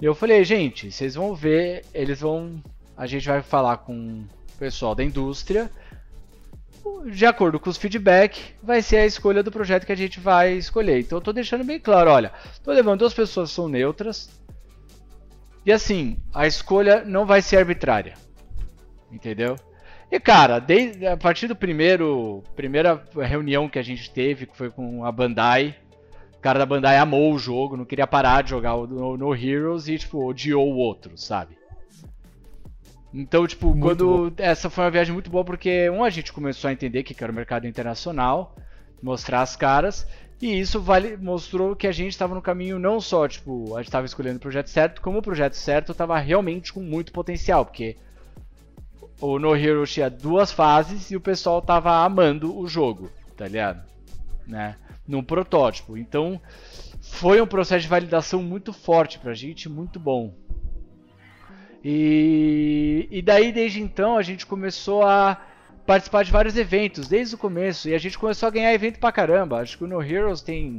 Eu 0.00 0.14
falei, 0.14 0.42
gente, 0.42 0.90
vocês 0.90 1.14
vão 1.14 1.34
ver, 1.34 1.84
eles 1.92 2.20
vão. 2.20 2.62
A 2.96 3.06
gente 3.06 3.28
vai 3.28 3.42
falar 3.42 3.78
com 3.78 4.24
o 4.54 4.58
pessoal 4.58 4.94
da 4.94 5.04
indústria 5.04 5.70
de 7.06 7.26
acordo 7.26 7.60
com 7.60 7.70
os 7.70 7.76
feedback, 7.76 8.54
vai 8.62 8.82
ser 8.82 8.98
a 8.98 9.06
escolha 9.06 9.42
do 9.42 9.52
projeto 9.52 9.86
que 9.86 9.92
a 9.92 9.96
gente 9.96 10.20
vai 10.20 10.52
escolher. 10.52 11.00
Então 11.00 11.20
tô 11.20 11.32
deixando 11.32 11.64
bem 11.64 11.78
claro, 11.78 12.10
olha, 12.10 12.32
tô 12.62 12.72
levando 12.72 13.00
duas 13.00 13.14
pessoas 13.14 13.50
que 13.50 13.56
são 13.56 13.68
neutras. 13.68 14.28
E 15.64 15.72
assim, 15.72 16.18
a 16.32 16.46
escolha 16.46 17.04
não 17.04 17.24
vai 17.24 17.40
ser 17.40 17.58
arbitrária. 17.58 18.14
Entendeu? 19.10 19.56
E 20.10 20.20
cara, 20.20 20.58
desde, 20.58 21.06
a 21.06 21.16
partir 21.16 21.46
do 21.46 21.56
primeiro 21.56 22.42
primeira 22.54 23.02
reunião 23.16 23.68
que 23.68 23.78
a 23.78 23.82
gente 23.82 24.10
teve, 24.10 24.46
que 24.46 24.56
foi 24.56 24.70
com 24.70 25.04
a 25.04 25.10
Bandai, 25.10 25.74
o 26.36 26.40
cara 26.40 26.58
da 26.58 26.66
Bandai 26.66 26.98
amou 26.98 27.32
o 27.32 27.38
jogo, 27.38 27.76
não 27.76 27.84
queria 27.84 28.06
parar 28.06 28.42
de 28.42 28.50
jogar 28.50 28.76
no, 28.76 29.16
no 29.16 29.34
Heroes 29.34 29.88
e 29.88 29.98
tipo 29.98 30.26
odiou 30.26 30.70
o 30.72 30.76
outro, 30.76 31.16
sabe? 31.16 31.56
Então, 33.14 33.46
tipo, 33.46 33.68
muito 33.68 33.80
quando. 33.80 34.30
Bom. 34.30 34.34
Essa 34.38 34.68
foi 34.68 34.82
uma 34.82 34.90
viagem 34.90 35.12
muito 35.14 35.30
boa 35.30 35.44
porque, 35.44 35.88
um, 35.88 36.02
a 36.02 36.10
gente 36.10 36.32
começou 36.32 36.68
a 36.68 36.72
entender 36.72 37.04
que 37.04 37.14
era 37.22 37.30
o 37.30 37.34
mercado 37.34 37.64
internacional, 37.64 38.56
mostrar 39.00 39.40
as 39.42 39.54
caras, 39.54 40.04
e 40.42 40.58
isso 40.58 40.80
vale, 40.80 41.16
mostrou 41.16 41.76
que 41.76 41.86
a 41.86 41.92
gente 41.92 42.10
estava 42.10 42.34
no 42.34 42.42
caminho 42.42 42.76
não 42.76 43.00
só, 43.00 43.28
tipo, 43.28 43.76
a 43.76 43.78
gente 43.78 43.88
estava 43.88 44.04
escolhendo 44.04 44.38
o 44.38 44.40
projeto 44.40 44.68
certo, 44.68 45.00
como 45.00 45.18
o 45.18 45.22
projeto 45.22 45.54
certo 45.54 45.92
estava 45.92 46.18
realmente 46.18 46.72
com 46.72 46.80
muito 46.80 47.12
potencial, 47.12 47.64
porque 47.64 47.96
o 49.20 49.38
No 49.38 49.54
Hero 49.54 49.86
tinha 49.86 50.10
duas 50.10 50.50
fases 50.50 51.12
e 51.12 51.16
o 51.16 51.20
pessoal 51.20 51.60
estava 51.60 52.04
amando 52.04 52.58
o 52.58 52.66
jogo, 52.66 53.12
tá 53.36 53.46
ligado? 53.46 53.84
Né? 54.44 54.76
Num 55.06 55.22
protótipo. 55.22 55.96
Então, 55.96 56.40
foi 57.00 57.40
um 57.40 57.46
processo 57.46 57.82
de 57.82 57.88
validação 57.88 58.42
muito 58.42 58.72
forte 58.72 59.20
pra 59.20 59.34
gente, 59.34 59.68
muito 59.68 60.00
bom. 60.00 60.34
E, 61.84 63.06
e 63.10 63.20
daí, 63.20 63.52
desde 63.52 63.80
então, 63.80 64.16
a 64.16 64.22
gente 64.22 64.46
começou 64.46 65.02
a 65.02 65.38
participar 65.86 66.24
de 66.24 66.32
vários 66.32 66.56
eventos, 66.56 67.06
desde 67.06 67.34
o 67.34 67.38
começo. 67.38 67.88
E 67.88 67.94
a 67.94 67.98
gente 67.98 68.18
começou 68.18 68.46
a 68.46 68.50
ganhar 68.50 68.72
evento 68.72 68.98
pra 68.98 69.12
caramba. 69.12 69.58
Acho 69.58 69.76
que 69.76 69.84
o 69.84 69.86
No 69.86 70.02
Heroes 70.02 70.40
tem. 70.40 70.78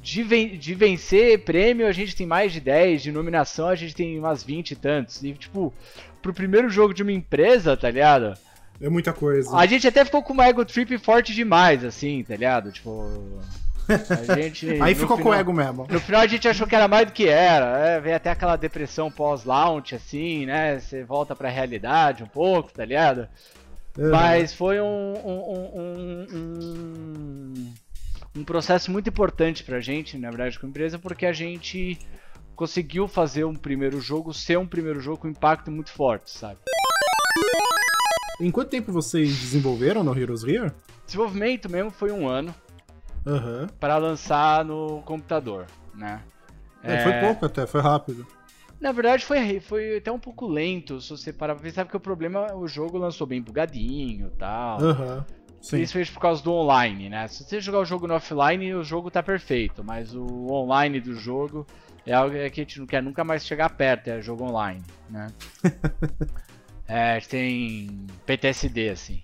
De, 0.00 0.22
ven 0.22 0.56
de 0.56 0.74
vencer 0.74 1.44
prêmio, 1.44 1.86
a 1.86 1.92
gente 1.92 2.14
tem 2.14 2.26
mais 2.26 2.52
de 2.52 2.60
10, 2.60 3.02
de 3.02 3.12
nominação, 3.12 3.66
a 3.68 3.74
gente 3.74 3.94
tem 3.94 4.18
umas 4.18 4.42
20 4.42 4.70
e 4.70 4.76
tantos. 4.76 5.22
E, 5.22 5.32
tipo, 5.32 5.74
pro 6.22 6.32
primeiro 6.32 6.70
jogo 6.70 6.94
de 6.94 7.02
uma 7.02 7.12
empresa, 7.12 7.76
tá 7.76 7.90
ligado? 7.90 8.34
É 8.80 8.88
muita 8.88 9.12
coisa. 9.12 9.54
A 9.56 9.66
gente 9.66 9.86
até 9.86 10.04
ficou 10.04 10.22
com 10.22 10.32
uma 10.32 10.46
ego 10.46 10.64
trip 10.64 10.96
forte 10.98 11.34
demais, 11.34 11.84
assim, 11.84 12.24
tá 12.24 12.34
ligado? 12.34 12.72
Tipo. 12.72 13.40
Gente, 14.34 14.70
Aí 14.82 14.94
ficou 14.94 15.16
final, 15.16 15.32
com 15.32 15.38
ego 15.38 15.52
mesmo. 15.52 15.86
No 15.88 16.00
final 16.00 16.20
a 16.20 16.26
gente 16.26 16.48
achou 16.48 16.66
que 16.66 16.74
era 16.74 16.88
mais 16.88 17.06
do 17.06 17.12
que 17.12 17.28
era. 17.28 17.78
É, 17.78 18.00
veio 18.00 18.16
até 18.16 18.30
aquela 18.30 18.56
depressão 18.56 19.10
pós-launch, 19.10 19.94
assim, 19.94 20.46
né? 20.46 20.78
Você 20.78 21.04
volta 21.04 21.34
pra 21.34 21.48
realidade 21.48 22.22
um 22.22 22.26
pouco, 22.26 22.72
tá 22.72 22.84
ligado? 22.84 23.28
Uhum. 23.98 24.10
Mas 24.10 24.54
foi 24.54 24.80
um, 24.80 25.14
um, 25.24 25.70
um, 25.74 26.26
um, 26.32 27.72
um 28.36 28.44
processo 28.44 28.90
muito 28.90 29.08
importante 29.08 29.64
pra 29.64 29.80
gente, 29.80 30.16
na 30.16 30.30
verdade, 30.30 30.58
com 30.58 30.66
a 30.66 30.68
empresa, 30.68 30.98
porque 30.98 31.26
a 31.26 31.32
gente 31.32 31.98
conseguiu 32.54 33.08
fazer 33.08 33.44
um 33.44 33.54
primeiro 33.54 34.00
jogo 34.00 34.34
ser 34.34 34.58
um 34.58 34.66
primeiro 34.66 35.00
jogo 35.00 35.18
com 35.18 35.28
impacto 35.28 35.70
muito 35.70 35.90
forte, 35.90 36.30
sabe? 36.30 36.58
Em 38.40 38.50
quanto 38.50 38.70
tempo 38.70 38.92
vocês 38.92 39.38
desenvolveram 39.38 40.02
no 40.04 40.18
Heroes 40.18 40.44
Here? 40.44 40.72
Desenvolvimento 41.04 41.68
mesmo 41.68 41.90
foi 41.90 42.10
um 42.10 42.28
ano 42.28 42.54
uhum. 43.26 43.66
para 43.78 43.96
lançar 43.96 44.64
no 44.64 45.02
computador, 45.02 45.66
né? 45.94 46.22
É, 46.82 46.94
é... 46.94 47.02
Foi 47.02 47.12
pouco 47.20 47.46
até, 47.46 47.66
foi 47.66 47.80
rápido. 47.80 48.26
Na 48.80 48.92
verdade 48.92 49.24
foi, 49.26 49.60
foi 49.60 49.98
até 49.98 50.10
um 50.10 50.18
pouco 50.18 50.46
lento, 50.46 51.00
se 51.00 51.10
você 51.10 51.32
parar 51.32 51.54
pra 51.54 51.62
pensar, 51.62 51.84
porque 51.84 51.96
o 51.96 52.00
problema, 52.00 52.54
o 52.54 52.66
jogo 52.66 52.96
lançou 52.96 53.26
bem 53.26 53.42
bugadinho 53.42 54.28
e 54.28 54.38
tal. 54.38 54.80
Uhum. 54.80 55.24
Principalmente 55.68 56.12
por 56.12 56.20
causa 56.20 56.42
do 56.42 56.52
online, 56.52 57.10
né? 57.10 57.28
Se 57.28 57.44
você 57.44 57.60
jogar 57.60 57.80
o 57.80 57.84
jogo 57.84 58.06
no 58.06 58.14
offline, 58.14 58.74
o 58.74 58.82
jogo 58.82 59.10
tá 59.10 59.22
perfeito, 59.22 59.84
mas 59.84 60.14
o 60.14 60.46
online 60.50 60.98
do 61.00 61.14
jogo 61.14 61.66
é 62.06 62.14
algo 62.14 62.32
que 62.32 62.38
a 62.38 62.64
gente 62.64 62.80
não 62.80 62.86
quer 62.86 63.02
nunca 63.02 63.22
mais 63.22 63.44
chegar 63.44 63.68
perto, 63.68 64.08
é 64.08 64.22
jogo 64.22 64.44
online, 64.44 64.82
né? 65.10 65.26
é, 66.88 67.20
tem 67.20 68.06
PTSD, 68.24 68.88
assim. 68.88 69.22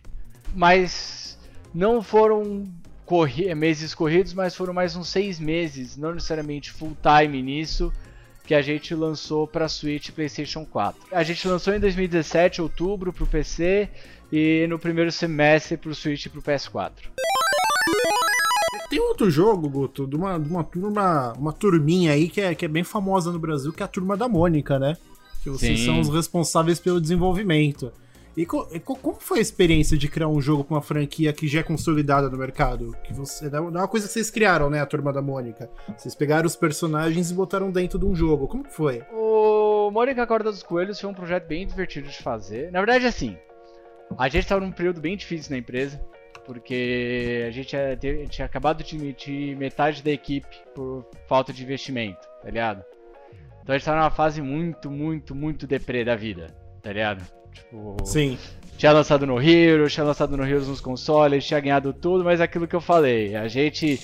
Mas 0.54 1.38
não 1.72 2.02
foram 2.02 2.64
corri 3.07 3.55
meses 3.55 3.95
corridos, 3.95 4.35
mas 4.35 4.55
foram 4.57 4.75
mais 4.75 4.97
uns 4.97 5.09
seis 5.09 5.38
meses, 5.38 5.97
não 5.97 6.12
necessariamente 6.12 6.73
full 6.73 6.97
time 7.01 7.40
nisso, 7.40 7.92
que 8.45 8.55
a 8.55 8.61
gente 8.61 8.95
lançou 8.95 9.47
para 9.47 9.69
Switch 9.69 10.09
e 10.09 10.12
PlayStation 10.12 10.66
4. 10.66 11.01
A 11.12 11.23
gente 11.23 11.47
lançou 11.47 11.73
em 11.73 11.81
2017, 11.81 12.61
outubro, 12.61 13.12
para 13.12 13.25
o 13.25 13.27
PC 13.27 13.88
e 14.31 14.66
no 14.69 14.79
primeiro 14.79 15.11
semestre 15.12 15.77
para 15.77 15.90
o 15.90 15.95
Switch 15.95 16.27
e 16.27 16.29
para 16.29 16.40
o 16.40 16.42
PS4. 16.42 16.90
Tem 18.90 19.01
outro 19.01 19.31
jogo, 19.31 19.69
Guto, 19.69 20.07
de 20.07 20.16
uma, 20.16 20.38
de 20.38 20.49
uma 20.49 20.64
turma, 20.64 21.33
uma 21.33 21.53
turminha 21.53 22.12
aí 22.12 22.29
que 22.29 22.40
é, 22.40 22.55
que 22.55 22.64
é 22.64 22.69
bem 22.69 22.85
famosa 22.85 23.33
no 23.33 23.38
Brasil, 23.38 23.73
que 23.73 23.83
é 23.83 23.85
a 23.85 23.89
turma 23.89 24.16
da 24.16 24.28
Mônica, 24.28 24.78
né? 24.78 24.97
Que 25.43 25.51
vocês 25.51 25.80
Sim. 25.80 25.87
são 25.87 26.01
os 26.01 26.09
responsáveis 26.09 26.80
pelo 26.80 27.01
desenvolvimento. 27.01 27.93
E 28.37 28.45
co 28.45 28.66
como 28.84 29.18
foi 29.18 29.39
a 29.39 29.43
experiência 29.43 29.97
de 29.97 30.09
criar 30.09 30.28
um 30.28 30.41
jogo 30.41 30.62
com 30.62 30.74
uma 30.74 30.82
franquia 30.82 31.32
que 31.32 31.49
já 31.49 31.61
é 31.61 31.62
consolidada 31.62 32.28
no 32.28 32.37
mercado? 32.37 32.95
Que 33.03 33.14
você 33.14 33.47
é 33.47 33.61
uma 33.61 33.89
coisa 33.89 34.07
que 34.07 34.12
vocês 34.12 34.30
criaram, 34.30 34.68
né, 34.68 34.80
a 34.80 34.87
turma 34.87 35.11
da 35.11 35.22
Mônica. 35.22 35.70
Vocês 35.97 36.14
pegaram 36.14 36.47
os 36.47 36.55
personagens 36.55 37.30
e 37.30 37.34
botaram 37.34 37.70
dentro 37.70 37.99
de 37.99 38.05
um 38.05 38.14
jogo. 38.14 38.47
Como 38.47 38.64
que 38.64 38.74
foi? 38.74 39.03
O 39.11 39.91
Mônica 39.91 40.26
Corda 40.26 40.51
dos 40.51 40.62
Coelhos 40.62 41.01
foi 41.01 41.09
um 41.09 41.14
projeto 41.14 41.47
bem 41.47 41.66
divertido 41.66 42.09
de 42.09 42.18
fazer. 42.22 42.70
Na 42.70 42.80
verdade, 42.80 43.07
assim, 43.07 43.39
a 44.18 44.28
gente 44.28 44.43
estava 44.43 44.61
num 44.61 44.72
período 44.72 45.01
bem 45.01 45.16
difícil 45.16 45.53
na 45.53 45.59
empresa, 45.59 45.99
porque 46.45 47.45
a 47.47 47.51
gente 47.51 47.74
tinha 48.28 48.45
acabado 48.45 48.84
de 48.84 48.99
demitir 48.99 49.57
metade 49.57 50.03
da 50.03 50.11
equipe 50.11 50.47
por 50.74 51.09
falta 51.26 51.55
de 51.55 51.62
investimento, 51.62 52.20
tá 52.43 52.51
ligado? 52.51 52.84
Então 53.62 53.74
a 53.74 53.78
gente 53.78 53.87
tava 53.87 53.99
numa 53.99 54.11
fase 54.11 54.43
muito, 54.43 54.91
muito, 54.91 55.34
muito 55.34 55.66
deprê 55.66 56.05
da 56.05 56.14
vida, 56.14 56.55
tá 56.82 56.93
ligado? 56.93 57.24
Tipo, 57.57 57.96
Sim. 58.04 58.38
tinha 58.76 58.92
lançado 58.92 59.26
no 59.26 59.40
Heroes, 59.40 59.92
tinha 59.92 60.04
lançado 60.04 60.36
no 60.36 60.44
Heroes 60.44 60.68
nos 60.68 60.80
consoles, 60.80 61.44
tinha 61.46 61.59
ganhado 61.59 61.92
tudo, 61.92 62.22
mas 62.22 62.40
é 62.40 62.44
aquilo 62.44 62.68
que 62.68 62.76
eu 62.76 62.80
falei, 62.80 63.34
a 63.34 63.48
gente 63.48 63.98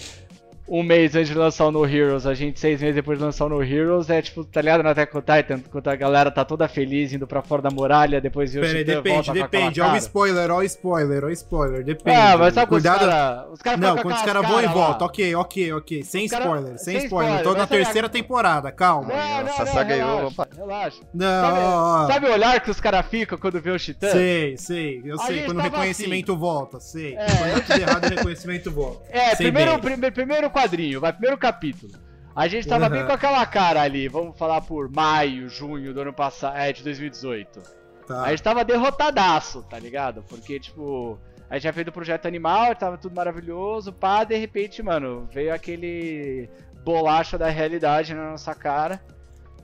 um 0.68 0.82
mês 0.82 1.14
antes 1.16 1.28
de 1.28 1.34
lançar 1.34 1.66
o 1.66 1.70
No 1.70 1.84
Heroes, 1.84 2.26
a 2.26 2.34
gente 2.34 2.58
seis 2.58 2.80
meses 2.80 2.94
depois 2.94 3.18
de 3.18 3.24
lançar 3.24 3.46
o 3.46 3.48
No 3.48 3.62
Heroes, 3.62 4.08
é 4.08 4.22
tipo, 4.22 4.44
tá 4.44 4.60
ligado 4.60 4.82
na 4.82 4.90
Attack 4.90 5.16
on 5.16 5.20
Titan, 5.20 5.60
quando 5.70 5.88
a 5.88 5.96
galera 5.96 6.30
tá 6.30 6.44
toda 6.44 6.66
feliz 6.68 7.12
indo 7.12 7.26
pra 7.26 7.42
fora 7.42 7.60
da 7.62 7.70
muralha, 7.70 8.20
depois 8.20 8.52
Pera 8.52 8.66
aí, 8.66 8.84
depende, 8.84 9.30
depende. 9.32 9.80
Olha 9.80 9.88
o 9.88 9.92
cara. 9.92 9.98
spoiler, 9.98 10.44
olha 10.50 10.54
o 10.54 10.62
spoiler, 10.62 11.18
olha 11.24 11.26
o 11.26 11.32
spoiler. 11.32 11.84
Depende. 11.84 12.16
Ah, 12.16 12.36
mas 12.38 12.54
sabe 12.54 12.64
os 12.66 12.68
Cuidado. 12.82 13.00
caras. 13.00 13.44
Os 13.52 13.60
caras 13.60 13.80
Não, 13.80 13.96
quando 13.98 14.14
os 14.14 14.22
caras 14.22 14.48
vão 14.48 14.62
e 14.62 14.66
voltam. 14.68 15.06
Ok, 15.06 15.34
ok, 15.34 15.72
ok. 15.72 16.02
Sem 16.04 16.28
cara- 16.28 16.44
spoiler, 16.44 16.78
sem, 16.78 16.94
sem 16.98 17.04
spoiler. 17.06 17.34
spoiler, 17.36 17.42
Tô 17.54 17.58
na 17.60 17.66
pegar- 17.66 17.84
terceira 17.84 18.08
temporada, 18.08 18.70
calma. 18.72 19.08
Não, 19.08 19.16
não, 19.16 19.48
Essa 19.48 19.64
não, 19.64 19.72
saga 19.72 19.84
ganhou, 19.96 20.16
relaxa, 20.16 20.42
opa. 20.42 20.48
relaxa. 20.56 21.00
Não, 21.12 21.26
Sabe, 21.42 21.58
ó, 21.60 22.04
ó. 22.04 22.06
sabe 22.06 22.26
o 22.26 22.32
olhar 22.32 22.60
que 22.60 22.70
os 22.70 22.80
caras 22.80 23.06
ficam 23.06 23.36
quando 23.38 23.60
vê 23.60 23.70
o 23.70 23.78
Titã? 23.78 24.10
Sei, 24.10 24.56
sei, 24.56 25.02
eu 25.04 25.16
A 25.20 25.26
sei. 25.26 25.42
Quando 25.44 25.58
o 25.58 25.62
reconhecimento 25.62 26.36
volta, 26.36 26.78
sei. 26.80 27.16
É. 27.16 27.26
Quando 27.66 27.80
errado, 27.82 28.04
o 28.04 28.08
reconhecimento 28.08 28.70
volta. 28.70 29.00
É, 29.10 29.34
primeiro, 29.34 29.78
primeiro 30.12 30.50
quadrinho, 30.52 31.00
vai, 31.00 31.12
primeiro 31.12 31.36
capítulo. 31.38 31.92
A 32.34 32.46
gente 32.48 32.66
tava 32.68 32.88
bem 32.88 33.00
Uhum. 33.00 33.06
com 33.08 33.12
aquela 33.12 33.44
cara 33.44 33.82
ali, 33.82 34.08
vamos 34.08 34.38
falar 34.38 34.60
por 34.62 34.90
maio, 34.90 35.48
junho 35.48 35.92
do 35.92 36.00
ano 36.00 36.12
passado, 36.12 36.56
é, 36.56 36.72
de 36.72 36.82
2018. 36.82 37.60
Tá. 38.06 38.22
A 38.22 38.30
gente 38.30 38.42
tava 38.42 38.64
derrotadaço, 38.64 39.62
tá 39.64 39.78
ligado? 39.78 40.22
Porque, 40.28 40.58
tipo, 40.58 41.18
a 41.50 41.54
gente 41.54 41.62
tinha 41.62 41.72
feito 41.72 41.88
o 41.88 41.92
projeto 41.92 42.26
animal, 42.26 42.74
tava 42.74 42.96
tudo 42.96 43.14
maravilhoso, 43.14 43.92
pá, 43.92 44.24
de 44.24 44.36
repente, 44.36 44.82
mano, 44.82 45.28
veio 45.32 45.52
aquele 45.54 46.48
bolacha 46.84 47.36
da 47.36 47.48
realidade 47.50 48.14
na 48.14 48.30
nossa 48.30 48.54
cara, 48.54 49.00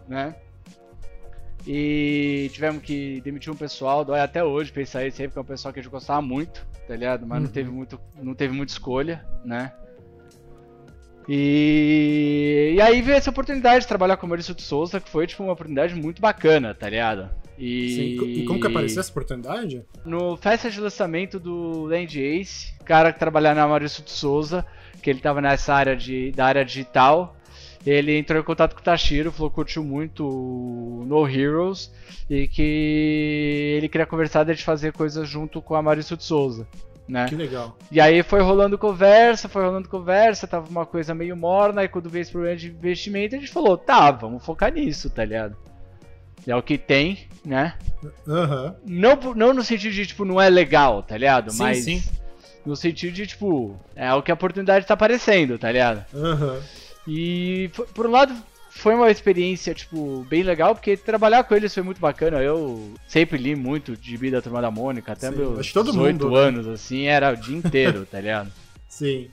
né? 0.06 0.34
E 1.66 2.48
tivemos 2.52 2.82
que 2.82 3.20
demitir 3.20 3.52
um 3.52 3.56
pessoal, 3.56 4.04
dói 4.04 4.20
até 4.20 4.42
hoje 4.42 4.72
pensar 4.72 5.04
isso 5.06 5.20
aí, 5.20 5.28
porque 5.28 5.38
é 5.38 5.42
um 5.42 5.44
pessoal 5.44 5.72
que 5.72 5.80
a 5.80 5.82
gente 5.82 5.90
gostava 5.90 6.22
muito, 6.22 6.66
tá 6.86 6.94
ligado? 6.94 7.26
Mas 7.26 7.40
não 7.40 7.46
Uhum. 7.46 7.52
teve 7.52 7.70
muito, 7.70 8.00
não 8.22 8.34
teve 8.34 8.54
muita 8.54 8.72
escolha, 8.72 9.24
né? 9.44 9.72
E, 11.28 12.72
e 12.76 12.80
aí 12.80 13.02
veio 13.02 13.18
essa 13.18 13.28
oportunidade 13.28 13.80
de 13.80 13.86
trabalhar 13.86 14.16
com 14.16 14.24
o 14.24 14.28
Maurício 14.28 14.54
de 14.54 14.62
Souza, 14.62 14.98
que 14.98 15.10
foi 15.10 15.26
tipo 15.26 15.42
uma 15.42 15.52
oportunidade 15.52 15.94
muito 15.94 16.22
bacana, 16.22 16.74
tá 16.74 16.88
ligado? 16.88 17.28
E, 17.58 17.94
Sim. 17.94 18.24
E 18.24 18.44
como 18.44 18.60
que 18.60 18.66
apareceu 18.66 19.00
essa 19.00 19.10
oportunidade? 19.10 19.84
no 20.04 20.36
festa 20.36 20.70
de 20.70 20.80
lançamento 20.80 21.38
do 21.38 21.84
Land 21.84 22.18
Ace, 22.18 22.72
cara 22.84 23.12
que 23.12 23.18
trabalhava 23.18 23.60
na 23.60 23.68
Maurício 23.68 24.02
de 24.02 24.10
Souza, 24.10 24.64
que 25.02 25.10
ele 25.10 25.20
tava 25.20 25.42
nessa 25.42 25.74
área 25.74 25.94
de, 25.94 26.30
da 26.32 26.46
área 26.46 26.64
digital, 26.64 27.36
ele 27.84 28.16
entrou 28.16 28.40
em 28.40 28.44
contato 28.44 28.74
com 28.74 28.80
o 28.80 28.84
Tashiro, 28.84 29.30
falou 29.30 29.50
que 29.50 29.56
curtiu 29.56 29.84
muito 29.84 30.26
o 30.26 31.04
No 31.06 31.28
Heroes 31.28 31.92
e 32.28 32.48
que 32.48 33.74
ele 33.76 33.88
queria 33.88 34.06
conversar 34.06 34.44
de 34.44 34.64
fazer 34.64 34.92
coisas 34.92 35.28
junto 35.28 35.60
com 35.60 35.74
a 35.74 35.82
Maurício 35.82 36.16
de 36.16 36.24
Souza, 36.24 36.66
né? 37.08 37.26
Que 37.26 37.34
legal. 37.34 37.76
E 37.90 38.00
aí 38.00 38.22
foi 38.22 38.40
rolando 38.40 38.76
conversa, 38.76 39.48
foi 39.48 39.64
rolando 39.64 39.88
conversa, 39.88 40.46
tava 40.46 40.68
uma 40.68 40.84
coisa 40.84 41.14
meio 41.14 41.36
morna, 41.36 41.80
aí 41.80 41.88
quando 41.88 42.10
veio 42.10 42.22
esse 42.22 42.30
problema 42.30 42.56
de 42.56 42.68
investimento, 42.68 43.34
a 43.34 43.38
gente 43.38 43.50
falou, 43.50 43.78
tá, 43.78 44.10
vamos 44.10 44.44
focar 44.44 44.72
nisso, 44.72 45.08
tá 45.08 45.24
ligado? 45.24 45.56
É 46.46 46.54
o 46.54 46.62
que 46.62 46.78
tem, 46.78 47.26
né? 47.44 47.74
Aham. 48.26 48.74
Não, 48.86 49.16
não 49.34 49.54
no 49.54 49.64
sentido 49.64 49.92
de, 49.92 50.06
tipo, 50.06 50.24
não 50.24 50.40
é 50.40 50.48
legal, 50.48 51.02
tá 51.02 51.16
ligado? 51.16 51.50
Sim, 51.50 51.58
Mas 51.58 51.84
sim. 51.84 52.02
no 52.64 52.76
sentido 52.76 53.12
de, 53.12 53.26
tipo, 53.26 53.78
é 53.96 54.12
o 54.14 54.22
que 54.22 54.30
a 54.30 54.34
oportunidade 54.34 54.86
tá 54.86 54.94
aparecendo, 54.94 55.58
tá 55.58 55.70
ligado? 55.72 56.04
Aham. 56.14 56.60
E, 57.06 57.70
por 57.94 58.06
um 58.06 58.10
lado, 58.10 58.34
foi 58.70 58.94
uma 58.94 59.10
experiência, 59.10 59.74
tipo, 59.74 60.24
bem 60.28 60.42
legal, 60.42 60.74
porque 60.74 60.96
trabalhar 60.96 61.42
com 61.44 61.54
eles 61.54 61.72
foi 61.74 61.82
muito 61.82 62.00
bacana. 62.00 62.38
Eu 62.42 62.92
sempre 63.06 63.38
li 63.38 63.54
muito 63.56 63.96
de 63.96 64.16
Bi 64.16 64.30
da 64.30 64.40
Turma 64.42 64.60
da 64.60 64.70
Mônica, 64.70 65.12
até 65.12 65.30
Sim, 65.30 65.36
meus 65.36 65.72
todo 65.72 65.90
18 65.92 66.12
mundo, 66.24 66.30
né? 66.34 66.40
anos, 66.40 66.66
assim, 66.68 67.06
era 67.06 67.32
o 67.32 67.36
dia 67.36 67.56
inteiro, 67.56 68.06
tá 68.06 68.20
ligado? 68.20 68.52
Sim. 68.88 69.28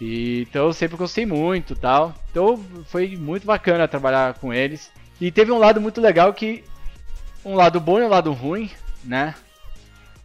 E, 0.00 0.42
então 0.48 0.66
eu 0.66 0.72
sempre 0.72 0.96
gostei 0.96 1.26
muito 1.26 1.74
tal. 1.74 2.14
Então 2.30 2.62
foi 2.86 3.16
muito 3.16 3.46
bacana 3.46 3.88
trabalhar 3.88 4.34
com 4.34 4.52
eles. 4.54 4.90
E 5.20 5.30
teve 5.30 5.50
um 5.50 5.58
lado 5.58 5.80
muito 5.80 6.00
legal 6.00 6.32
que. 6.32 6.62
Um 7.44 7.54
lado 7.54 7.80
bom 7.80 7.98
e 7.98 8.02
um 8.04 8.08
lado 8.08 8.32
ruim, 8.32 8.70
né? 9.04 9.34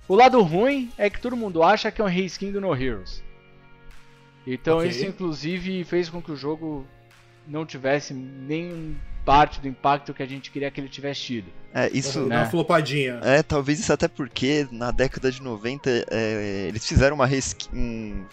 O 0.07 0.15
lado 0.15 0.41
ruim 0.41 0.91
é 0.97 1.09
que 1.09 1.19
todo 1.19 1.37
mundo 1.37 1.63
acha 1.63 1.89
que 1.91 2.01
é 2.01 2.03
um 2.03 2.07
reskin 2.07 2.51
do 2.51 2.59
No 2.61 2.75
Heroes. 2.75 3.23
Então 4.45 4.77
Ok. 4.77 4.89
isso 4.89 5.05
inclusive 5.05 5.83
fez 5.85 6.09
com 6.09 6.21
que 6.21 6.31
o 6.31 6.35
jogo 6.35 6.85
não 7.47 7.65
tivesse 7.65 8.13
nem 8.13 8.95
parte 9.25 9.61
do 9.61 9.67
impacto 9.67 10.13
que 10.13 10.21
a 10.21 10.25
gente 10.25 10.51
queria 10.51 10.69
que 10.69 10.79
ele 10.79 10.89
tivesse 10.89 11.21
tido. 11.21 11.47
É, 11.73 11.89
isso. 11.91 12.21
Né? 12.21 12.37
uma 12.37 12.45
flopadinha. 12.45 13.19
É, 13.23 13.41
talvez 13.41 13.79
isso 13.79 13.91
até 13.91 14.07
porque 14.07 14.67
na 14.71 14.91
década 14.91 15.31
de 15.31 15.41
90 15.41 16.05
é, 16.11 16.65
eles 16.67 16.87
fizeram 16.87 17.15
uma 17.15 17.25
reskin. 17.25 17.69
Um, 17.73 18.25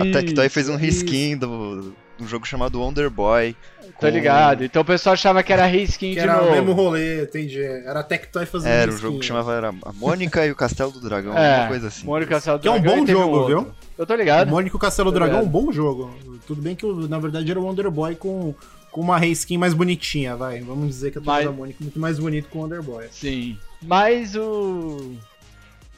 a 0.00 0.12
Tectoy 0.12 0.48
fez 0.48 0.68
um 0.68 0.76
reskin 0.76 1.36
do, 1.36 1.94
do 2.18 2.26
jogo 2.26 2.46
chamado 2.46 2.80
Wonder 2.80 3.10
Boy. 3.10 3.56
Tô 4.00 4.08
ligado. 4.08 4.64
Então 4.64 4.82
o 4.82 4.84
pessoal 4.84 5.12
achava 5.14 5.42
que 5.42 5.52
era 5.52 5.66
reskin 5.66 6.08
Que 6.10 6.14
de 6.14 6.20
era 6.20 6.36
novo. 6.36 6.48
o 6.48 6.52
mesmo 6.52 6.72
rolê, 6.72 7.22
entendi. 7.22 7.62
Era 7.62 8.00
a 8.00 8.02
Tectoy 8.02 8.44
fazendo 8.44 8.72
Era 8.72 8.90
um 8.92 8.96
jogo 8.96 9.18
que 9.20 9.26
chamava 9.26 9.54
era 9.54 9.68
a 9.68 9.92
Mônica 9.92 10.44
e 10.44 10.50
o 10.50 10.56
Castelo 10.56 10.90
do 10.90 11.00
Dragão, 11.00 11.36
É, 11.36 11.50
alguma 11.52 11.68
coisa 11.68 11.88
assim. 11.88 12.04
Mônica 12.06 12.30
Castelo 12.34 12.58
do 12.58 12.62
Que 12.62 12.68
é 12.68 12.70
um 12.72 12.80
Dragão 12.80 12.96
bom 12.98 13.04
e 13.04 13.06
jogo, 13.12 13.36
outro. 13.36 13.46
viu? 13.60 13.72
Eu 13.96 14.04
tô 14.06 14.14
ligado. 14.16 14.48
Mônico 14.50 14.78
Castelo 14.78 15.10
Tô 15.12 15.18
Dragão 15.18 15.38
é 15.40 15.42
um 15.42 15.48
bom 15.48 15.70
jogo. 15.70 16.12
Tudo 16.46 16.60
bem 16.60 16.74
que 16.74 16.84
na 17.08 17.18
verdade 17.18 17.48
era 17.50 17.60
o 17.60 17.64
Wonder 17.64 17.88
Boy 17.90 18.16
com, 18.16 18.52
com 18.90 19.00
uma 19.00 19.16
reskin 19.18 19.56
mais 19.58 19.72
bonitinha, 19.74 20.34
vai. 20.36 20.60
Vamos 20.60 20.88
dizer 20.88 21.12
que 21.12 21.18
a 21.18 21.20
turma 21.20 21.34
Mas- 21.36 21.44
da 21.46 21.52
Mônica 21.52 21.78
é 21.80 21.84
muito 21.84 22.00
mais 22.00 22.18
bonito 22.18 22.48
com 22.48 22.58
o 22.58 22.62
Wonder 22.62 22.82
Boy. 22.82 23.06
Sim. 23.12 23.56
Mas 23.80 24.34
o. 24.34 25.12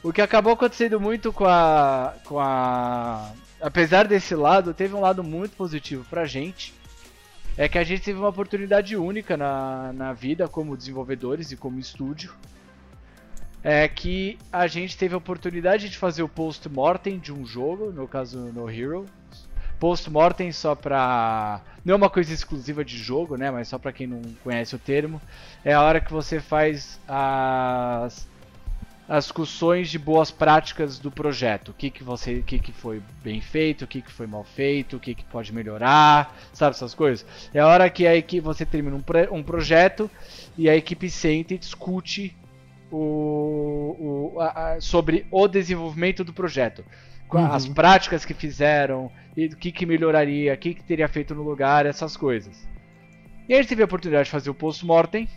O 0.03 0.13
que 0.13 0.21
acabou 0.21 0.53
acontecendo 0.53 0.99
muito 0.99 1.33
com 1.33 1.45
a. 1.45 2.13
com 2.25 2.39
a. 2.39 3.31
Apesar 3.59 4.07
desse 4.07 4.35
lado, 4.35 4.73
teve 4.73 4.93
um 4.93 5.01
lado 5.01 5.23
muito 5.23 5.55
positivo 5.55 6.05
pra 6.09 6.25
gente. 6.25 6.73
É 7.57 7.67
que 7.67 7.79
a 7.79 7.83
gente 7.83 8.03
teve 8.03 8.19
uma 8.19 8.29
oportunidade 8.29 8.95
única 8.95 9.35
na, 9.35 9.91
na 9.91 10.13
vida 10.13 10.47
como 10.47 10.77
desenvolvedores 10.77 11.51
e 11.51 11.57
como 11.57 11.79
estúdio. 11.79 12.31
É 13.63 13.87
que 13.87 14.37
a 14.51 14.67
gente 14.67 14.95
teve 14.95 15.15
a 15.15 15.17
oportunidade 15.17 15.89
de 15.89 15.97
fazer 15.97 16.21
o 16.21 16.29
post-mortem 16.29 17.17
de 17.17 17.33
um 17.33 17.45
jogo, 17.45 17.91
no 17.91 18.07
caso 18.07 18.37
no 18.53 18.69
Hero. 18.69 19.05
Post-mortem 19.79 20.51
só 20.51 20.75
pra. 20.75 21.61
Não 21.83 21.93
é 21.93 21.97
uma 21.97 22.09
coisa 22.09 22.31
exclusiva 22.31 22.85
de 22.85 22.97
jogo, 22.97 23.37
né? 23.37 23.49
Mas 23.49 23.67
só 23.67 23.79
pra 23.79 23.91
quem 23.91 24.05
não 24.05 24.21
conhece 24.43 24.75
o 24.75 24.79
termo. 24.79 25.19
É 25.65 25.73
a 25.73 25.81
hora 25.81 25.99
que 25.99 26.11
você 26.11 26.39
faz 26.39 26.99
as, 27.07 28.27
as 29.07 29.23
discussões 29.25 29.89
de 29.89 29.97
boas 29.97 30.31
práticas 30.31 30.99
do 30.99 31.09
projeto. 31.09 31.69
O 31.69 31.73
que, 31.73 31.89
que 31.89 32.03
você, 32.03 32.39
o 32.39 32.43
que, 32.43 32.59
que 32.59 32.71
foi 32.73 33.01
bem 33.23 33.39
feito, 33.39 33.83
o 33.85 33.87
que, 33.87 34.01
que 34.01 34.11
foi 34.11 34.27
mal 34.27 34.43
feito, 34.43 34.97
o 34.97 34.99
que, 34.99 35.15
que 35.15 35.23
pode 35.23 35.53
melhorar, 35.53 36.35
sabe 36.51 36.75
essas 36.75 36.93
coisas? 36.93 37.25
É 37.53 37.59
a 37.59 37.67
hora 37.67 37.89
que 37.89 38.05
a 38.05 38.15
equipe, 38.15 38.41
você 38.41 38.65
termina 38.65 38.95
um, 38.97 39.35
um 39.37 39.43
projeto 39.43 40.11
e 40.57 40.69
a 40.69 40.75
equipe 40.75 41.09
senta 41.09 41.53
e 41.53 41.57
discute 41.57 42.35
o, 42.91 44.33
o- 44.35 44.41
a- 44.41 44.73
a- 44.73 44.81
sobre 44.81 45.25
o 45.31 45.47
desenvolvimento 45.47 46.23
do 46.23 46.33
projeto. 46.33 46.83
Uhum. 47.33 47.45
As 47.45 47.67
práticas 47.67 48.25
que 48.25 48.33
fizeram, 48.33 49.11
e 49.35 49.45
o 49.45 49.55
que, 49.55 49.71
que 49.71 49.85
melhoraria, 49.85 50.53
o 50.53 50.57
que, 50.57 50.73
que 50.73 50.83
teria 50.83 51.07
feito 51.07 51.35
no 51.35 51.43
lugar, 51.43 51.85
essas 51.85 52.17
coisas. 52.17 52.67
E 53.47 53.53
a 53.53 53.57
gente 53.57 53.69
teve 53.69 53.81
a 53.81 53.85
oportunidade 53.85 54.25
de 54.25 54.31
fazer 54.31 54.49
o 54.49 54.53
post-mortem 54.53 55.27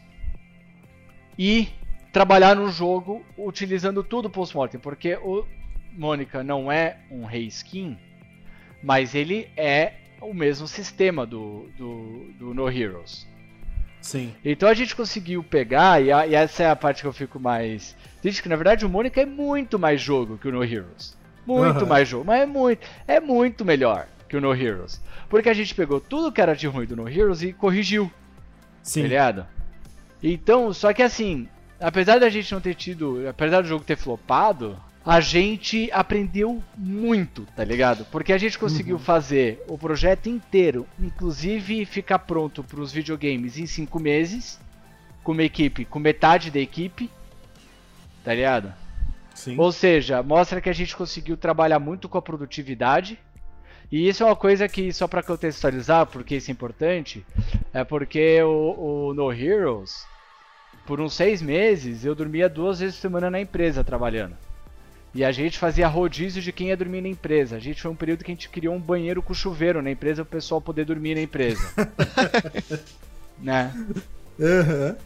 e 1.39 1.69
trabalhar 2.13 2.57
no 2.57 2.71
jogo 2.71 3.25
utilizando 3.37 4.03
tudo 4.03 4.29
post-mortem, 4.31 4.81
porque 4.81 5.15
o 5.17 5.45
Mônica 5.93 6.43
não 6.43 6.71
é 6.71 6.99
um 7.11 7.25
reskin, 7.25 7.97
mas 8.83 9.15
ele 9.15 9.49
é 9.57 9.95
o 10.21 10.35
mesmo 10.35 10.67
sistema 10.69 11.25
do, 11.27 11.69
do, 11.79 12.33
do 12.39 12.55
No 12.55 12.69
Heroes. 12.71 13.27
Sim. 14.01 14.35
Então 14.45 14.69
a 14.69 14.75
gente 14.75 14.97
conseguiu 14.97 15.43
pegar, 15.43 16.03
e, 16.03 16.11
a- 16.11 16.27
e 16.27 16.35
essa 16.35 16.63
é 16.63 16.71
a 16.71 16.77
parte 16.77 17.03
que 17.03 17.09
eu 17.09 17.13
fico 17.13 17.39
mais. 17.39 17.95
Diz 18.23 18.41
que 18.41 18.49
na 18.49 18.57
verdade 18.57 18.85
o 18.85 18.89
Mônica 18.89 19.21
é 19.21 19.27
muito 19.27 19.79
mais 19.79 20.01
jogo 20.01 20.39
que 20.39 20.49
o 20.49 20.53
No 20.53 20.65
Heroes. 20.65 21.17
Muito 21.47 21.79
Aham. 21.81 21.87
mais 21.87 22.09
jogo, 22.09 22.25
mas 22.25 22.41
é 22.43 22.47
muito, 22.47 22.87
é 23.07 23.21
muito 23.21 23.65
melhor 23.65 24.07
que 24.29 24.37
o 24.37 24.41
No 24.41 24.55
Heroes. 24.55 25.03
Porque 25.29 25.49
a 25.49 25.55
gente 25.55 25.75
pegou 25.75 26.01
tudo 26.01 26.33
que 26.33 26.41
era 26.41 26.55
de 26.55 26.67
ruim 26.67 26.87
do 26.87 26.97
No 26.97 27.09
Heroes 27.09 27.43
e 27.43 27.53
corrigiu, 27.53 28.11
Sim. 28.83 29.03
tá 29.03 29.09
ligado? 29.09 29.47
Então, 30.23 30.73
só 30.73 30.93
que 30.93 31.03
assim, 31.03 31.49
apesar 31.81 32.19
da 32.19 32.29
gente 32.29 32.53
não 32.53 32.61
ter 32.61 32.75
tido, 32.75 33.29
apesar 33.29 33.63
do 33.63 33.69
jogo 33.69 33.85
ter 33.85 33.97
flopado, 33.97 34.79
a 35.05 35.21
gente 35.21 35.91
aprendeu 35.93 36.63
muito, 36.77 37.47
tá 37.57 37.65
ligado? 37.65 38.05
Porque 38.07 38.33
a 38.33 38.39
gente 38.39 38.59
conseguiu 38.59 38.99
fazer 38.99 39.65
o 39.67 39.79
projeto 39.79 40.29
inteiro, 40.29 40.87
inclusive 40.99 41.85
ficar 41.87 42.19
pronto 42.21 42.63
para 42.63 42.81
os 42.81 42.93
videogames 42.93 43.57
em 43.59 43.67
cinco 43.67 43.99
meses, 43.99 44.61
com 45.25 45.33
uma 45.33 45.43
equipe, 45.43 45.85
com 45.85 45.99
metade 45.99 46.51
da 46.51 46.61
equipe, 46.61 47.11
tá 48.23 48.35
ligado? 48.35 48.73
Sim. 49.35 49.57
Ou 49.59 49.73
seja, 49.73 50.23
mostra 50.23 50.61
que 50.61 50.69
a 50.69 50.75
gente 50.75 50.95
conseguiu 50.95 51.37
trabalhar 51.37 51.79
muito 51.79 52.09
com 52.09 52.19
a 52.19 52.23
produtividade 52.23 53.19
E 53.91 54.09
isso 54.09 54.23
é 54.23 54.27
uma 54.27 54.37
coisa 54.37 54.69
que, 54.69 54.93
só 54.93 55.09
para 55.09 55.23
contextualizar, 55.23 56.07
porque 56.07 56.37
isso 56.37 56.51
é 56.51 56.53
importante, 56.53 57.27
é 57.73 57.83
porque 57.83 58.41
o, 58.43 59.09
o 59.09 59.15
No 59.15 59.33
Heroes, 59.33 60.05
por 60.87 61.01
uns 61.01 61.15
seis 61.15 61.41
meses, 61.41 62.05
eu 62.05 62.15
dormia 62.15 62.49
duas 62.49 62.81
vezes 62.81 62.97
por 62.97 63.03
semana 63.03 63.31
na 63.31 63.41
empresa 63.41 63.85
trabalhando. 63.85 64.37
E 65.13 65.25
a 65.25 65.33
gente 65.33 65.59
fazia 65.59 65.89
rodízio 65.89 66.41
de 66.41 66.53
quem 66.53 66.69
ia 66.69 66.77
dormir 66.77 67.01
na 67.01 67.09
empresa. 67.09 67.57
A 67.57 67.61
gente 67.61 67.83
foi 67.83 67.91
um 67.91 67.97
período 67.97 68.23
que 68.23 68.31
a 68.31 68.35
gente 68.35 68.49
criou 68.49 68.75
um 68.75 68.81
banheiro 68.81 69.21
com 69.21 69.35
chuveiro 69.35 69.83
na 69.83 69.91
empresa 69.91 70.25
para 70.25 70.37
o 70.37 70.41
pessoal 70.41 70.61
poder 70.61 70.85
dormir 70.85 71.17
na 71.17 71.23
empresa. 71.23 71.61
né? 73.39 73.73
Aham. 74.41 74.97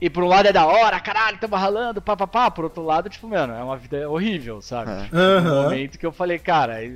E 0.00 0.08
por 0.08 0.24
um 0.24 0.28
lado 0.28 0.48
é 0.48 0.52
da 0.52 0.64
hora, 0.64 0.98
caralho, 0.98 1.36
tamo 1.38 1.56
ralando, 1.56 2.00
papapá. 2.00 2.50
Por 2.50 2.64
outro 2.64 2.82
lado, 2.82 3.10
tipo, 3.10 3.28
mano, 3.28 3.52
é 3.52 3.62
uma 3.62 3.76
vida 3.76 4.08
horrível, 4.08 4.62
sabe? 4.62 4.90
É. 4.90 5.04
Tipo, 5.04 5.16
um 5.16 5.62
momento 5.64 5.98
que 5.98 6.06
eu 6.06 6.12
falei, 6.12 6.38
cara, 6.38 6.82
é 6.82 6.90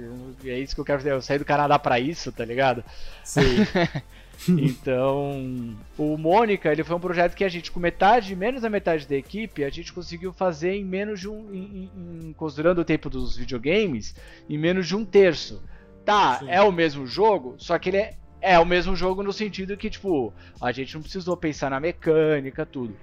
é 0.46 0.58
isso 0.58 0.74
que 0.74 0.80
eu 0.80 0.84
quero 0.86 1.00
fazer. 1.00 1.12
Eu 1.12 1.20
saí 1.20 1.38
do 1.38 1.44
Canadá 1.44 1.78
pra 1.78 2.00
isso, 2.00 2.32
tá 2.32 2.46
ligado? 2.46 2.82
Sei. 3.22 3.44
Então, 4.58 5.76
o 5.96 6.16
Mônica, 6.16 6.70
ele 6.70 6.84
foi 6.84 6.96
um 6.96 7.00
projeto 7.00 7.34
que 7.34 7.44
a 7.44 7.48
gente, 7.48 7.70
com 7.70 7.80
metade, 7.80 8.34
menos 8.36 8.62
da 8.62 8.70
metade 8.70 9.06
da 9.06 9.16
equipe, 9.16 9.64
a 9.64 9.70
gente 9.70 9.92
conseguiu 9.92 10.32
fazer 10.32 10.72
em 10.74 10.84
menos 10.84 11.20
de 11.20 11.28
um. 11.28 11.52
Em, 11.52 11.90
em- 11.96 12.34
considerando 12.36 12.80
o 12.80 12.84
tempo 12.84 13.08
dos 13.08 13.36
videogames, 13.36 14.14
em 14.48 14.58
menos 14.58 14.86
de 14.86 14.96
um 14.96 15.04
terço. 15.04 15.62
Tá, 16.04 16.40
Sim. 16.40 16.50
é 16.50 16.60
o 16.60 16.70
mesmo 16.70 17.06
jogo, 17.06 17.54
só 17.56 17.78
que 17.78 17.88
ele 17.88 17.96
é, 17.96 18.14
é 18.40 18.58
o 18.58 18.66
mesmo 18.66 18.94
jogo 18.94 19.22
no 19.22 19.32
sentido 19.32 19.74
que, 19.76 19.88
tipo, 19.88 20.34
a 20.60 20.70
gente 20.70 20.94
não 20.94 21.00
precisou 21.00 21.34
pensar 21.34 21.70
na 21.70 21.80
mecânica, 21.80 22.66
tudo. 22.66 22.94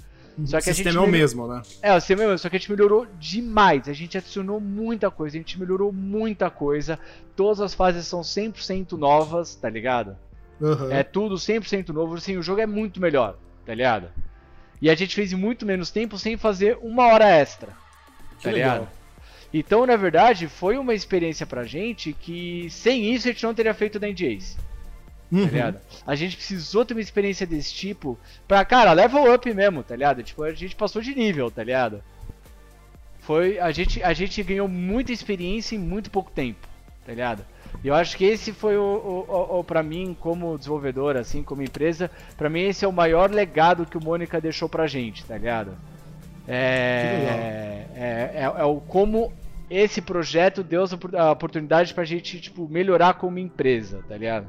Só 0.45 0.59
que 0.61 0.69
o 0.69 0.69
a 0.69 0.73
gente 0.73 0.75
sistema 0.75 1.03
é 1.03 1.07
o 1.07 1.11
mesmo, 1.11 1.47
né? 1.47 1.61
É, 1.81 1.93
o 1.93 1.99
sistema 1.99 2.21
é 2.21 2.25
o 2.25 2.29
mesmo, 2.29 2.39
só 2.39 2.49
que 2.49 2.55
a 2.55 2.59
gente 2.59 2.71
melhorou 2.71 3.07
demais. 3.19 3.89
A 3.89 3.93
gente 3.93 4.17
adicionou 4.17 4.59
muita 4.59 5.09
coisa, 5.11 5.35
a 5.35 5.39
gente 5.39 5.59
melhorou 5.59 5.91
muita 5.91 6.49
coisa. 6.49 6.97
Todas 7.35 7.59
as 7.59 7.73
fases 7.73 8.05
são 8.05 8.21
100% 8.21 8.93
novas, 8.93 9.55
tá 9.55 9.69
ligado? 9.69 10.15
Aham. 10.61 10.91
É 10.93 11.03
tudo 11.03 11.35
100% 11.35 11.89
novo, 11.89 12.15
assim, 12.15 12.37
o 12.37 12.43
jogo 12.43 12.61
é 12.61 12.65
muito 12.67 13.01
melhor, 13.01 13.37
tá 13.65 13.73
ligado? 13.73 14.09
E 14.81 14.89
a 14.89 14.95
gente 14.95 15.15
fez 15.15 15.31
em 15.33 15.35
muito 15.35 15.65
menos 15.65 15.89
tempo 15.91 16.17
sem 16.17 16.37
fazer 16.37 16.77
uma 16.81 17.07
hora 17.07 17.27
extra, 17.29 17.75
Que 18.37 18.43
tá 18.43 18.51
legal. 18.51 18.73
ligado? 18.79 18.89
Então, 19.53 19.85
na 19.85 19.95
verdade, 19.95 20.47
foi 20.47 20.77
uma 20.77 20.93
experiência 20.93 21.45
pra 21.45 21.63
gente 21.65 22.13
que 22.13 22.67
sem 22.69 23.13
isso 23.13 23.27
a 23.27 23.31
gente 23.31 23.43
não 23.43 23.53
teria 23.53 23.73
feito 23.73 23.99
da 23.99 24.07
NDAs, 24.07 24.57
Uhum. 25.31 25.45
tá 25.45 25.51
ligado? 25.51 25.79
A 26.05 26.15
gente 26.15 26.35
precisou 26.37 26.83
ter 26.85 26.93
uma 26.93 27.01
experiência 27.01 27.45
desse 27.47 27.73
tipo 27.73 28.17
pra, 28.47 28.63
cara, 28.65 28.91
level 28.93 29.33
up 29.33 29.53
mesmo, 29.53 29.83
tá 29.83 29.95
ligado? 29.95 30.23
Tipo, 30.23 30.43
a 30.43 30.53
gente 30.53 30.75
passou 30.75 31.01
de 31.01 31.13
nível, 31.15 31.49
tá 31.51 31.63
ligado? 31.63 32.03
Foi, 33.19 33.59
a 33.59 33.71
gente, 33.71 34.01
a 34.01 34.13
gente 34.13 34.41
ganhou 34.41 34.67
muita 34.67 35.11
experiência 35.11 35.75
em 35.75 35.79
muito 35.79 36.09
pouco 36.09 36.31
tempo, 36.31 36.67
tá 37.05 37.11
ligado? 37.11 37.45
E 37.83 37.87
eu 37.87 37.95
acho 37.95 38.15
que 38.15 38.25
esse 38.25 38.53
foi 38.53 38.77
o, 38.77 39.25
o, 39.27 39.59
o, 39.59 39.63
para 39.63 39.81
mim, 39.81 40.15
como 40.19 40.57
desenvolvedor, 40.57 41.17
assim, 41.17 41.41
como 41.41 41.63
empresa, 41.63 42.11
pra 42.37 42.49
mim 42.49 42.61
esse 42.61 42.85
é 42.85 42.87
o 42.87 42.93
maior 42.93 43.31
legado 43.31 43.85
que 43.85 43.97
o 43.97 44.03
Mônica 44.03 44.39
deixou 44.39 44.69
pra 44.69 44.87
gente, 44.87 45.25
tá 45.25 45.37
ligado? 45.37 45.71
É, 46.47 47.85
é, 47.95 48.31
é, 48.35 48.43
é 48.43 48.65
o 48.65 48.81
como 48.81 49.33
esse 49.69 50.01
projeto 50.01 50.63
deu 50.63 50.83
a 51.17 51.31
oportunidade 51.31 51.93
pra 51.93 52.03
gente, 52.03 52.41
tipo, 52.41 52.67
melhorar 52.67 53.13
como 53.13 53.39
empresa, 53.39 54.03
tá 54.07 54.17
ligado? 54.17 54.47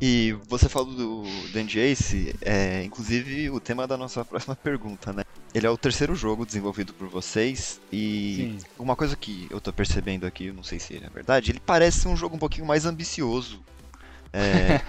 E 0.00 0.32
você 0.46 0.68
falou 0.68 0.92
do 0.92 1.24
Dandy 1.52 1.78
Ace, 1.80 2.34
é 2.42 2.84
inclusive 2.84 3.50
o 3.50 3.58
tema 3.58 3.86
da 3.86 3.96
nossa 3.96 4.24
próxima 4.26 4.54
pergunta, 4.54 5.12
né? 5.12 5.24
Ele 5.54 5.66
é 5.66 5.70
o 5.70 5.78
terceiro 5.78 6.14
jogo 6.14 6.44
desenvolvido 6.44 6.92
por 6.92 7.08
vocês 7.08 7.80
e 7.90 8.58
Sim. 8.60 8.66
uma 8.78 8.94
coisa 8.94 9.16
que 9.16 9.46
eu 9.50 9.60
tô 9.60 9.72
percebendo 9.72 10.26
aqui, 10.26 10.46
eu 10.46 10.54
não 10.54 10.62
sei 10.62 10.78
se 10.78 10.96
é 10.96 11.08
verdade, 11.08 11.50
ele 11.50 11.60
parece 11.60 12.06
um 12.06 12.16
jogo 12.16 12.36
um 12.36 12.38
pouquinho 12.38 12.66
mais 12.66 12.84
ambicioso 12.84 13.62
é, 14.32 14.80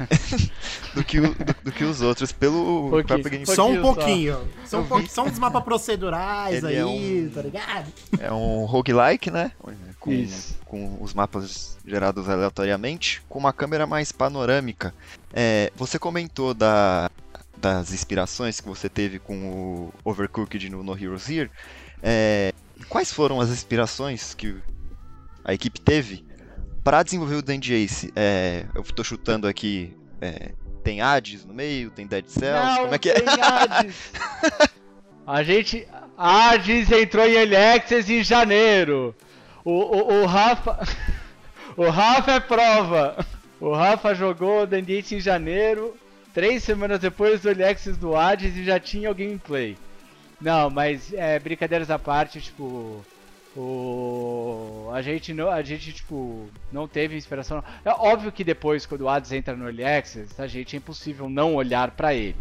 do, 0.93 1.03
que 1.03 1.19
o- 1.19 1.33
do- 1.33 1.55
do 1.65 1.71
que 1.71 1.83
os 1.83 2.01
outros, 2.01 2.31
pelo 2.31 2.89
Pouquinho. 2.89 3.05
próprio 3.05 3.31
gameplay. 3.31 3.55
Só 3.55 3.69
um 3.69 3.81
pouquinho 3.81 4.33
só. 4.33 4.39
pouquinho. 4.39 4.65
Só, 4.65 4.79
um 4.81 4.85
pouquinho. 4.88 5.09
só 5.11 5.23
uns 5.23 5.39
mapas 5.39 5.63
procedurais 5.63 6.55
Ele 6.63 6.67
aí, 6.67 6.75
é 6.75 6.85
um- 6.85 7.29
tá 7.33 7.41
ligado? 7.41 7.93
É 8.19 8.31
um 8.31 8.65
roguelike, 8.65 9.31
né? 9.31 9.51
Com, 9.99 10.11
Isso. 10.11 10.57
com 10.65 10.97
os 11.01 11.13
mapas 11.13 11.77
gerados 11.85 12.29
aleatoriamente, 12.29 13.21
com 13.27 13.39
uma 13.39 13.51
câmera 13.53 13.85
mais 13.88 14.11
panorâmica. 14.11 14.93
É, 15.33 15.71
você 15.75 15.97
comentou 15.99 16.53
da, 16.53 17.09
das 17.57 17.91
inspirações 17.91 18.59
que 18.61 18.67
você 18.67 18.88
teve 18.89 19.19
com 19.19 19.35
o 19.35 19.93
Overcooked 20.03 20.69
no 20.69 20.83
No 20.83 20.93
Heroes 20.97 21.29
Here. 21.29 21.49
É, 22.03 22.53
quais 22.89 23.11
foram 23.11 23.41
as 23.41 23.49
inspirações 23.49 24.33
que 24.33 24.55
a 25.43 25.53
equipe 25.53 25.79
teve 25.81 26.23
para 26.88 27.03
desenvolver 27.03 27.35
o 27.35 27.41
Dandy 27.41 27.73
Ace? 27.73 28.13
É, 28.15 28.63
eu 28.73 28.81
tô 28.81 29.03
chutando 29.03 29.45
aqui. 29.45 29.93
é, 30.21 30.51
tem 30.81 31.01
Hades 31.01 31.43
no 31.43 31.53
meio, 31.53 31.91
tem 31.91 32.07
Dead 32.07 32.25
Cells, 32.29 32.79
como 32.79 32.95
é 32.95 32.97
que 32.97 33.09
é? 33.09 33.13
tem 33.15 33.27
Hades. 33.27 34.13
A 35.27 35.43
gente. 35.43 35.85
Hades 36.17 36.89
entrou 36.89 37.27
em 37.27 37.33
Early 37.33 37.57
Access 37.57 38.13
em 38.13 38.23
janeiro. 38.23 39.13
O, 39.65 39.71
o, 39.71 40.21
o 40.21 40.25
Rafa. 40.25 40.79
O 41.75 41.89
Rafa 41.89 42.31
é 42.31 42.39
prova. 42.39 43.23
O 43.59 43.71
Rafa 43.71 44.15
jogou 44.15 44.63
o 44.63 44.65
Dandy 44.65 44.93
Ace 44.93 45.13
em 45.13 45.19
janeiro. 45.19 45.95
Três 46.33 46.63
semanas 46.63 46.99
depois 46.99 47.41
do 47.41 47.49
Early 47.49 47.65
Access 47.65 47.99
do 47.99 48.15
Hades 48.15 48.55
e 48.55 48.63
já 48.63 48.79
tinha 48.79 49.11
o 49.11 49.13
gameplay. 49.13 49.77
Não, 50.41 50.71
mas 50.71 51.13
é, 51.13 51.38
brincadeiras 51.38 51.91
à 51.91 51.99
parte, 51.99 52.41
tipo. 52.41 53.05
O... 53.58 54.91
A 54.93 55.01
gente 55.01 55.34
não, 55.34 55.49
a 55.49 55.64
gente 55.64 55.91
tipo 55.91 56.47
não 56.72 56.88
teve 56.88 57.18
inspiração. 57.18 57.64
É 57.84 57.89
óbvio 57.89 58.32
que 58.32 58.43
depois 58.43 58.86
quando 58.86 59.01
o 59.01 59.10
Hades 59.10 59.32
entra 59.32 59.55
no 59.55 59.66
Early 59.66 59.84
Access, 59.84 60.39
a 60.39 60.45
gente 60.45 60.76
é 60.76 60.78
impossível 60.78 61.28
não 61.28 61.55
olhar 61.55 61.89
pra 61.91 62.14
ele. 62.14 62.36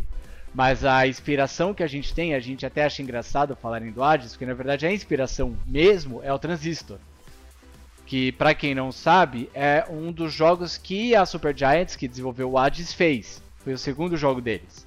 Mas 0.55 0.85
a 0.85 1.07
inspiração 1.07 1.73
que 1.73 1.83
a 1.83 1.87
gente 1.87 2.14
tem, 2.14 2.35
a 2.35 2.41
gente 2.41 2.67
até 2.67 2.85
acha 2.85 3.01
engraçado 3.01 3.57
falarem 3.57 3.91
do 3.91 4.03
Hades, 4.03 4.33
porque 4.33 4.45
na 4.45 4.53
verdade 4.53 4.87
a 4.87 4.93
inspiração 4.93 5.57
mesmo 5.67 6.23
é 6.23 6.33
o 6.33 6.39
Transistor. 6.39 6.99
Que 8.05 8.31
pra 8.33 8.55
quem 8.55 8.75
não 8.75 8.93
sabe, 8.93 9.51
é 9.55 9.87
um 9.89 10.12
dos 10.12 10.35
jogos 10.35 10.77
que 10.77 11.14
a 11.14 11.25
Supergiants, 11.25 11.97
que 11.97 12.07
desenvolveu 12.07 12.51
o 12.51 12.59
Hades, 12.59 12.93
fez. 12.93 13.43
Foi 13.64 13.73
o 13.73 13.79
segundo 13.79 14.19
jogo 14.19 14.43
deles. 14.43 14.87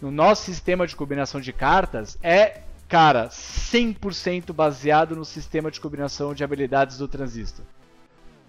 No 0.00 0.10
nosso 0.12 0.44
sistema 0.44 0.86
de 0.86 0.94
combinação 0.94 1.40
de 1.40 1.52
cartas 1.52 2.16
é 2.22 2.60
cara, 2.88 3.28
100% 3.28 4.52
baseado 4.52 5.16
no 5.16 5.24
sistema 5.24 5.70
de 5.70 5.80
combinação 5.80 6.34
de 6.34 6.44
habilidades 6.44 6.98
do 6.98 7.08
Transistor, 7.08 7.64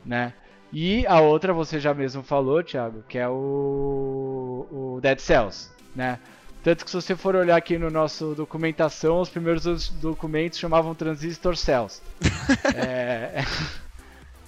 né? 0.05 0.33
E 0.71 1.07
a 1.07 1.21
outra 1.21 1.53
você 1.53 1.79
já 1.79 1.93
mesmo 1.93 2.21
falou, 2.23 2.61
Thiago, 2.61 3.03
que 3.07 3.17
é 3.17 3.27
o, 3.27 4.67
o 4.69 4.99
Dead 5.01 5.19
Cells, 5.19 5.69
né? 5.95 6.19
Tanto 6.63 6.83
que 6.83 6.91
se 6.91 6.97
você 6.97 7.15
for 7.15 7.35
olhar 7.35 7.55
aqui 7.55 7.77
no 7.77 7.89
nosso 7.89 8.35
documentação, 8.35 9.21
os 9.21 9.29
primeiros 9.29 9.89
documentos 9.89 10.59
chamavam 10.59 10.93
Transistor 10.93 11.55
Cells. 11.55 12.01
é, 12.75 13.45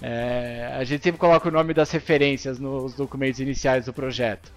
é, 0.02 0.74
a 0.78 0.84
gente 0.84 1.02
sempre 1.02 1.18
coloca 1.18 1.48
o 1.48 1.52
nome 1.52 1.72
das 1.72 1.90
referências 1.90 2.58
nos 2.58 2.94
documentos 2.94 3.40
iniciais 3.40 3.86
do 3.86 3.92
projeto. 3.92 4.52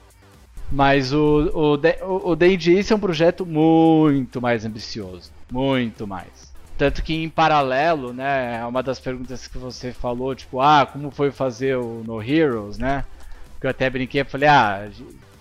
Mas 0.74 1.14
o, 1.14 1.52
o, 1.54 2.32
o, 2.32 2.36
D&D 2.36 2.84
é 2.90 2.96
um 2.96 3.00
projeto 3.00 3.46
muito 3.46 4.42
mais 4.42 4.66
ambicioso. 4.66 5.32
Muito 5.52 6.08
mais. 6.08 6.52
Tanto 6.76 7.04
que 7.04 7.14
em 7.14 7.30
paralelo, 7.30 8.12
né, 8.12 8.58
é 8.60 8.66
uma 8.66 8.82
das 8.82 9.00
perguntas 9.00 9.48
que 9.48 9.60
você 9.60 9.94
falou, 9.94 10.34
tipo, 10.34 10.60
ah, 10.60 10.90
como 10.92 11.12
foi 11.12 11.30
fazer 11.30 11.78
o 11.78 12.04
No 12.04 12.24
Heroes, 12.24 12.80
né? 12.80 13.06
Que 13.62 13.68
eu 13.68 13.70
até 13.70 13.88
brinquei, 13.88 14.22
eu 14.22 14.26
falei, 14.26 14.50
ah, 14.50 14.90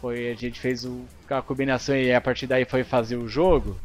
foi, 0.03 0.31
a 0.31 0.35
gente 0.35 0.61
fez 0.61 0.85
o, 0.85 1.01
a 1.31 1.41
combinação 1.41 1.97
e 1.97 2.13
a 2.13 2.21
partir 2.21 2.47
daí 2.47 2.67
foi 2.67 2.85
fazer 2.85 3.17
o 3.17 3.27
jogo. 3.27 3.79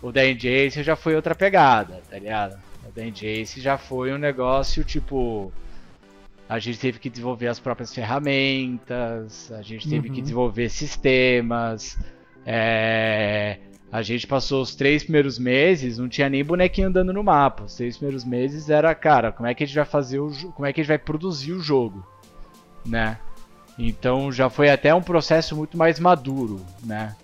O 0.00 0.10
D&D 0.10 0.70
já 0.70 0.96
foi 0.96 1.14
outra 1.14 1.34
pegada, 1.34 2.00
tá 2.08 2.18
ligado? 2.18 2.58
O 2.88 2.90
D&D 2.90 3.44
já 3.58 3.76
foi 3.76 4.14
um 4.14 4.18
negócio, 4.18 4.82
tipo... 4.82 5.52
A 6.48 6.58
gente 6.58 6.78
teve 6.78 6.98
que 6.98 7.08
desenvolver 7.08 7.46
as 7.48 7.58
próprias 7.58 7.92
ferramentas, 7.94 9.50
a 9.52 9.62
gente 9.62 9.88
teve 9.88 10.08
que 10.10 10.16
Uhum. 10.16 10.22
desenvolver 10.22 10.68
sistemas. 10.68 11.98
é, 12.46 13.58
A 13.90 14.02
gente 14.02 14.26
passou 14.26 14.60
os 14.60 14.74
três 14.74 15.04
primeiros 15.04 15.38
meses, 15.38 15.98
não 15.98 16.08
tinha 16.08 16.28
nem 16.28 16.44
bonequinho 16.44 16.88
andando 16.88 17.12
no 17.12 17.22
mapa. 17.22 17.62
Os 17.64 17.76
três 17.76 17.96
primeiros 17.96 18.24
meses 18.24 18.68
era, 18.68 18.92
cara, 18.94 19.30
como 19.30 19.46
é 19.48 19.54
que 19.54 19.62
a 19.62 19.66
gente 19.66 19.76
vai 19.76 19.84
fazer 19.84 20.18
o 20.18 20.30
como 20.52 20.66
é 20.66 20.72
que 20.72 20.80
a 20.80 20.82
gente 20.82 20.88
vai 20.88 20.98
produzir 20.98 21.52
o 21.52 21.60
jogo, 21.60 22.04
né? 22.84 23.18
Então 23.78 24.32
já 24.32 24.50
foi 24.50 24.68
até 24.68 24.92
um 24.92 25.00
processo 25.02 25.54
muito 25.56 25.78
mais 25.78 25.98
maduro, 26.00 26.60
né? 26.82 27.14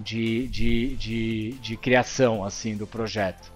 De, 0.00 0.48
de, 0.48 0.96
de, 0.96 1.50
de 1.62 1.76
criação, 1.76 2.44
assim, 2.44 2.76
do 2.76 2.86
projeto. 2.86 3.52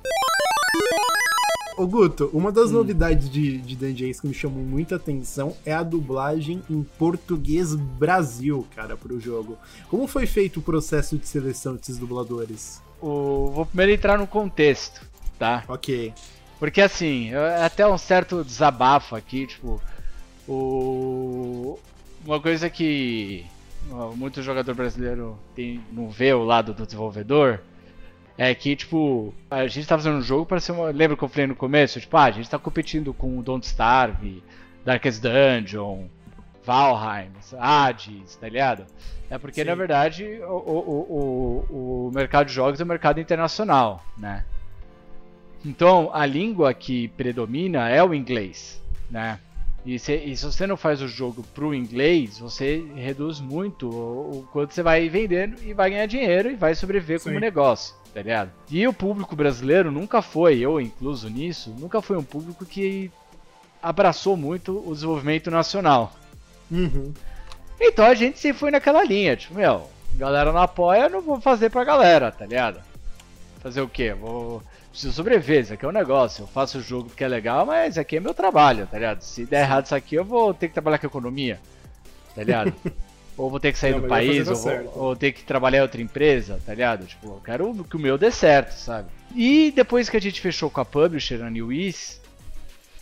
Ô 1.77 1.87
Guto, 1.87 2.31
uma 2.33 2.53
das 2.53 2.71
Hum. 2.71 2.75
novidades 2.75 3.31
de, 3.31 3.59
de 3.59 3.77
Dungeon 3.77 4.09
Ace 4.09 4.21
que 4.21 4.29
me 4.29 4.35
chamou 4.35 4.63
muita 4.63 4.97
atenção 4.97 5.57
é 5.65 5.73
a 5.73 5.83
dublagem 5.83 6.63
em 6.69 6.83
português 6.83 7.75
Brasil, 7.75 8.67
cara, 8.77 8.97
pro 8.97 9.19
jogo. 9.19 9.57
Como 9.89 10.07
foi 10.07 10.27
feito 10.27 10.61
o 10.61 10.63
processo 10.63 11.17
de 11.17 11.27
seleção 11.27 11.75
desses 11.75 11.97
dubladores? 11.97 12.83
O... 13.01 13.51
Vou 13.55 13.67
primeiro 13.67 13.93
entrar 13.93 14.19
no 14.19 14.27
contexto, 14.27 15.07
tá? 15.39 15.65
Ok. 15.67 16.13
Porque 16.59 16.81
assim, 16.81 17.33
é 17.33 17.65
até 17.65 17.87
um 17.89 17.99
certo 17.99 18.45
desabafo 18.45 19.17
aqui, 19.17 19.47
tipo, 19.47 19.81
o... 20.47 21.79
uma 22.25 22.39
coisa 22.41 22.69
que 22.69 23.47
muito 24.15 24.43
jogador 24.43 24.75
brasileiro 24.75 25.37
tem, 25.57 25.81
não 25.91 26.09
vê 26.09 26.33
o 26.33 26.45
lado 26.45 26.73
do 26.73 26.85
desenvolvedor 26.85 27.61
é 28.37 28.55
que, 28.55 28.75
tipo, 28.75 29.35
a 29.51 29.67
gente 29.67 29.87
tá 29.87 29.97
fazendo 29.97 30.19
um 30.19 30.23
jogo 30.23 30.47
para 30.47 30.61
ser 30.61 30.73
uma. 30.73 30.91
Lembra 30.91 31.17
que 31.17 31.23
eu 31.23 31.29
falei 31.29 31.47
no 31.47 31.57
começo? 31.57 32.01
Tipo, 32.01 32.17
ah, 32.17 32.25
a 32.25 32.31
gente 32.31 32.49
tá 32.49 32.59
competindo 32.59 33.13
com 33.13 33.43
Don't 33.43 33.67
Starve, 33.67 34.43
Darkest 34.85 35.23
Dungeon, 35.23 36.07
Valheim, 36.65 37.31
Hades, 37.59 38.37
tá 38.37 38.49
ligado? 38.49 38.87
É 39.29 39.39
porque, 39.39 39.63
Sim. 39.63 39.69
na 39.69 39.75
verdade, 39.75 40.25
o, 40.43 40.53
o, 40.53 41.67
o, 41.71 42.09
o 42.09 42.11
mercado 42.15 42.47
de 42.47 42.53
jogos 42.53 42.81
é 42.81 42.85
um 42.85 42.87
mercado 42.87 43.21
internacional, 43.21 44.05
né? 44.19 44.45
Então, 45.65 46.11
a 46.13 46.27
língua 46.27 46.75
que 46.75 47.09
predomina 47.09 47.89
é 47.89 48.03
o 48.03 48.13
inglês, 48.13 48.83
né? 49.11 49.39
E 49.85 49.99
se, 49.99 50.15
e 50.15 50.37
se 50.37 50.45
você 50.45 50.67
não 50.67 50.77
faz 50.77 51.03
o 51.03 51.09
jogo 51.09 51.43
pro 51.55 51.75
inglês, 51.75 52.39
você 52.39 52.85
reduz 52.95 53.41
muito 53.41 53.89
o, 53.89 54.39
o 54.39 54.49
quanto 54.53 54.73
você 54.73 54.83
vai 54.83 55.09
vendendo 55.09 55.57
e 55.63 55.73
vai 55.73 55.91
ganhar 55.91 56.07
dinheiro 56.07 56.51
e 56.51 56.55
vai 56.55 56.75
sobreviver 56.75 57.19
Sim. 57.19 57.31
como 57.31 57.41
negócio, 57.41 57.95
tá 58.13 58.21
ligado? 58.21 58.51
E 58.71 58.87
o 58.87 58.93
público 58.93 59.35
brasileiro 59.35 59.91
nunca 59.91 60.21
foi, 60.21 60.59
eu 60.59 60.81
incluso 60.81 61.29
nisso, 61.29 61.75
nunca 61.79 62.03
foi 62.03 62.17
um 62.17 62.25
público 62.25 62.65
que 62.65 63.11
abraçou 63.83 64.37
muito 64.37 64.83
o 64.87 64.93
desenvolvimento 64.95 65.51
nacional. 65.51 66.13
Uhum. 66.71 67.13
Então 67.81 68.05
a 68.05 68.15
gente 68.15 68.39
sempre 68.39 68.59
foi 68.59 68.71
naquela 68.71 69.03
linha, 69.03 69.37
tipo, 69.37 69.55
meu, 69.55 69.89
galera 70.15 70.53
não 70.53 70.61
apoia, 70.61 71.09
não 71.09 71.21
vou 71.21 71.41
fazer 71.41 71.71
pra 71.71 71.85
galera, 71.85 72.31
tá 72.31 72.47
ligado? 72.47 72.81
Fazer 73.61 73.81
o 73.81 73.89
quê? 73.89 74.13
Vou 74.13 74.63
preciso 74.91 75.15
sobreviver, 75.15 75.63
isso 75.63 75.73
aqui 75.73 75.85
é 75.85 75.89
um 75.89 75.93
negócio. 75.93 76.43
Eu 76.43 76.47
faço 76.47 76.79
o 76.79 76.83
jogo 76.83 77.09
porque 77.09 77.25
é 77.25 77.29
legal, 77.29 77.65
mas 77.65 77.97
aqui 77.97 78.17
é 78.17 78.21
meu 78.21 78.35
trabalho, 78.35 78.87
tá 78.87 78.99
ligado? 78.99 79.23
Se 79.23 79.45
der 79.47 79.63
errado 79.63 79.87
isso 79.87 79.95
aqui, 79.95 80.15
eu 80.15 80.25
vou 80.25 80.53
ter 80.53 80.69
que 80.69 80.75
trabalhar 80.75 80.99
com 80.99 81.07
economia, 81.07 81.59
tá 82.35 82.43
ligado? 82.43 82.73
ou 83.43 83.51
vou 83.51 83.59
ter 83.59 83.73
que 83.73 83.79
sair 83.79 83.93
Não, 83.93 84.01
do 84.01 84.07
país, 84.07 84.47
ou, 84.47 84.55
vou, 84.55 84.93
ou 84.95 85.17
ter 85.17 85.33
que 85.33 85.43
trabalhar 85.43 85.79
em 85.79 85.83
outra 85.83 86.01
empresa, 86.01 86.61
tá 86.65 86.73
ligado? 86.73 87.05
Tipo, 87.07 87.27
eu 87.27 87.43
quero 87.45 87.85
que 87.85 87.97
o 87.97 87.99
meu 87.99 88.17
dê 88.17 88.31
certo, 88.31 88.73
sabe? 88.73 89.09
E 89.35 89.73
depois 89.75 90.09
que 90.09 90.17
a 90.17 90.21
gente 90.21 90.41
fechou 90.41 90.71
com 90.71 90.81
a 90.81 90.85
publisher, 90.85 91.43
a 91.43 91.51
New 91.51 91.73
East, 91.73 92.19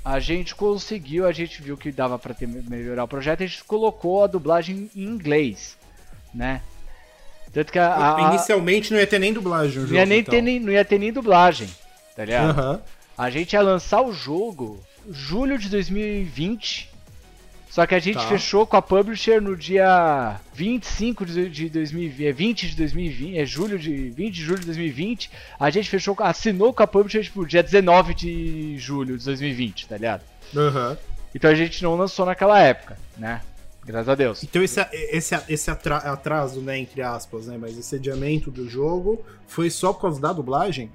a 0.02 0.18
gente 0.18 0.54
conseguiu, 0.54 1.26
a 1.26 1.32
gente 1.32 1.60
viu 1.60 1.76
que 1.76 1.92
dava 1.92 2.18
para 2.18 2.34
melhorar 2.40 3.04
o 3.04 3.08
projeto, 3.08 3.42
a 3.42 3.46
gente 3.46 3.62
colocou 3.64 4.24
a 4.24 4.26
dublagem 4.26 4.90
em 4.96 5.04
inglês, 5.04 5.76
né? 6.34 6.62
Tanto 7.52 7.70
que 7.70 7.78
a, 7.78 8.16
a, 8.16 8.28
Inicialmente 8.32 8.92
não 8.92 8.98
ia 8.98 9.06
ter 9.06 9.18
nem 9.18 9.32
dublagem 9.32 9.78
o 9.78 9.80
jogo. 9.82 9.92
Não 9.92 9.98
ia, 9.98 10.06
nem 10.06 10.20
então. 10.20 10.32
ter, 10.32 10.40
nem, 10.40 10.58
não 10.58 10.72
ia 10.72 10.84
ter 10.84 10.98
nem 10.98 11.12
dublagem, 11.12 11.68
tá 12.16 12.24
ligado? 12.24 12.58
Uhum. 12.58 12.78
A 13.18 13.28
gente 13.28 13.52
ia 13.52 13.60
lançar 13.60 14.00
o 14.00 14.12
jogo 14.12 14.80
julho 15.10 15.58
de 15.58 15.68
2020. 15.68 16.89
Só 17.70 17.86
que 17.86 17.94
a 17.94 18.00
gente 18.00 18.18
tá. 18.18 18.26
fechou 18.26 18.66
com 18.66 18.76
a 18.76 18.82
publisher 18.82 19.40
no 19.40 19.56
dia 19.56 20.40
25 20.52 21.24
de, 21.24 21.48
de 21.48 21.68
2020, 21.70 22.26
é 22.26 22.32
20 22.32 22.68
de 22.70 22.76
2020, 22.76 23.38
é 23.38 23.46
julho 23.46 23.78
de 23.78 24.10
20 24.10 24.34
de 24.34 24.42
julho 24.42 24.58
de 24.58 24.66
2020. 24.66 25.30
A 25.58 25.70
gente 25.70 25.88
fechou, 25.88 26.16
assinou 26.18 26.74
com 26.74 26.82
a 26.82 26.86
publisher 26.86 27.22
tipo 27.22 27.46
dia 27.46 27.62
19 27.62 28.12
de 28.12 28.76
julho 28.76 29.16
de 29.16 29.24
2020, 29.24 29.86
tá 29.86 29.96
ligado? 29.96 30.22
Uhum. 30.52 30.96
Então 31.32 31.48
a 31.48 31.54
gente 31.54 31.80
não 31.84 31.94
lançou 31.94 32.26
naquela 32.26 32.58
época, 32.60 32.98
né? 33.16 33.40
Graças 33.84 34.08
a 34.08 34.14
Deus. 34.16 34.42
Então 34.42 34.60
esse, 34.60 34.84
esse, 34.92 35.40
esse 35.48 35.70
atraso, 35.70 36.60
né, 36.60 36.76
entre 36.76 37.02
aspas, 37.02 37.46
né, 37.46 37.56
mas 37.56 37.78
esse 37.78 37.94
adiamento 37.94 38.50
do 38.50 38.68
jogo 38.68 39.24
foi 39.46 39.70
só 39.70 39.92
por 39.92 40.02
causa 40.02 40.20
da 40.20 40.32
dublagem? 40.32 40.90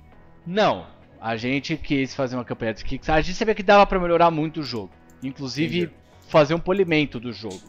Não. 0.45 0.85
A 1.21 1.37
gente 1.37 1.77
quis 1.77 2.13
fazer 2.13 2.35
uma 2.35 2.43
campanha 2.43 2.73
de 2.73 2.83
Kickstarter. 2.83 3.19
A 3.19 3.21
gente 3.25 3.37
sabia 3.37 3.55
que 3.55 3.63
dava 3.63 3.87
para 3.87 3.97
melhorar 3.97 4.29
muito 4.29 4.59
o 4.59 4.63
jogo. 4.63 4.91
Inclusive, 5.23 5.83
Entendi. 5.83 6.04
Fazer 6.35 6.53
um 6.53 6.59
polimento 6.59 7.17
do 7.17 7.31
jogo. 7.31 7.61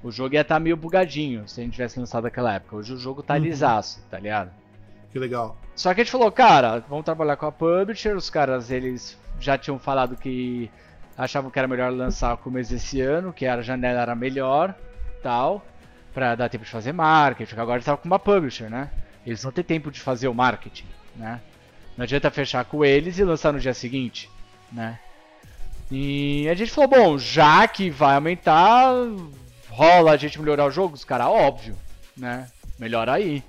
O 0.00 0.12
jogo 0.12 0.36
ia 0.36 0.42
estar 0.42 0.54
tá 0.54 0.60
meio 0.60 0.76
bugadinho 0.76 1.48
se 1.48 1.60
a 1.60 1.64
gente 1.64 1.72
tivesse 1.72 1.98
lançado 1.98 2.22
naquela 2.22 2.54
época. 2.54 2.76
Hoje 2.76 2.94
o 2.94 2.96
jogo 2.96 3.20
tá 3.20 3.34
uhum. 3.34 3.40
lisaço, 3.40 4.00
tá 4.08 4.16
ligado? 4.16 4.52
Que 5.10 5.18
legal. 5.18 5.56
Só 5.74 5.92
que 5.92 6.02
a 6.02 6.04
gente 6.04 6.12
falou, 6.12 6.30
cara, 6.30 6.84
vamos 6.88 7.04
trabalhar 7.04 7.36
com 7.36 7.46
a 7.46 7.50
publisher. 7.50 8.16
Os 8.16 8.30
caras, 8.30 8.70
eles 8.70 9.18
já 9.40 9.58
tinham 9.58 9.76
falado 9.76 10.14
que 10.14 10.70
achavam 11.18 11.50
que 11.50 11.58
era 11.58 11.66
melhor 11.66 11.90
lançar 11.90 12.30
no 12.30 12.38
começo 12.38 12.70
desse 12.70 13.00
ano, 13.00 13.32
que 13.32 13.44
a 13.44 13.60
janela 13.60 14.02
era 14.02 14.14
melhor, 14.14 14.72
tal, 15.20 15.66
para 16.14 16.36
dar 16.36 16.48
tempo 16.48 16.64
de 16.64 16.70
fazer 16.70 16.92
marketing. 16.92 17.56
Agora 17.56 17.80
estava 17.80 17.98
com 17.98 18.06
uma 18.06 18.20
publisher, 18.20 18.70
né? 18.70 18.88
Eles 19.26 19.42
não 19.42 19.50
têm 19.50 19.64
tempo 19.64 19.90
de 19.90 20.00
fazer 20.00 20.28
o 20.28 20.34
marketing, 20.34 20.86
né? 21.16 21.40
Não 21.96 22.04
adianta 22.04 22.30
fechar 22.30 22.64
com 22.66 22.84
eles 22.84 23.18
e 23.18 23.24
lançar 23.24 23.52
no 23.52 23.58
dia 23.58 23.74
seguinte, 23.74 24.30
né? 24.70 25.00
E 25.90 26.48
a 26.48 26.54
gente 26.54 26.70
falou, 26.70 26.90
bom, 26.90 27.18
já 27.18 27.66
que 27.68 27.90
vai 27.90 28.16
aumentar, 28.16 28.92
rola 29.68 30.12
a 30.12 30.16
gente 30.16 30.40
melhorar 30.40 30.66
o 30.66 30.70
jogo? 30.70 30.94
Os 30.94 31.04
caras, 31.04 31.28
óbvio, 31.28 31.76
né? 32.16 32.48
Melhor 32.78 33.08
aí. 33.08 33.42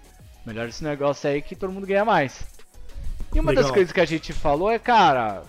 Melhor 0.46 0.68
esse 0.68 0.84
negócio 0.84 1.30
aí 1.30 1.42
que 1.42 1.56
todo 1.56 1.74
mundo 1.74 1.88
ganha 1.88 2.06
mais. 2.06 2.44
E 3.34 3.40
uma 3.40 3.52
Legal. 3.52 3.64
das 3.64 3.72
coisas 3.72 3.92
que 3.92 4.00
a 4.00 4.06
gente 4.06 4.32
falou 4.32 4.72
é, 4.72 4.80
cara, 4.80 5.44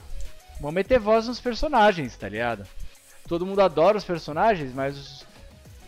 Vamos 0.60 0.74
meter 0.74 0.98
voz 0.98 1.28
nos 1.28 1.40
personagens, 1.40 2.16
tá 2.16 2.28
ligado? 2.28 2.66
Todo 3.28 3.46
mundo 3.46 3.60
adora 3.60 3.96
os 3.96 4.04
personagens, 4.04 4.74
mas 4.74 5.24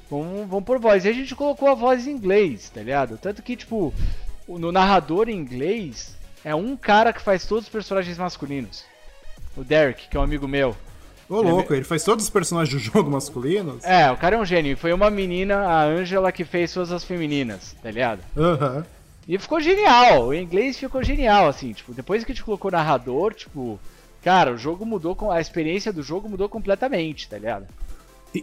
vamos, 0.09 0.48
vamos 0.48 0.64
por 0.64 0.78
voz. 0.78 1.05
E 1.05 1.09
a 1.09 1.12
gente 1.12 1.34
colocou 1.34 1.68
a 1.68 1.74
voz 1.74 2.07
em 2.07 2.12
inglês, 2.12 2.70
tá 2.70 2.80
ligado? 2.80 3.18
Tanto 3.18 3.42
que, 3.42 3.57
tipo, 3.57 3.92
no 4.46 4.70
narrador 4.70 5.28
em 5.28 5.34
inglês 5.34 6.16
é 6.44 6.55
um 6.55 6.76
cara 6.76 7.12
que 7.12 7.20
faz 7.20 7.46
todos 7.46 7.64
os 7.64 7.70
personagens 7.70 8.16
masculinos. 8.16 8.84
O 9.57 9.64
Derek, 9.64 10.09
que 10.09 10.16
é 10.16 10.20
um 10.20 10.22
amigo 10.22 10.46
meu. 10.46 10.76
Ô, 11.31 11.41
louco, 11.41 11.72
ele 11.72 11.85
faz 11.85 12.05
todos 12.05 12.24
os 12.24 12.31
personagens 12.31 12.74
do 12.74 12.81
jogo 12.81 13.11
masculinos? 13.11 13.83
É, 13.85 14.11
o 14.11 14.16
cara 14.16 14.37
é 14.37 14.39
um 14.39 14.45
gênio. 14.45 14.76
Foi 14.76 14.93
uma 14.93 15.09
menina, 15.09 15.57
a 15.61 15.85
Angela, 15.85 16.33
que 16.33 16.45
fez 16.45 16.74
todas 16.74 16.93
as 16.93 17.05
femininas, 17.05 17.74
tá 17.83 17.91
ligado? 17.91 18.20
Aham. 18.37 18.76
Uhum. 18.76 18.83
E 19.28 19.39
ficou 19.39 19.61
genial, 19.61 20.26
o 20.26 20.35
inglês 20.35 20.76
ficou 20.76 21.05
genial, 21.05 21.47
assim, 21.47 21.72
tipo, 21.72 21.95
depois 21.95 22.24
que 22.24 22.33
a 22.33 22.35
gente 22.35 22.43
colocou 22.43 22.68
narrador, 22.68 23.33
tipo, 23.33 23.78
Cara, 24.22 24.53
o 24.53 24.59
jogo 24.59 24.85
mudou, 24.85 25.16
a 25.31 25.41
experiência 25.41 25.93
do 25.93 26.03
jogo 26.03 26.28
mudou 26.28 26.49
completamente, 26.49 27.28
tá 27.28 27.39
ligado? 27.39 27.66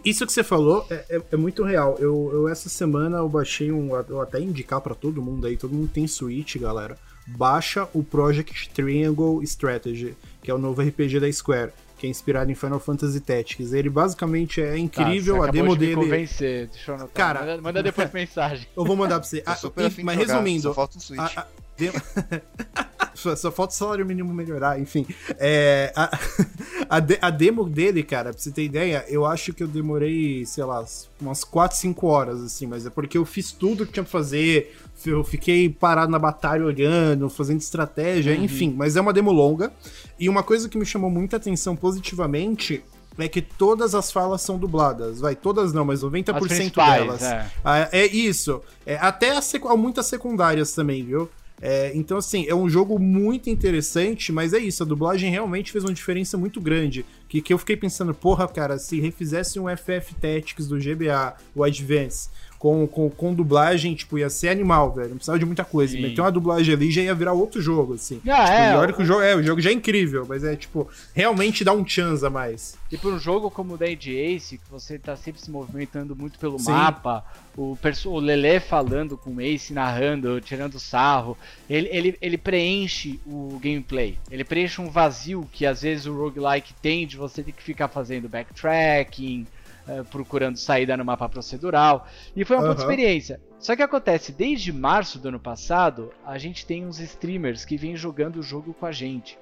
Isso 0.04 0.26
que 0.26 0.32
você 0.32 0.42
falou 0.42 0.84
é, 0.90 1.04
é, 1.08 1.22
é 1.32 1.36
muito 1.36 1.62
real. 1.62 1.96
Eu, 1.98 2.30
eu, 2.32 2.48
essa 2.48 2.68
semana 2.68 3.18
eu 3.18 3.28
baixei 3.28 3.72
um. 3.72 3.96
Eu 4.08 4.20
até 4.20 4.38
indicar 4.38 4.80
para 4.80 4.94
todo 4.94 5.22
mundo 5.22 5.46
aí, 5.46 5.56
todo 5.56 5.72
mundo 5.72 5.88
tem 5.88 6.06
Switch, 6.06 6.56
galera. 6.56 6.98
Baixa 7.26 7.88
o 7.94 8.02
Project 8.02 8.70
Triangle 8.70 9.42
Strategy, 9.44 10.14
que 10.42 10.50
é 10.50 10.54
o 10.54 10.58
novo 10.58 10.82
RPG 10.82 11.20
da 11.20 11.32
Square, 11.32 11.72
que 11.98 12.06
é 12.06 12.10
inspirado 12.10 12.50
em 12.50 12.54
Final 12.54 12.80
Fantasy 12.80 13.20
Tactics. 13.20 13.72
Ele 13.72 13.90
basicamente 13.90 14.62
é 14.62 14.78
incrível, 14.78 15.38
tá, 15.38 15.48
a 15.48 15.50
demo 15.50 15.74
de 15.74 15.80
dele. 15.80 15.96
Me 15.96 16.04
convencer. 16.04 16.68
Deixa 16.68 16.92
eu 16.92 16.94
anotar. 16.94 17.12
Cara, 17.14 17.40
manda, 17.40 17.62
manda 17.62 17.82
depois 17.82 18.10
mensagem. 18.14 18.66
Eu 18.76 18.84
vou 18.84 18.96
mandar 18.96 19.18
pra 19.18 19.28
você. 19.28 19.42
Ah, 19.44 19.56
mas 20.02 20.16
resumindo, 20.16 20.62
só 20.62 20.74
falta 20.74 20.96
um 20.96 21.00
Switch. 21.00 21.36
A, 21.36 21.40
a, 21.40 21.46
Só 23.14 23.50
falta 23.50 23.72
o 23.72 23.76
salário 23.76 24.06
mínimo 24.06 24.32
melhorar, 24.32 24.80
enfim. 24.80 25.06
É, 25.38 25.92
a, 25.94 26.10
a, 26.88 27.00
de, 27.00 27.18
a, 27.20 27.30
demo 27.30 27.64
dele, 27.64 28.02
cara, 28.02 28.32
pra 28.32 28.40
você 28.40 28.50
ter 28.50 28.64
ideia, 28.64 29.04
eu 29.08 29.26
acho 29.26 29.52
que 29.52 29.62
eu 29.62 29.68
demorei, 29.68 30.44
sei 30.46 30.64
lá, 30.64 30.84
umas 31.20 31.44
4, 31.44 31.76
5 31.76 32.06
horas, 32.06 32.42
assim, 32.42 32.66
mas 32.66 32.86
é 32.86 32.90
porque 32.90 33.18
eu 33.18 33.24
fiz 33.24 33.52
tudo 33.52 33.86
que 33.86 33.92
tinha 33.92 34.02
pra 34.02 34.10
fazer, 34.10 34.76
eu 35.04 35.22
fiquei 35.22 35.68
parado 35.68 36.10
na 36.10 36.18
batalha 36.18 36.64
olhando, 36.64 37.28
fazendo 37.28 37.60
estratégia, 37.60 38.34
uhum. 38.34 38.44
enfim, 38.44 38.74
mas 38.76 38.96
é 38.96 39.00
uma 39.00 39.12
demo 39.12 39.32
longa. 39.32 39.72
E 40.18 40.28
uma 40.28 40.42
coisa 40.42 40.68
que 40.68 40.78
me 40.78 40.86
chamou 40.86 41.10
muita 41.10 41.36
atenção 41.36 41.76
positivamente 41.76 42.82
é 43.18 43.28
que 43.28 43.42
todas 43.42 43.94
as 43.94 44.12
falas 44.12 44.42
são 44.42 44.56
dubladas. 44.58 45.20
Vai, 45.20 45.34
todas 45.34 45.72
não, 45.72 45.84
mas 45.84 46.02
90% 46.02 46.74
delas. 46.74 47.22
É. 47.22 47.50
Ah, 47.64 47.88
é 47.90 48.06
isso. 48.06 48.62
É, 48.86 48.96
até 48.96 49.36
as, 49.36 49.52
muitas 49.76 50.06
secundárias 50.06 50.72
também, 50.72 51.04
viu? 51.04 51.28
É, 51.60 51.92
então, 51.94 52.16
assim, 52.18 52.46
é 52.46 52.54
um 52.54 52.68
jogo 52.68 52.98
muito 52.98 53.50
interessante, 53.50 54.32
mas 54.32 54.52
é 54.52 54.58
isso, 54.58 54.82
a 54.82 54.86
dublagem 54.86 55.30
realmente 55.30 55.72
fez 55.72 55.84
uma 55.84 55.92
diferença 55.92 56.36
muito 56.36 56.60
grande. 56.60 57.04
Que, 57.28 57.42
que 57.42 57.52
eu 57.52 57.58
fiquei 57.58 57.76
pensando, 57.76 58.14
porra, 58.14 58.46
cara, 58.48 58.78
se 58.78 59.00
refizesse 59.00 59.58
um 59.58 59.64
FF 59.68 60.14
Tactics 60.14 60.66
do 60.66 60.78
GBA, 60.78 61.36
o 61.54 61.64
Advance, 61.64 62.28
com, 62.58 62.86
com, 62.86 63.08
com 63.08 63.32
dublagem, 63.32 63.94
tipo, 63.94 64.18
ia 64.18 64.28
ser 64.28 64.48
animal, 64.48 64.92
velho. 64.92 65.10
Não 65.10 65.16
precisava 65.16 65.38
de 65.38 65.46
muita 65.46 65.64
coisa. 65.64 65.92
Sim. 65.92 66.02
Meter 66.02 66.20
uma 66.20 66.32
dublagem 66.32 66.74
ali 66.74 66.90
já 66.90 67.02
ia 67.02 67.14
virar 67.14 67.32
outro 67.32 67.62
jogo, 67.62 67.94
assim. 67.94 68.20
Ah, 68.28 68.44
tipo, 68.44 68.56
é. 68.56 68.76
olha 68.76 68.92
que 68.92 69.02
o 69.02 69.04
jogo, 69.04 69.22
é, 69.22 69.36
o 69.36 69.42
jogo 69.42 69.60
já 69.60 69.70
é 69.70 69.72
incrível, 69.72 70.26
mas 70.28 70.42
é, 70.42 70.56
tipo, 70.56 70.88
realmente 71.14 71.62
dá 71.62 71.72
um 71.72 71.86
chance 71.86 72.24
a 72.26 72.30
mais. 72.30 72.76
E 72.90 72.98
por 72.98 73.12
um 73.12 73.18
jogo 73.18 73.50
como 73.50 73.74
o 73.74 73.78
Dead 73.78 74.06
Ace, 74.08 74.58
que 74.58 74.70
você 74.70 74.98
tá 74.98 75.14
sempre 75.14 75.40
se 75.40 75.50
movimentando 75.50 76.16
muito 76.16 76.38
pelo 76.38 76.58
Sim. 76.58 76.72
mapa, 76.72 77.24
o, 77.56 77.76
o 78.06 78.18
Lele 78.18 78.58
falando 78.58 79.16
com 79.16 79.34
o 79.34 79.40
Ace, 79.40 79.72
narrando, 79.72 80.40
tirando 80.40 80.80
sarro, 80.80 81.36
ele, 81.68 81.88
ele, 81.92 82.18
ele 82.20 82.38
preenche 82.38 83.20
o 83.26 83.58
gameplay. 83.62 84.18
Ele 84.30 84.42
preenche 84.42 84.80
um 84.80 84.90
vazio 84.90 85.48
que 85.52 85.64
às 85.64 85.82
vezes 85.82 86.06
o 86.06 86.14
roguelike 86.14 86.74
tem 86.82 87.06
de 87.06 87.16
você 87.16 87.42
ter 87.42 87.52
que 87.52 87.62
ficar 87.62 87.88
fazendo 87.88 88.28
backtracking, 88.28 89.46
uh, 89.88 90.04
procurando 90.04 90.56
saída 90.56 90.96
no 90.96 91.04
mapa 91.04 91.28
procedural. 91.28 92.06
E 92.36 92.44
foi 92.44 92.56
uma 92.56 92.68
uhum. 92.68 92.74
boa 92.74 92.80
experiência. 92.80 93.40
Só 93.58 93.74
que 93.74 93.82
acontece, 93.82 94.32
desde 94.32 94.72
março 94.72 95.18
do 95.18 95.28
ano 95.28 95.40
passado, 95.40 96.12
a 96.24 96.38
gente 96.38 96.64
tem 96.64 96.86
uns 96.86 97.00
streamers 97.00 97.64
que 97.64 97.76
vêm 97.76 97.96
jogando 97.96 98.36
o 98.36 98.42
jogo 98.42 98.72
com 98.74 98.86
a 98.86 98.92
gente. 98.92 99.38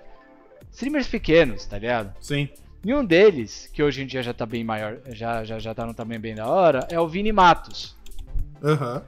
Streamers 0.70 1.06
pequenos, 1.06 1.66
tá 1.66 1.78
ligado? 1.78 2.14
Sim. 2.20 2.48
E 2.84 2.94
um 2.94 3.04
deles, 3.04 3.68
que 3.72 3.82
hoje 3.82 4.02
em 4.02 4.06
dia 4.06 4.22
já 4.22 4.32
tá 4.32 4.46
bem 4.46 4.62
maior, 4.62 4.98
já, 5.08 5.42
já, 5.44 5.58
já 5.58 5.74
tá 5.74 5.84
num 5.84 5.92
tamanho 5.92 6.20
bem 6.20 6.34
da 6.34 6.46
hora, 6.46 6.86
é 6.90 7.00
o 7.00 7.08
Vini 7.08 7.32
Matos. 7.32 7.96
Aham. 8.62 9.02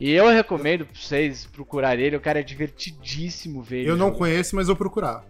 E 0.00 0.10
eu 0.10 0.28
recomendo 0.28 0.84
pra 0.84 1.00
vocês 1.00 1.46
procurarem 1.46 2.04
ele, 2.04 2.16
o 2.16 2.20
cara 2.20 2.40
é 2.40 2.42
divertidíssimo 2.42 3.62
ver 3.62 3.80
ele. 3.80 3.90
Eu 3.90 3.96
não 3.96 4.08
jogar. 4.08 4.18
conheço, 4.18 4.56
mas 4.56 4.66
vou 4.66 4.74
procurar. 4.74 5.24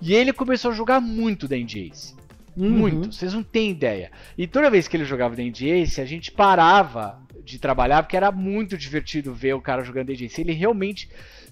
E 0.00 0.12
ele 0.12 0.32
começou 0.32 0.72
a 0.72 0.74
jogar 0.74 1.00
muito 1.00 1.48
da 1.48 1.56
Ace. 1.56 2.14
Uhum. 2.56 2.70
Muito, 2.70 3.12
vocês 3.12 3.32
não 3.32 3.42
têm 3.42 3.70
ideia. 3.70 4.10
E 4.36 4.46
toda 4.46 4.70
vez 4.70 4.86
que 4.86 4.96
ele 4.96 5.04
jogava 5.04 5.34
da 5.34 5.42
Ace, 5.42 6.00
a 6.00 6.04
gente 6.04 6.30
parava 6.30 7.20
de 7.44 7.58
trabalhar, 7.58 8.02
porque 8.02 8.16
era 8.16 8.30
muito 8.30 8.76
divertido 8.76 9.32
ver 9.32 9.54
o 9.54 9.60
cara 9.60 9.82
jogando 9.82 10.08
da 10.08 10.12
Ace. 10.12 10.40
Ele 10.40 10.52
realmente 10.52 11.08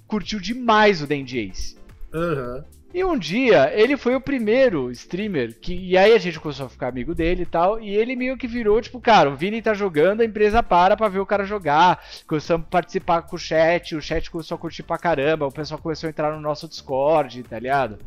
curtiu 0.07 0.39
demais 0.39 1.03
o 1.03 1.07
da 1.07 1.15
Ace. 1.15 1.77
Aham. 2.13 2.65
E 2.93 3.05
um 3.05 3.17
dia, 3.17 3.71
ele 3.73 3.97
foi 3.97 4.17
o 4.17 4.21
primeiro 4.21 4.91
streamer 4.91 5.57
que. 5.61 5.73
E 5.73 5.97
aí 5.97 6.13
a 6.13 6.19
gente 6.19 6.41
começou 6.41 6.67
a 6.67 6.69
ficar 6.69 6.89
amigo 6.89 7.15
dele 7.15 7.43
e 7.43 7.47
tal. 7.47 7.81
E 7.81 7.89
ele 7.89 8.17
meio 8.17 8.37
que 8.37 8.49
virou, 8.49 8.81
tipo, 8.81 9.01
cara, 9.01 9.31
o 9.31 9.37
Vini 9.37 9.63
tá 9.63 9.73
jogando, 9.73 10.23
a 10.23 10.25
empresa 10.25 10.61
para 10.61 10.97
pra 10.97 11.09
ver 11.09 11.21
o 11.21 11.27
cara 11.27 11.45
jogar. 11.45 12.05
Começamos 12.27 12.67
a 12.67 12.71
participar 12.71 13.23
com 13.23 13.37
o 13.37 13.39
chat, 13.39 13.95
o 13.95 14.03
chat 14.03 14.29
começou 14.29 14.57
a 14.57 14.59
curtir 14.59 14.83
pra 14.83 14.99
caramba, 14.99 15.47
o 15.47 15.53
pessoal 15.53 15.81
começou 15.81 16.09
a 16.09 16.11
entrar 16.11 16.35
no 16.35 16.41
nosso 16.41 16.67
Discord, 16.67 17.45
tá 17.45 17.61
ligado? 17.61 17.99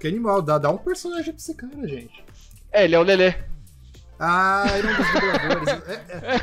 Que 0.00 0.08
animal. 0.08 0.42
Dá, 0.42 0.58
dá 0.58 0.70
um 0.70 0.78
personagem 0.78 1.32
pra 1.32 1.34
esse 1.40 1.54
cara, 1.54 1.86
gente. 1.86 2.24
É, 2.72 2.84
ele 2.84 2.94
é 2.94 2.98
o 2.98 3.02
Lelê. 3.02 3.34
Ah, 4.18 4.64
ele 4.76 4.88
é 4.88 4.90
um 4.90 4.96
dos 4.96 5.12
dubladores. 5.12 5.68
É, 5.88 5.92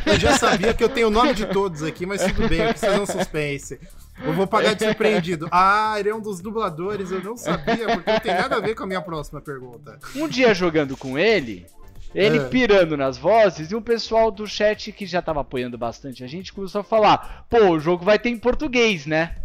é. 0.10 0.14
Eu 0.14 0.20
já 0.20 0.38
sabia 0.38 0.74
que 0.74 0.84
eu 0.84 0.90
tenho 0.90 1.08
o 1.08 1.12
nome 1.12 1.34
de 1.34 1.46
todos 1.48 1.84
aqui, 1.84 2.06
mas 2.06 2.24
tudo 2.24 2.48
bem, 2.48 2.60
eu 2.62 2.70
preciso 2.70 3.02
um 3.02 3.06
suspense. 3.06 3.80
Eu 4.24 4.34
vou 4.34 4.48
pagar 4.48 4.74
de 4.74 4.84
surpreendido. 4.84 5.48
Ah, 5.52 5.96
ele 6.00 6.10
é 6.10 6.16
um 6.16 6.20
dos 6.20 6.42
dubladores, 6.42 7.12
eu 7.12 7.22
não 7.24 7.38
sabia, 7.38 7.86
porque 7.88 8.12
não 8.12 8.20
tem 8.20 8.34
nada 8.34 8.56
a 8.56 8.60
ver 8.60 8.74
com 8.74 8.84
a 8.84 8.88
minha 8.88 9.02
próxima 9.02 9.40
pergunta. 9.42 10.00
Um 10.16 10.28
dia 10.28 10.56
jogando 10.56 10.98
com 10.98 11.20
ele, 11.20 11.68
ele 12.16 12.40
É. 12.40 12.48
pirando 12.50 12.98
nas 12.98 13.16
vozes, 13.16 13.70
e 13.70 13.76
o 13.76 13.82
pessoal 13.82 14.32
do 14.32 14.48
chat 14.48 14.92
que 14.92 15.06
já 15.06 15.22
tava 15.22 15.42
apoiando 15.42 15.78
bastante 15.78 16.24
a 16.24 16.28
gente 16.28 16.52
começou 16.52 16.82
a 16.82 16.84
falar: 16.84 17.46
pô, 17.48 17.60
o 17.70 17.80
jogo 17.80 18.04
vai 18.04 18.18
ter 18.18 18.30
em 18.30 18.40
português, 18.40 19.06
né? 19.06 19.36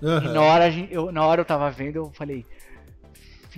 E 0.00 0.06
Aham. 0.06 0.32
na 0.32 0.42
hora, 0.42 0.68
eu, 0.92 1.10
na 1.10 1.26
hora 1.26 1.40
eu 1.40 1.44
tava 1.44 1.68
vendo, 1.72 1.96
eu 1.96 2.12
falei. 2.14 2.46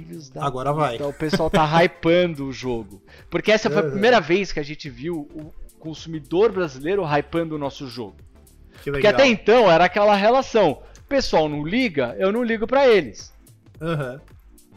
Filhos 0.04 0.30
da. 0.30 0.44
Agora 0.44 0.72
vai. 0.72 0.96
puta, 0.96 1.08
o 1.08 1.12
pessoal 1.12 1.50
tá 1.50 1.64
hypando 1.84 2.46
o 2.46 2.52
jogo. 2.52 3.02
Porque 3.28 3.50
essa 3.52 3.68
foi 3.68 3.78
a 3.78 3.82
Aham. 3.82 3.90
primeira 3.92 4.20
vez 4.20 4.52
que 4.52 4.60
a 4.60 4.62
gente 4.62 4.88
viu 4.88 5.28
o 5.34 5.52
consumidor 5.78 6.52
brasileiro 6.52 7.02
hypando 7.04 7.54
o 7.54 7.58
nosso 7.58 7.86
jogo. 7.88 8.16
Que 8.82 8.90
Porque 8.90 9.06
até 9.06 9.26
então 9.26 9.70
era 9.70 9.84
aquela 9.84 10.14
relação: 10.16 10.82
o 10.98 11.02
pessoal 11.08 11.48
não 11.48 11.64
liga, 11.66 12.14
eu 12.18 12.32
não 12.32 12.42
ligo 12.42 12.66
pra 12.66 12.86
eles. 12.88 13.32
Aham. 13.80 14.20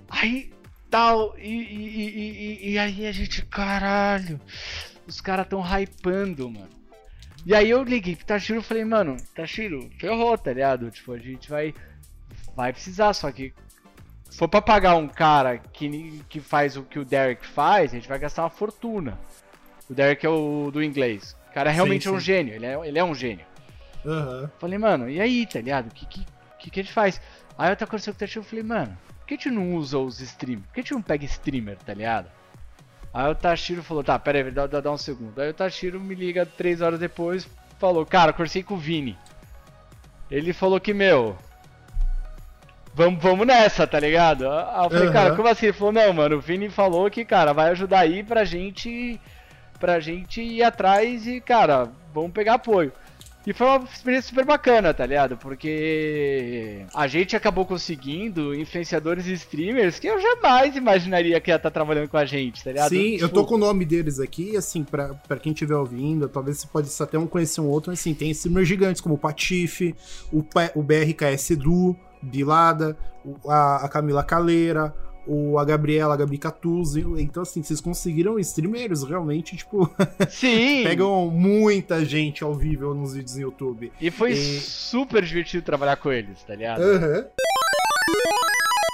Aí 0.09 0.51
tal, 0.89 1.35
e, 1.39 1.49
e, 1.49 1.87
e, 1.87 2.67
e- 2.69 2.71
e 2.73 2.77
aí 2.77 3.07
a 3.07 3.11
gente, 3.11 3.43
caralho, 3.45 4.39
os 5.07 5.19
caras 5.19 5.47
tão 5.47 5.61
hypando, 5.61 6.49
mano. 6.49 6.69
E 7.45 7.53
aí 7.53 7.69
eu 7.69 7.83
liguei 7.83 8.15
pro 8.15 8.25
Tashiro 8.25 8.59
e 8.59 8.63
falei, 8.63 8.85
mano, 8.85 9.17
Tashiro, 9.35 9.89
ferrou, 9.99 10.37
tá 10.37 10.53
ligado? 10.53 10.89
Tipo, 10.91 11.11
a 11.13 11.17
gente 11.17 11.49
vai, 11.49 11.73
vai 12.55 12.71
precisar, 12.71 13.11
só 13.13 13.29
que 13.31 13.51
se 14.33 14.39
for 14.39 14.47
pra 14.47 14.63
pagar 14.63 14.95
um 14.95 15.07
cara 15.07 15.59
que, 15.59 16.23
que 16.27 16.39
faz 16.39 16.75
o 16.75 16.81
que 16.81 16.97
o 16.97 17.05
Derek 17.05 17.45
faz, 17.45 17.91
a 17.91 17.95
gente 17.97 18.09
vai 18.09 18.17
gastar 18.17 18.41
uma 18.41 18.49
fortuna. 18.49 19.15
O 19.87 19.93
Derek 19.93 20.25
é 20.25 20.29
o 20.29 20.71
do 20.73 20.83
inglês. 20.83 21.37
O 21.51 21.53
cara 21.53 21.69
realmente 21.69 22.05
Sim, 22.05 22.09
é 22.09 22.11
um 22.13 22.19
sim. 22.19 22.25
gênio, 22.25 22.55
ele 22.55 22.65
é, 22.65 22.87
ele 22.87 22.97
é 22.97 23.03
um 23.03 23.13
gênio. 23.13 23.45
Aham. 24.03 24.49
Falei, 24.57 24.79
mano, 24.79 25.07
e 25.07 25.21
aí, 25.21 25.45
tá 25.45 25.61
ligado? 25.61 25.85
O 25.85 25.91
que, 25.91 26.07
que, 26.07 26.25
que, 26.57 26.71
que 26.71 26.79
a 26.79 26.83
gente 26.83 26.91
faz? 26.91 27.21
Aí 27.55 27.71
eu 27.71 27.75
tava 27.75 27.91
conversando 27.91 28.15
com 28.15 28.17
o 28.17 28.19
Tachiro 28.21 28.43
e 28.43 28.49
falei, 28.49 28.63
mano, 28.63 28.97
por 29.19 29.27
que 29.27 29.35
a 29.35 29.37
gente 29.37 29.51
não 29.51 29.75
usa 29.75 29.99
os 29.99 30.19
streamers? 30.19 30.65
Por 30.65 30.73
que 30.73 30.79
a 30.79 30.83
gente 30.83 30.93
não 30.93 31.01
pega 31.03 31.25
streamer, 31.25 31.77
tá 31.77 31.93
ligado? 31.93 32.27
Aí 33.13 33.31
o 33.31 33.35
Tashiro 33.35 33.83
falou, 33.83 34.03
tá, 34.03 34.17
pera 34.17 34.39
aí, 34.39 34.49
dá, 34.49 34.65
dá, 34.65 34.81
dá 34.81 34.91
um 34.91 34.97
segundo. 34.97 35.39
Aí 35.39 35.51
o 35.51 35.53
Tashiro 35.53 35.99
me 35.99 36.15
liga 36.15 36.43
três 36.43 36.81
horas 36.81 36.99
depois, 36.99 37.47
falou, 37.77 38.03
cara, 38.03 38.33
conversei 38.33 38.63
com 38.63 38.73
o 38.73 38.77
Vini. 38.77 39.15
Ele 40.31 40.53
falou 40.53 40.79
que, 40.79 40.91
meu, 40.91 41.37
vamos, 42.93 43.21
vamos 43.21 43.45
nessa, 43.47 43.85
tá 43.87 43.99
ligado? 43.99 44.47
Aí 44.49 44.85
eu 44.85 44.89
falei, 44.89 45.03
Aham. 45.05 45.13
cara, 45.13 45.35
como 45.35 45.47
assim? 45.47 45.67
Ele 45.67 45.73
falou, 45.73 45.93
não, 45.93 46.13
mano, 46.13 46.37
o 46.37 46.41
Vini 46.41 46.69
falou 46.69 47.09
que, 47.09 47.25
cara, 47.25 47.53
vai 47.53 47.71
ajudar 47.71 47.99
aí 47.99 48.23
pra 48.23 48.43
gente, 48.43 49.19
pra 49.79 49.99
gente 49.99 50.41
ir 50.41 50.63
atrás 50.63 51.25
e, 51.27 51.39
cara, 51.41 51.89
vamos 52.13 52.31
pegar 52.31 52.55
apoio. 52.55 52.91
E 53.45 53.51
foi 53.51 53.67
uma 53.67 53.83
experiência 53.83 54.29
super 54.29 54.45
bacana, 54.45 54.93
tá 54.93 55.05
ligado? 55.05 55.35
Porque 55.35 56.85
a 56.93 57.07
gente 57.07 57.35
acabou 57.35 57.65
conseguindo 57.65 58.55
influenciadores 58.55 59.27
e 59.27 59.33
streamers 59.33 59.99
que 59.99 60.07
eu 60.07 60.17
jamais 60.21 60.77
imaginaria 60.77 61.39
que 61.41 61.51
ia 61.51 61.57
estar 61.57 61.69
trabalhando 61.69 62.07
com 62.07 62.15
a 62.15 62.23
gente, 62.23 62.63
tá 62.63 62.71
ligado? 62.71 62.87
Sim, 62.89 63.13
eu 63.15 63.27
Tipo, 63.27 63.33
tô 63.41 63.45
com 63.45 63.55
o 63.55 63.57
nome 63.57 63.83
deles 63.83 64.19
aqui, 64.21 64.55
assim, 64.55 64.85
pra, 64.85 65.13
pra 65.27 65.37
quem 65.37 65.51
estiver 65.51 65.75
ouvindo, 65.75 66.29
talvez 66.29 66.59
você 66.59 66.67
pode 66.67 66.89
até 67.01 67.19
um 67.19 67.27
conhecer 67.27 67.59
um 67.59 67.67
outro, 67.67 67.91
mas 67.91 67.99
assim, 67.99 68.13
tem 68.13 68.31
streamers 68.31 68.65
gigantes 68.65 69.01
como 69.01 69.15
o 69.15 69.17
Patife, 69.17 69.93
o, 70.31 70.41
P- 70.41 70.71
o 70.73 70.81
BRKS 70.81 71.51
Edu, 71.51 71.97
Bilada, 72.23 72.97
a, 73.47 73.85
a 73.85 73.89
Camila 73.89 74.23
Caleira, 74.23 74.93
o, 75.25 75.57
a 75.57 75.63
Gabriela, 75.63 76.13
a 76.13 76.17
Gabi 76.17 76.37
Catuzzi, 76.37 77.05
então 77.17 77.43
assim, 77.43 77.63
vocês 77.63 77.79
conseguiram 77.79 78.37
streamers 78.39 79.03
realmente, 79.03 79.55
tipo, 79.55 79.89
Sim! 80.29 80.83
pegam 80.83 81.29
muita 81.29 82.03
gente 82.03 82.43
ao 82.43 82.53
vivo 82.53 82.93
nos 82.93 83.13
vídeos 83.13 83.35
no 83.35 83.41
YouTube. 83.43 83.91
E 84.01 84.11
foi 84.11 84.31
E- 84.33 84.35
super 84.35 85.23
divertido 85.23 85.63
trabalhar 85.63 85.95
com 85.97 86.11
eles, 86.11 86.43
tá 86.43 86.55
ligado? 86.55 86.81
Aham. 86.81 87.25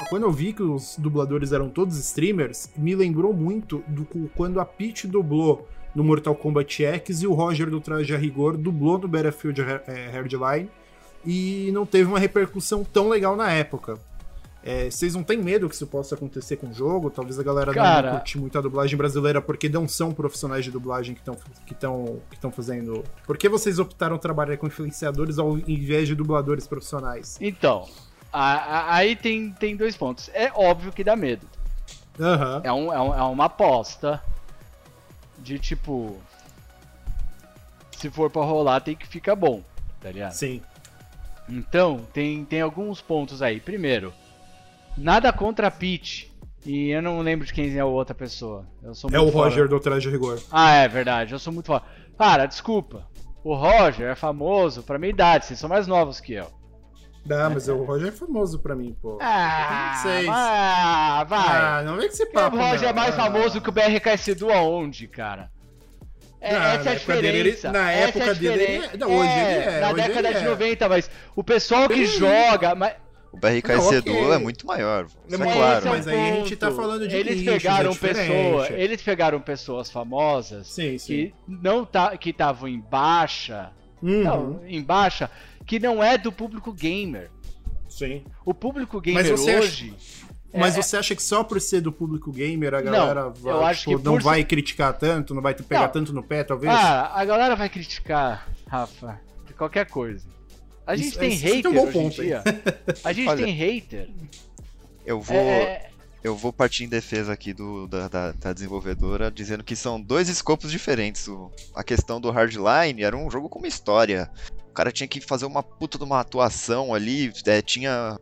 Quando 0.09 0.23
eu 0.23 0.31
vi 0.31 0.53
que 0.53 0.63
os 0.63 0.95
dubladores 0.97 1.51
eram 1.51 1.69
todos 1.69 1.97
streamers, 1.97 2.71
me 2.75 2.95
lembrou 2.95 3.31
muito 3.33 3.83
do 3.87 4.05
quando 4.35 4.59
a 4.59 4.65
Peach 4.65 5.07
dublou 5.07 5.67
no 5.93 6.03
Mortal 6.03 6.33
Kombat 6.35 6.83
X 6.83 7.21
e 7.21 7.27
o 7.27 7.33
Roger 7.33 7.69
do 7.69 7.79
Traje 7.79 8.13
a 8.15 8.17
Rigor 8.17 8.57
dublou 8.57 8.97
no 8.97 9.07
Battlefield 9.07 9.61
eh, 9.61 10.09
Hardline 10.11 10.69
e 11.25 11.69
não 11.73 11.85
teve 11.85 12.09
uma 12.09 12.19
repercussão 12.19 12.83
tão 12.83 13.09
legal 13.09 13.35
na 13.35 13.51
época. 13.51 13.97
É, 14.61 14.89
vocês 14.91 15.15
não 15.15 15.23
têm 15.23 15.37
medo 15.37 15.69
que 15.69 15.75
isso 15.75 15.87
possa 15.87 16.15
acontecer 16.15 16.57
com 16.57 16.67
o 16.67 16.73
jogo? 16.73 17.09
Talvez 17.09 17.39
a 17.39 17.43
galera 17.43 17.73
Cara- 17.73 18.09
não 18.11 18.17
curte 18.17 18.37
muito 18.37 18.57
a 18.57 18.61
dublagem 18.61 18.97
brasileira 18.97 19.41
porque 19.41 19.69
não 19.69 19.87
são 19.87 20.11
profissionais 20.11 20.65
de 20.65 20.71
dublagem 20.71 21.15
que 21.15 21.21
estão 21.21 21.37
que 21.65 21.73
tão, 21.73 22.19
que 22.29 22.37
tão 22.37 22.51
fazendo. 22.51 23.03
Por 23.25 23.37
que 23.37 23.47
vocês 23.47 23.79
optaram 23.79 24.17
trabalhar 24.17 24.57
com 24.57 24.67
influenciadores 24.67 25.39
ao 25.39 25.57
invés 25.59 26.09
de 26.09 26.15
dubladores 26.15 26.67
profissionais? 26.67 27.37
Então, 27.39 27.87
a- 28.33 28.55
a- 28.55 28.95
aí 28.95 29.15
tem, 29.15 29.49
tem 29.53 29.77
dois 29.77 29.95
pontos. 29.95 30.29
É 30.33 30.51
óbvio 30.53 30.91
que 30.91 31.05
dá 31.05 31.15
medo. 31.15 31.47
Aham. 32.19 32.61
É, 32.65 32.73
um, 32.73 32.91
é, 32.93 32.99
um- 32.99 33.15
é 33.15 33.23
uma 33.23 33.45
aposta 33.45 34.21
de 35.37 35.57
tipo. 35.57 36.17
Se 37.97 38.09
for 38.09 38.29
pra 38.29 38.43
rolar, 38.43 38.81
tem 38.81 38.95
que 38.95 39.07
ficar 39.07 39.35
bom, 39.35 39.61
tá 40.01 40.11
ligado? 40.11 40.31
Sim. 40.33 40.61
Então, 41.49 42.01
tem, 42.13 42.45
tem 42.45 42.61
alguns 42.61 43.01
pontos 43.01 43.41
aí. 43.41 43.59
Primeiro, 43.59 44.13
nada 44.97 45.31
contra 45.33 45.67
a 45.67 45.71
Peach. 45.71 46.29
E 46.65 46.89
eu 46.89 47.01
não 47.01 47.21
lembro 47.21 47.45
de 47.47 47.53
quem 47.53 47.73
é 47.75 47.79
a 47.79 47.85
outra 47.85 48.13
pessoa. 48.13 48.65
Eu 48.83 48.93
sou 48.93 49.09
É 49.13 49.19
o 49.19 49.31
fora. 49.31 49.49
Roger 49.49 49.67
do 49.69 49.79
Traje 49.79 50.09
Rigor. 50.09 50.39
Ah, 50.51 50.73
é 50.73 50.87
verdade. 50.87 51.33
Eu 51.33 51.39
sou 51.39 51.53
muito 51.53 51.67
fora. 51.67 51.83
Cara, 52.17 52.45
desculpa. 52.45 53.07
O 53.43 53.55
Roger 53.55 54.09
é 54.09 54.15
famoso 54.15 54.83
pra 54.83 54.99
minha 54.99 55.09
idade. 55.09 55.45
Vocês 55.45 55.57
são 55.59 55.69
mais 55.69 55.87
novos 55.87 56.19
que 56.19 56.33
eu. 56.33 56.47
Não, 57.25 57.49
mas 57.51 57.67
o 57.69 57.83
Roger 57.83 58.09
é 58.09 58.11
famoso 58.11 58.59
pra 58.59 58.75
mim, 58.75 58.95
pô. 59.01 59.17
Ah, 59.21 59.93
ah 60.29 61.23
vai. 61.23 61.39
Ah, 61.47 61.83
não 61.85 61.95
vem 61.97 62.07
esse 62.07 62.23
o 62.23 62.31
papo, 62.31 62.57
Roger 62.57 62.89
é 62.89 62.93
não. 62.93 63.01
mais 63.01 63.13
Ah. 63.15 63.17
famoso 63.23 63.61
que 63.61 63.69
o 63.69 63.71
BRKS 63.71 64.35
do 64.35 64.51
aonde, 64.51 65.07
cara? 65.07 65.49
É, 66.41 66.53
Não, 66.53 66.59
essa 66.61 66.67
é 66.67 66.79
a 66.79 66.83
na 66.83 66.91
época 66.91 67.13
dele, 67.15 67.27
ele- 67.27 67.37
diferença. 67.51 67.71
na 67.71 67.91
época 67.91 68.23
é 68.23 68.33
dele, 68.33 68.47
ele 68.47 68.65
diferença. 68.65 68.93
é- 68.93 68.97
não, 68.97 69.07
hoje 69.11 69.29
ele 69.29 69.39
é, 69.75 69.79
Na 69.81 69.87
hoje 69.87 69.95
década 69.95 70.29
ele 70.29 70.39
de 70.39 70.45
é. 70.45 70.49
90, 70.49 70.89
mas 70.89 71.11
o 71.35 71.43
pessoal 71.43 71.87
que 71.89 71.95
Bem- 71.95 72.05
joga. 72.05 72.75
Mas, 72.75 72.93
O 73.31 73.37
BRK 73.37 73.75
Não, 73.75 73.93
Edu 73.93 74.11
ok. 74.11 74.31
é 74.31 74.37
muito 74.39 74.65
maior. 74.65 75.05
Isso 75.27 75.35
é, 75.43 75.53
claro. 75.53 75.77
esse 75.77 75.87
é 75.87 75.89
o 75.91 75.93
mas 75.93 76.07
aí 76.07 76.31
a 76.31 76.35
gente 76.35 76.55
tá 76.55 76.71
falando 76.71 77.07
de 77.07 77.15
eles 77.15 77.35
nichos, 77.37 77.53
pegaram 77.53 77.91
é 77.91 77.95
pessoas, 77.95 78.69
eles 78.71 79.01
pegaram 79.03 79.39
pessoas 79.39 79.91
famosas 79.91 80.65
Sim, 80.67 80.97
sim. 80.97 81.05
que 81.13 81.33
não 81.47 81.85
tá, 81.85 82.17
que 82.17 82.31
estavam 82.31 82.67
em 82.67 82.79
baixa, 82.79 83.69
Uhum, 84.01 84.23
não, 84.23 84.61
em 84.65 84.81
baixa, 84.81 85.29
que 85.65 85.77
não 85.79 86.03
é 86.03 86.17
do 86.17 86.31
público 86.31 86.73
gamer. 86.73 87.29
Sim. 87.87 88.23
O 88.45 88.53
público 88.53 88.99
gamer 88.99 89.21
Mas 89.29 89.39
você 89.39 89.51
acha- 89.51 89.59
hoje, 89.63 89.93
Mas 90.53 90.75
É- 90.77 90.81
você 90.81 90.97
acha 90.97 91.15
que 91.15 91.21
só 91.21 91.43
por 91.43 91.61
ser 91.61 91.81
do 91.81 91.91
público 91.91 92.31
gamer 92.31 92.73
a 92.73 92.81
Não, 92.81 92.91
galera 92.91 93.29
vai, 93.29 93.53
eu 93.53 93.65
acho 93.65 93.79
tipo, 93.89 93.97
que 93.99 94.05
não 94.05 94.13
por 94.13 94.23
vai 94.23 94.43
criticar 94.43 94.93
tanto, 94.97 95.33
não 95.35 95.41
vai 95.41 95.53
te 95.53 95.61
pegar 95.61 95.81
Não. 95.83 95.89
tanto 95.89 96.11
no 96.13 96.23
pé, 96.23 96.43
talvez? 96.43 96.73
ah, 96.73 97.11
a 97.13 97.23
galera 97.23 97.55
vai 97.55 97.69
criticar, 97.69 98.47
Rafa, 98.67 99.19
de 99.45 99.53
qualquer 99.53 99.85
coisa. 99.87 100.27
A 100.87 100.95
gente 100.95 101.09
Isso- 101.09 101.19
tem 101.19 101.33
esse- 101.33 101.45
esse 101.45 101.55
hater 101.57 101.65
é 101.65 101.69
um 101.69 101.85
bom 101.85 101.91
ponto, 101.91 102.21
dia. 102.21 102.41
A 103.03 103.13
gente 103.13 103.27
Olha, 103.29 103.45
tem 103.45 103.53
hater. 103.53 104.09
Eu 105.05 105.21
vou, 105.21 105.37
É, 105.37 105.89
eu 106.23 106.35
vou 106.35 106.51
partir 106.51 106.83
em 106.83 106.89
defesa 106.89 107.31
aqui 107.31 107.53
do, 107.53 107.87
da, 107.87 108.07
da, 108.07 108.31
da 108.31 108.51
desenvolvedora, 108.53 109.29
dizendo 109.29 109.63
que 109.63 109.75
são 109.75 110.01
dois 110.01 110.29
escopos 110.29 110.71
diferentes. 110.71 111.27
O- 111.27 111.51
a 111.75 111.83
questão 111.83 112.19
do 112.19 112.31
Hardline 112.31 113.03
era 113.03 113.15
um 113.15 113.29
jogo 113.29 113.47
com 113.49 113.59
uma 113.59 113.67
história. 113.67 114.31
O 114.69 114.73
cara 114.73 114.91
tinha 114.91 115.07
que 115.07 115.21
fazer 115.21 115.45
uma 115.45 115.61
puta 115.61 115.97
de 115.99 116.03
uma 116.03 116.19
atuação 116.19 116.91
ali, 116.93 117.31
é, 117.45 117.61
tinha 117.61 118.17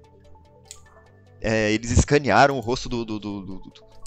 é, 1.42 1.72
eles 1.72 1.92
escanearam 1.92 2.58
o 2.58 2.60
rosto 2.60 2.88
do, 2.90 3.04
do, 3.06 3.20
do, 3.20 3.42
do, 3.42 3.62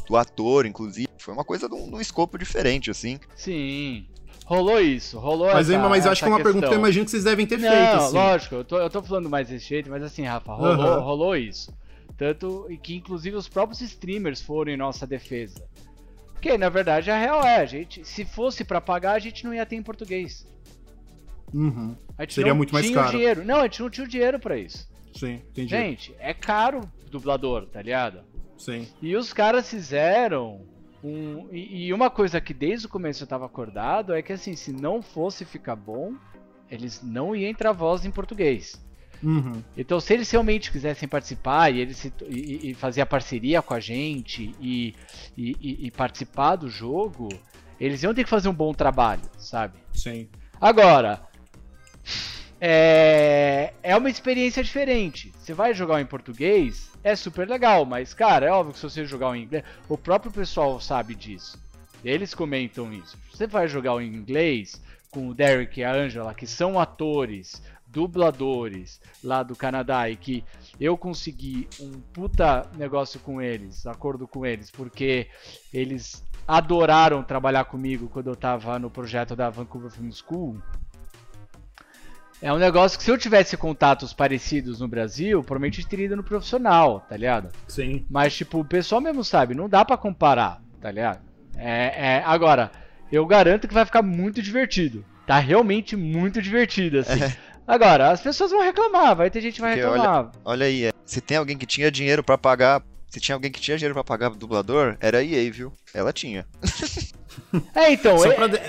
do 0.09 0.17
ator, 0.17 0.67
inclusive. 0.67 1.09
Foi 1.19 1.35
uma 1.35 1.45
coisa 1.45 1.69
de 1.69 1.75
um, 1.75 1.89
de 1.89 1.95
um 1.97 2.01
escopo 2.01 2.39
diferente, 2.39 2.91
assim. 2.91 3.19
Sim. 3.37 4.07
Rolou 4.47 4.81
isso, 4.81 5.17
rolou 5.19 5.47
Mas, 5.53 5.71
essa, 5.71 5.89
mas 5.89 6.05
eu 6.07 6.11
acho 6.11 6.23
que 6.23 6.25
é 6.25 6.29
uma 6.29 6.39
essa 6.39 6.43
pergunta 6.45 6.67
que 6.67 6.73
eu 6.75 6.79
questão. 6.79 6.85
imagino 6.85 7.05
que 7.05 7.11
vocês 7.13 7.23
devem 7.23 7.47
ter 7.47 7.57
Não, 7.59 7.71
feito, 7.71 7.95
assim. 8.05 8.15
lógico, 8.17 8.55
eu 8.57 8.65
tô, 8.65 8.79
eu 8.79 8.91
tô 8.91 9.01
falando 9.01 9.31
mais 9.31 9.49
desse 9.49 9.69
jeito, 9.69 9.89
mas 9.89 10.03
assim, 10.03 10.25
Rafa, 10.25 10.53
rolou, 10.53 10.73
Aham. 10.73 11.01
rolou 11.01 11.37
isso. 11.37 11.73
Tanto 12.19 12.67
e 12.69 12.77
que 12.77 12.97
inclusive 12.97 13.37
os 13.37 13.49
próprios 13.49 13.81
streamers 13.81 14.43
foram 14.43 14.73
em 14.73 14.77
nossa 14.77 15.07
defesa. 15.07 15.63
Porque 16.33 16.59
na 16.59 16.69
verdade 16.69 17.13
a 17.13 17.17
real 17.19 17.45
é, 17.45 17.59
a 17.59 17.65
gente, 17.67 18.05
se 18.05 18.25
fosse 18.25 18.65
pra 18.65 18.81
pagar, 18.81 19.13
a 19.13 19.19
gente 19.21 19.45
não 19.45 19.55
ia 19.55 19.65
ter 19.65 19.77
em 19.77 19.83
português. 19.85 20.45
Uhum. 21.55 21.95
A 22.19 22.23
gente 22.23 22.35
Seria 22.35 22.51
não 22.51 22.57
muito 22.57 22.73
mais 22.73 22.87
tinha 22.87 22.99
o 22.99 23.03
caro. 23.05 23.17
dinheiro. 23.17 23.45
Não, 23.45 23.57
a 23.61 23.63
gente 23.65 23.83
não 23.83 23.91
tinha 23.91 24.05
o 24.05 24.09
dinheiro 24.09 24.39
pra 24.41 24.57
isso. 24.59 24.89
Sim, 25.15 25.35
entendi. 25.35 25.69
Gente, 25.69 26.15
é 26.19 26.35
caro 26.35 26.81
dublador, 27.11 27.67
tá 27.67 27.83
ligado? 27.83 28.21
Sim. 28.57 28.87
E 29.01 29.17
os 29.17 29.33
caras 29.33 29.69
fizeram 29.69 30.63
um. 31.03 31.49
E, 31.51 31.87
e 31.87 31.93
uma 31.93 32.11
coisa 32.11 32.41
que 32.41 32.53
desde 32.55 32.87
o 32.87 32.91
começo 32.91 33.23
eu 33.23 33.27
tava 33.27 33.47
acordado 33.47 34.15
é 34.15 34.23
que 34.23 34.33
assim, 34.33 34.55
se 34.55 34.73
não 34.73 35.01
fosse 35.03 35.45
ficar 35.45 35.77
bom, 35.77 36.15
eles 36.71 37.03
não 37.03 37.35
iam 37.35 37.51
entrar 37.51 37.73
voz 37.73 38.05
em 38.05 38.11
português. 38.11 38.81
Uhum. 39.23 39.63
Então, 39.77 40.01
se 40.01 40.15
eles 40.15 40.31
realmente 40.31 40.73
quisessem 40.73 41.07
participar 41.07 41.71
e 41.75 41.81
eles 41.81 41.99
se, 41.99 42.13
e, 42.27 42.71
e 42.71 42.75
fazer 42.75 43.03
a 43.03 43.07
parceria 43.07 43.61
com 43.61 43.75
a 43.75 43.81
gente 43.81 44.55
e, 44.59 44.95
e, 45.37 45.51
e- 45.61 45.87
e 45.87 45.91
participar 45.91 46.57
do 46.57 46.71
jogo, 46.71 47.29
eles 47.79 48.03
iam 48.03 48.15
ter 48.15 48.25
que 48.25 48.31
fazer 48.31 48.49
um 48.49 48.55
bom 48.55 48.73
trabalho, 48.73 49.23
sabe? 49.37 49.79
Sim. 49.93 50.27
Agora, 50.59 51.21
é, 52.61 53.73
é 53.83 53.97
uma 53.97 54.11
experiência 54.11 54.63
diferente. 54.63 55.33
Você 55.39 55.53
vai 55.55 55.75
jogar 55.75 56.01
em 56.01 56.07
português, 56.07 56.90
é 57.03 57.17
super 57.17 57.49
legal, 57.49 57.85
mas, 57.85 58.13
cara, 58.15 58.47
é 58.47 58.51
óbvio 58.51 58.75
que 58.75 58.79
se 58.79 58.89
você 58.89 59.05
jogar 59.05 59.37
em 59.37 59.43
inglês, 59.45 59.65
o 59.89 59.97
próprio 59.97 60.33
pessoal 60.33 60.81
sabe 60.81 61.15
disso. 61.15 61.59
Eles 62.05 62.35
comentam 62.35 62.93
isso. 62.93 63.17
Você 63.33 63.47
vai 63.47 63.69
jogar 63.69 64.03
em 64.03 64.07
inglês 64.07 64.81
com 65.11 65.29
o 65.29 65.35
Derek 65.35 65.81
e 65.81 65.85
a 65.85 65.93
Angela, 65.93 66.35
que 66.35 66.47
são 66.47 66.79
atores, 66.79 67.63
dubladores 67.87 69.01
lá 69.23 69.43
do 69.43 69.57
Canadá 69.57 70.09
e 70.09 70.17
que 70.17 70.45
eu 70.81 70.97
consegui 70.97 71.69
um 71.81 72.01
puta 72.13 72.67
negócio 72.77 73.19
com 73.21 73.43
eles, 73.43 73.87
acordo 73.87 74.29
com 74.29 74.47
eles, 74.47 74.71
porque 74.71 75.27
eles 75.73 76.25
adoraram 76.47 77.23
trabalhar 77.23 77.65
comigo 77.65 78.09
quando 78.09 78.29
eu 78.29 78.37
tava 78.37 78.79
no 78.79 78.91
projeto 78.91 79.35
da 79.35 79.51
Vancouver 79.51 79.91
Film 79.91 80.11
School. 80.11 80.63
É 82.43 82.53
um 82.53 82.59
negócio 82.59 82.97
que 82.99 83.05
se 83.05 83.11
eu 83.11 83.19
tivesse 83.19 83.57
contatos 83.57 84.13
parecidos 84.15 84.81
no 84.81 84.89
Brasil, 84.89 85.43
provavelmente 85.43 85.87
teria 85.87 86.07
ido 86.07 86.17
no 86.17 86.23
profissional, 86.25 87.01
tá 87.09 87.17
ligado? 87.17 87.51
Sim. 87.69 88.05
Mas, 88.09 88.35
tipo, 88.35 88.61
o 88.61 88.65
pessoal 88.65 89.01
mesmo 89.01 89.23
sabe, 89.23 89.55
não 89.55 89.69
dá 89.69 89.85
pra 89.85 89.97
comparar, 89.99 90.63
tá 90.81 90.91
ligado? 90.91 91.21
É, 91.57 92.17
é, 92.17 92.23
agora, 92.25 92.71
eu 93.13 93.27
garanto 93.27 93.69
que 93.69 93.75
vai 93.75 93.85
ficar 93.85 94.01
muito 94.03 94.41
divertido. 94.41 95.05
Tá 95.27 95.39
realmente 95.39 95.95
muito 95.97 96.41
divertido, 96.41 97.01
assim. 97.01 97.21
Agora, 97.69 98.11
as 98.11 98.21
pessoas 98.23 98.51
vão 98.51 98.63
reclamar, 98.63 99.15
vai 99.15 99.31
ter 99.31 99.41
gente 99.43 99.55
que 99.57 99.61
vai 99.61 99.75
Porque 99.77 99.87
reclamar. 99.87 100.33
Olha 100.45 100.67
aí, 100.67 100.85
é, 100.87 100.93
se 101.05 101.21
tem 101.21 101.37
alguém 101.37 101.59
que 101.59 101.67
tinha 101.67 101.91
dinheiro 101.91 102.25
pra 102.25 102.39
pagar. 102.39 102.83
Se 103.09 103.21
tinha 103.21 103.35
alguém 103.35 103.51
que 103.51 103.61
tinha 103.61 103.77
dinheiro 103.77 103.95
pra 103.95 104.05
pagar 104.05 104.31
dublador, 104.31 104.97
era 105.01 105.19
a 105.19 105.25
EA, 105.25 105.51
viu? 105.53 105.73
Ela 105.93 106.13
tinha. 106.13 106.47
É, 107.75 107.93
então, 107.93 108.19
Só 108.19 108.31
é, 108.31 108.35
pra 108.35 108.47
de- 108.49 108.61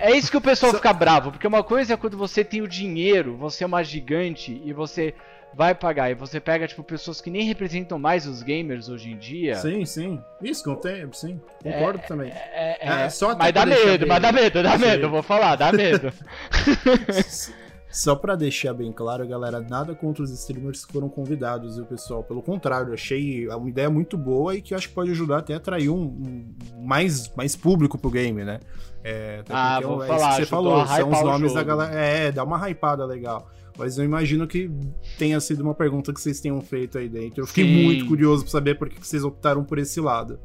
é 0.00 0.12
isso 0.12 0.30
que 0.30 0.36
o 0.36 0.40
pessoal 0.40 0.72
fica 0.72 0.92
bravo, 0.92 1.30
porque 1.32 1.46
uma 1.46 1.62
coisa 1.62 1.94
é 1.94 1.96
quando 1.96 2.16
você 2.16 2.44
tem 2.44 2.62
o 2.62 2.68
dinheiro, 2.68 3.36
você 3.36 3.64
é 3.64 3.66
uma 3.66 3.82
gigante 3.82 4.60
e 4.64 4.72
você 4.72 5.14
vai 5.54 5.74
pagar, 5.74 6.10
e 6.10 6.14
você 6.14 6.38
pega, 6.38 6.68
tipo, 6.68 6.82
pessoas 6.84 7.20
que 7.20 7.30
nem 7.30 7.42
representam 7.42 7.98
mais 7.98 8.26
os 8.26 8.42
gamers 8.42 8.88
hoje 8.88 9.10
em 9.10 9.16
dia. 9.16 9.56
Sim, 9.56 9.84
sim. 9.84 10.22
Isso, 10.42 10.76
tem, 10.76 11.10
sim. 11.12 11.40
Concordo 11.62 12.00
também. 12.06 12.30
É, 12.30 12.78
é, 12.80 13.04
É, 13.04 13.10
só 13.10 13.36
mas 13.36 13.52
dá 13.52 13.64
medo, 13.66 14.06
mas 14.06 14.22
dá 14.22 14.32
medo, 14.32 14.62
dá 14.62 14.78
medo, 14.78 15.10
vou 15.10 15.22
falar, 15.22 15.56
dá 15.56 15.72
medo. 15.72 16.12
Só 17.90 18.14
pra 18.14 18.36
deixar 18.36 18.74
bem 18.74 18.92
claro, 18.92 19.26
galera, 19.26 19.60
nada 19.60 19.94
contra 19.94 20.22
os 20.22 20.30
streamers 20.30 20.84
que 20.84 20.92
foram 20.92 21.08
convidados, 21.08 21.76
viu, 21.76 21.86
pessoal? 21.86 22.22
Pelo 22.22 22.42
contrário, 22.42 22.92
achei 22.92 23.48
uma 23.48 23.68
ideia 23.68 23.88
muito 23.88 24.16
boa 24.18 24.54
e 24.54 24.60
que 24.60 24.74
acho 24.74 24.88
que 24.88 24.94
pode 24.94 25.10
ajudar 25.10 25.38
até 25.38 25.54
a 25.54 25.56
atrair 25.56 25.88
um, 25.88 26.02
um- 26.02 26.54
mais, 26.84 27.32
mais 27.34 27.56
público 27.56 27.96
pro 27.96 28.10
game, 28.10 28.44
né? 28.44 28.60
É, 29.02 29.42
Ah, 29.48 29.78
porque 29.80 29.86
vou 29.94 30.04
é 30.04 30.06
falar, 30.06 30.18
isso 30.28 30.36
que 30.40 30.44
você 30.44 30.46
falou, 30.50 30.86
são 30.86 31.10
os 31.10 31.22
nomes 31.22 31.54
da 31.54 31.62
galera. 31.62 31.94
É, 31.94 32.30
dá 32.30 32.44
uma 32.44 32.58
hypada 32.68 33.06
legal. 33.06 33.48
Mas 33.78 33.96
eu 33.96 34.04
imagino 34.04 34.46
que 34.46 34.68
tenha 35.16 35.38
sido 35.40 35.60
uma 35.62 35.72
pergunta 35.74 36.12
que 36.12 36.20
vocês 36.20 36.40
tenham 36.40 36.60
feito 36.60 36.98
aí 36.98 37.08
dentro. 37.08 37.42
Eu 37.42 37.46
fiquei 37.46 37.64
Sim. 37.64 37.84
muito 37.84 38.06
curioso 38.06 38.42
pra 38.42 38.50
saber 38.50 38.74
por 38.76 38.88
que 38.88 38.98
vocês 39.04 39.22
optaram 39.24 39.62
por 39.64 39.78
esse 39.78 40.00
lado. 40.00 40.38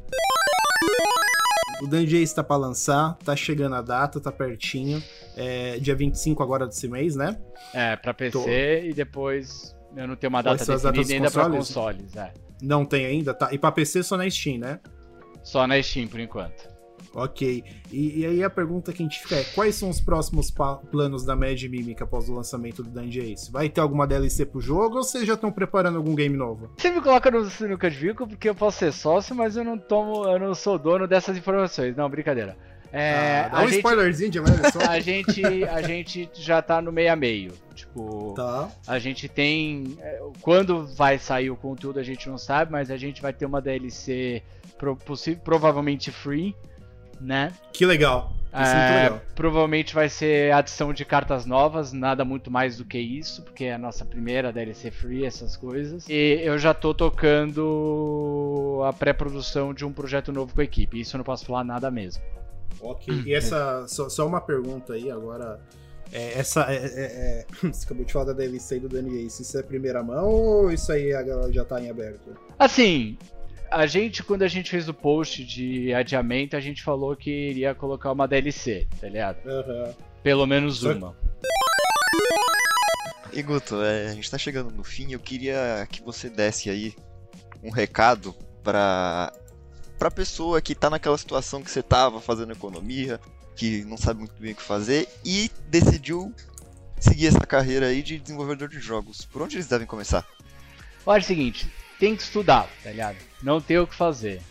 O 1.84 1.88
Dungeon 1.88 2.22
está 2.22 2.42
pra 2.42 2.56
lançar, 2.56 3.18
tá 3.26 3.36
chegando 3.36 3.76
a 3.76 3.82
data, 3.82 4.18
tá 4.18 4.32
pertinho. 4.32 5.04
É, 5.36 5.78
dia 5.80 5.94
25 5.94 6.42
agora 6.42 6.66
desse 6.66 6.88
mês, 6.88 7.14
né? 7.14 7.38
É, 7.74 7.98
pra 7.98 8.14
PC 8.14 8.32
Tô. 8.32 8.48
e 8.48 8.94
depois 8.94 9.76
eu 9.94 10.08
não 10.08 10.16
tenho 10.16 10.30
uma 10.30 10.42
data 10.42 10.64
definida 10.66 11.14
ainda 11.14 11.32
pra 11.32 11.50
consoles? 11.50 12.04
consoles, 12.04 12.16
é. 12.16 12.34
Não 12.62 12.86
tem 12.86 13.06
ainda, 13.06 13.34
tá? 13.34 13.50
E 13.52 13.58
pra 13.58 13.70
PC 13.70 14.02
só 14.02 14.16
na 14.16 14.30
Steam, 14.30 14.60
né? 14.60 14.80
Só 15.44 15.68
na 15.68 15.82
Steam 15.84 16.08
por 16.08 16.22
enquanto. 16.22 16.73
Ok. 17.14 17.64
E, 17.92 18.20
e 18.20 18.26
aí 18.26 18.44
a 18.44 18.50
pergunta 18.50 18.92
que 18.92 19.04
a 19.04 19.06
gente 19.06 19.22
fica 19.22 19.36
é: 19.36 19.44
quais 19.44 19.76
são 19.76 19.90
os 19.90 20.02
próximos 20.02 20.52
planos 20.92 21.24
da 21.24 21.36
Mad 21.36 21.62
Mimic 21.64 22.02
após 22.02 22.28
o 22.28 22.34
lançamento 22.34 22.84
do 22.84 22.90
Dungeon 22.90 23.26
Ace? 23.26 23.52
Vai 23.52 23.70
ter 23.70 23.82
alguma 23.82 24.08
DLC 24.08 24.46
pro 24.46 24.60
jogo 24.60 24.98
ou 24.98 25.04
vocês 25.04 25.26
já 25.26 25.36
estão 25.36 25.52
preparando 25.52 25.98
algum 25.98 26.16
game 26.16 26.36
novo? 26.36 26.72
Você 26.78 26.90
me 26.90 27.02
coloca 27.02 27.30
no 27.30 27.46
sinuca 27.50 27.90
de 27.90 27.98
bico 27.98 28.28
porque 28.28 28.50
eu 28.50 28.56
posso 28.56 28.80
ser 28.80 28.92
sócio, 28.92 29.36
mas 29.36 29.56
eu 29.56 29.64
não 29.64 29.78
tomo, 29.78 30.26
eu 30.26 30.40
não 30.40 30.56
sou 30.56 30.80
dono 30.80 31.08
dessas 31.08 31.38
informações. 31.38 31.96
Não, 31.96 32.10
brincadeira. 32.10 32.58
É, 32.92 33.46
Ah, 33.46 33.50
dá 33.50 33.58
um 33.64 33.68
gente, 33.68 33.78
spoilerzinho 33.78 34.30
de 34.30 34.40
olha 34.40 34.72
só. 34.72 34.80
a 34.88 35.00
gente 35.00 35.42
a 35.66 35.82
gente 35.82 36.30
já 36.36 36.62
tá 36.62 36.80
no 36.80 36.92
meio 36.92 37.12
a 37.12 37.16
meio. 37.16 37.52
Tipo, 37.74 38.34
tá. 38.36 38.70
a 38.86 39.00
gente 39.00 39.28
tem 39.28 39.98
é, 40.00 40.22
quando 40.42 40.86
vai 40.96 41.18
sair 41.18 41.50
o 41.50 41.56
conteúdo 41.56 42.00
a 42.00 42.04
gente 42.04 42.30
não 42.30 42.38
sabe, 42.38 42.72
mas 42.72 42.92
a 42.92 42.98
gente 42.98 43.20
vai 43.20 43.34
ter 43.34 43.48
uma 43.48 43.60
DLC 43.60 44.44
pro, 44.78 44.96
provavelmente 45.44 46.12
free, 46.12 46.56
né? 47.24 47.52
Que 47.72 47.86
legal. 47.86 48.32
É 48.56 48.62
É, 48.62 49.04
legal. 49.06 49.22
provavelmente 49.34 49.96
vai 49.96 50.08
ser 50.08 50.54
adição 50.54 50.94
de 50.94 51.04
cartas 51.04 51.44
novas, 51.44 51.92
nada 51.92 52.24
muito 52.24 52.52
mais 52.52 52.78
do 52.78 52.86
que 52.86 53.00
isso, 53.00 53.42
porque 53.42 53.64
é 53.66 53.74
a 53.74 53.80
nossa 53.80 54.06
primeira 54.06 54.54
DLC 54.54 54.92
free, 54.92 55.26
essas 55.26 55.58
coisas. 55.58 56.08
E 56.08 56.40
eu 56.44 56.60
já 56.60 56.72
tô 56.72 56.94
tocando 56.94 58.82
a 58.86 58.94
pré-produção 58.94 59.74
de 59.74 59.86
um 59.86 59.92
projeto 59.92 60.32
novo 60.32 60.54
com 60.54 60.62
a 60.62 60.64
equipe, 60.64 61.00
isso 61.00 61.16
eu 61.16 61.20
não 61.20 61.26
posso 61.26 61.46
falar 61.46 61.64
nada 61.64 61.90
mesmo. 61.90 62.22
Ok. 62.82 63.24
E 63.26 63.34
essa. 63.34 63.86
Só, 63.88 64.10
só 64.10 64.28
uma 64.28 64.42
pergunta 64.42 64.94
aí 64.94 65.10
agora. 65.10 65.60
É, 66.12 66.38
essa. 66.40 66.66
É, 66.72 66.76
é- 66.76 66.86
é- 66.86 67.46
você 67.72 67.86
acabou 67.86 68.06
de 68.06 68.14
falar 68.14 68.26
da 68.26 68.34
DLC 68.34 68.80
do 68.80 68.96
Ace. 68.98 69.42
Isso 69.42 69.58
é 69.58 69.64
primeira 69.64 70.04
mão 70.04 70.28
ou 70.30 70.72
isso 70.72 70.92
aí 70.92 71.14
a 71.14 71.22
galera 71.24 71.52
já 71.52 71.64
tá 71.66 71.82
em 71.82 71.90
aberto? 71.90 72.36
Assim, 72.60 73.18
a 73.74 73.88
gente, 73.88 74.24
quando 74.24 74.44
a 74.44 74.48
gente 74.48 74.70
fez 74.70 74.88
o 74.88 74.94
post 74.94 75.44
de 75.44 75.94
adiamento, 75.94 76.56
a 76.56 76.60
gente 76.60 76.84
falou 76.84 77.16
que 77.16 77.30
iria 77.30 77.74
colocar 77.74 78.12
uma 78.12 78.28
DLC, 78.28 78.88
tá 79.02 79.08
ligado? 79.10 79.38
Aham. 79.48 79.94
Pelo 80.22 80.46
menos 80.46 80.78
Só- 80.80 80.94
uma. 80.94 81.16
E 83.32 83.42
Guto, 83.42 83.82
é, 83.82 84.10
a 84.10 84.14
gente 84.14 84.30
tá 84.30 84.38
chegando 84.38 84.72
no 84.72 84.84
fim. 84.84 85.12
Eu 85.12 85.20
queria 85.20 85.88
que 85.92 86.04
você 86.04 86.30
desse 86.30 86.70
aí 86.70 86.94
um 87.64 87.72
recado 87.72 88.36
pra, 88.64 89.34
pra 89.98 90.12
pessoa 90.12 90.62
que 90.62 90.76
tá 90.76 90.90
naquela 90.90 91.18
situação 91.18 91.64
que 91.64 91.72
você 91.72 91.82
tava 91.82 92.22
fazendo 92.22 92.52
economia, 92.54 93.20
que 93.56 93.84
não 93.86 93.98
sabe 93.98 94.20
muito 94.20 94.40
bem 94.40 94.52
o 94.54 94.56
que 94.56 94.62
fazer 94.62 95.10
e 95.26 95.50
decidiu 95.68 96.32
seguir 97.00 97.28
essa 97.28 97.40
carreira 97.40 97.88
aí 97.88 98.04
de 98.04 98.20
desenvolvedor 98.20 98.70
de 98.70 98.80
jogos. 98.80 99.26
Por 99.26 99.42
onde 99.42 99.56
eles 99.56 99.68
devem 99.68 99.88
começar? 99.88 100.26
Eu 101.06 101.12
acho 101.12 101.26
o 101.26 101.28
seguinte, 101.28 101.68
tem 102.00 102.16
que 102.16 102.24
estudar, 102.24 102.68
tá 102.84 102.90
ligado? 102.90 103.18
Não 103.42 103.62
tem 103.62 103.78
o 103.78 103.88
que 103.88 103.96
fazer. 103.96 104.42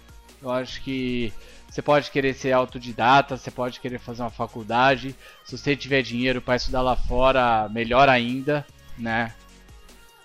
Eu 0.40 0.50
acho 0.50 0.82
que 0.82 1.32
você 1.70 1.80
pode 1.80 2.10
querer 2.10 2.34
ser 2.34 2.52
autodidata, 2.52 3.36
você 3.36 3.50
pode 3.50 3.80
querer 3.80 3.98
fazer 3.98 4.22
uma 4.22 4.30
faculdade. 4.30 5.14
Se 5.44 5.56
você 5.56 5.74
tiver 5.74 6.02
dinheiro 6.02 6.42
para 6.42 6.56
estudar 6.56 6.82
lá 6.82 6.94
fora, 6.94 7.68
melhor 7.70 8.08
ainda, 8.08 8.66
né? 8.98 9.32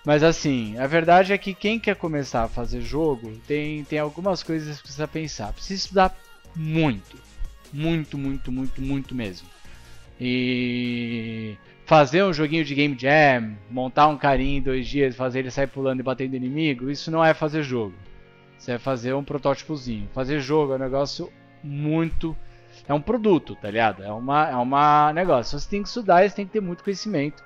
Mas 0.04 0.22
assim, 0.22 0.76
a 0.78 0.86
verdade 0.86 1.32
é 1.32 1.38
que 1.38 1.54
quem 1.54 1.78
quer 1.78 1.96
começar 1.96 2.44
a 2.44 2.48
fazer 2.48 2.80
jogo 2.80 3.38
tem, 3.46 3.84
tem 3.84 3.98
algumas 3.98 4.42
coisas 4.42 4.76
que 4.76 4.82
precisa 4.82 5.08
pensar. 5.08 5.52
Precisa 5.52 5.74
estudar 5.74 6.18
muito. 6.54 7.16
Muito, 7.72 8.16
muito, 8.16 8.50
muito, 8.50 8.80
muito 8.80 9.14
mesmo. 9.14 9.46
E 10.20 11.56
fazer 11.88 12.22
um 12.22 12.34
joguinho 12.34 12.66
de 12.66 12.74
game 12.74 12.94
jam, 13.00 13.56
montar 13.70 14.08
um 14.08 14.18
carinha 14.18 14.58
em 14.58 14.62
dois 14.62 14.86
dias, 14.86 15.16
fazer 15.16 15.38
ele 15.38 15.50
sair 15.50 15.68
pulando 15.68 16.00
e 16.00 16.02
batendo 16.02 16.36
inimigo, 16.36 16.90
isso 16.90 17.10
não 17.10 17.24
é 17.24 17.32
fazer 17.32 17.62
jogo. 17.62 17.94
Isso 18.58 18.70
é 18.70 18.78
fazer 18.78 19.14
um 19.14 19.24
protótipozinho. 19.24 20.06
Fazer 20.12 20.38
jogo 20.38 20.74
é 20.74 20.76
um 20.76 20.80
negócio 20.80 21.32
muito. 21.64 22.36
É 22.86 22.92
um 22.92 23.00
produto, 23.00 23.56
tá 23.56 23.70
ligado? 23.70 24.02
É 24.02 24.12
uma, 24.12 24.50
é 24.50 24.56
uma 24.56 25.14
negócio. 25.14 25.58
Você 25.58 25.66
tem 25.66 25.82
que 25.82 25.88
estudar, 25.88 26.28
você 26.28 26.36
tem 26.36 26.44
que 26.44 26.52
ter 26.52 26.60
muito 26.60 26.84
conhecimento. 26.84 27.42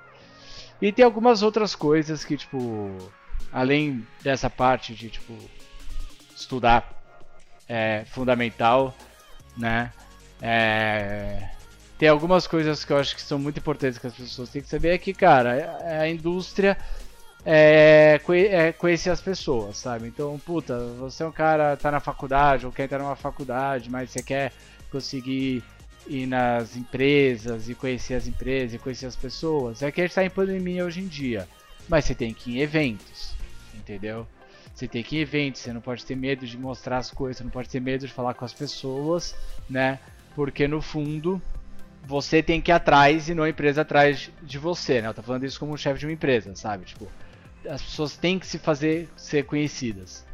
E 0.81 0.91
tem 0.91 1.05
algumas 1.05 1.41
outras 1.41 1.73
coisas 1.73 2.25
que, 2.25 2.35
tipo. 2.35 2.91
além 3.49 4.05
dessa 4.21 4.49
parte 4.49 4.93
de 4.93 5.09
tipo 5.09 5.37
estudar 6.35 7.01
é 7.69 8.03
fundamental, 8.07 8.93
né? 9.55 9.93
É, 10.41 11.47
tem 11.97 12.09
algumas 12.09 12.47
coisas 12.47 12.83
que 12.83 12.91
eu 12.91 12.97
acho 12.97 13.15
que 13.15 13.21
são 13.21 13.37
muito 13.37 13.59
importantes 13.59 13.99
que 13.99 14.07
as 14.07 14.13
pessoas 14.13 14.49
têm 14.49 14.61
que 14.61 14.67
saber 14.67 14.89
é 14.89 14.97
que, 14.97 15.13
cara, 15.13 15.77
a 16.01 16.09
indústria 16.09 16.77
é, 17.45 18.19
é 18.49 18.71
conhecer 18.71 19.09
as 19.09 19.21
pessoas, 19.21 19.77
sabe? 19.77 20.07
Então, 20.07 20.39
puta, 20.39 20.77
você 20.99 21.23
é 21.23 21.25
um 21.25 21.31
cara, 21.31 21.77
tá 21.77 21.91
na 21.91 21.99
faculdade 21.99 22.65
ou 22.65 22.71
quer 22.71 22.85
entrar 22.85 22.99
numa 22.99 23.15
faculdade, 23.15 23.89
mas 23.89 24.09
você 24.09 24.23
quer 24.23 24.51
conseguir 24.89 25.63
ir 26.07 26.25
nas 26.25 26.75
empresas 26.75 27.69
e 27.69 27.75
conhecer 27.75 28.15
as 28.15 28.27
empresas 28.27 28.73
e 28.73 28.79
conhecer 28.79 29.05
as 29.05 29.15
pessoas. 29.15 29.81
É 29.81 29.91
que 29.91 30.01
a 30.01 30.05
gente 30.05 30.15
tá 30.15 30.23
em 30.23 30.29
pandemia 30.29 30.85
hoje 30.85 31.01
em 31.01 31.07
dia, 31.07 31.47
mas 31.87 32.05
você 32.05 32.15
tem 32.15 32.33
que 32.33 32.51
ir 32.51 32.57
em 32.57 32.61
eventos, 32.61 33.35
entendeu? 33.73 34.27
Você 34.73 34.87
tem 34.87 35.03
que 35.03 35.17
ir 35.17 35.19
em 35.19 35.21
eventos, 35.21 35.61
você 35.61 35.73
não 35.73 35.81
pode 35.81 36.05
ter 36.05 36.15
medo 36.15 36.45
de 36.45 36.57
mostrar 36.57 36.97
as 36.97 37.11
coisas, 37.11 37.37
você 37.37 37.43
não 37.43 37.51
pode 37.51 37.69
ter 37.69 37.79
medo 37.79 38.07
de 38.07 38.13
falar 38.13 38.33
com 38.33 38.45
as 38.45 38.53
pessoas, 38.53 39.35
né? 39.69 39.99
Porque 40.35 40.67
no 40.67 40.81
fundo 40.81 41.41
você 42.05 42.43
tem 42.43 42.61
que 42.61 42.71
ir 42.71 42.73
atrás 42.73 43.29
e 43.29 43.33
não 43.33 43.43
a 43.43 43.49
empresa 43.49 43.81
atrás 43.81 44.29
de 44.41 44.57
você, 44.57 45.01
né? 45.01 45.07
Eu 45.07 45.13
tô 45.13 45.21
falando 45.21 45.45
isso 45.45 45.59
como 45.59 45.77
chefe 45.77 45.99
de 45.99 46.05
uma 46.05 46.11
empresa, 46.11 46.55
sabe? 46.55 46.85
Tipo, 46.85 47.07
as 47.67 47.81
pessoas 47.81 48.17
têm 48.17 48.37
que 48.37 48.45
se 48.45 48.59
fazer 48.59 49.09
ser 49.15 49.45
conhecidas. 49.45 50.25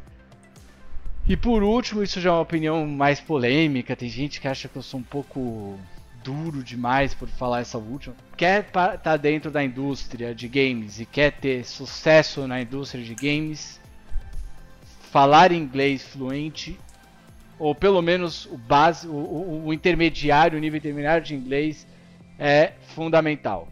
E 1.28 1.36
por 1.36 1.62
último, 1.62 2.02
isso 2.02 2.20
já 2.20 2.30
é 2.30 2.32
uma 2.32 2.40
opinião 2.40 2.86
mais 2.86 3.20
polêmica, 3.20 3.94
tem 3.94 4.08
gente 4.08 4.40
que 4.40 4.48
acha 4.48 4.68
que 4.68 4.76
eu 4.76 4.82
sou 4.82 4.98
um 4.98 5.04
pouco 5.04 5.78
duro 6.24 6.62
demais 6.62 7.14
por 7.14 7.28
falar 7.28 7.60
essa 7.60 7.78
última. 7.78 8.16
Quer 8.36 8.66
estar 8.66 8.98
tá 8.98 9.16
dentro 9.16 9.50
da 9.50 9.62
indústria 9.62 10.34
de 10.34 10.48
games 10.48 10.98
e 10.98 11.06
quer 11.06 11.32
ter 11.32 11.64
sucesso 11.64 12.46
na 12.46 12.60
indústria 12.60 13.02
de 13.04 13.14
games, 13.14 13.80
falar 15.10 15.52
inglês 15.52 16.02
fluente, 16.02 16.78
ou 17.60 17.74
pelo 17.74 18.00
menos 18.00 18.46
o 18.46 18.56
base, 18.56 19.06
o, 19.06 19.12
o, 19.12 19.66
o 19.66 19.74
intermediário, 19.74 20.56
o 20.56 20.60
nível 20.60 20.78
intermediário 20.78 21.22
de 21.22 21.34
inglês 21.34 21.86
é 22.38 22.72
fundamental. 22.94 23.68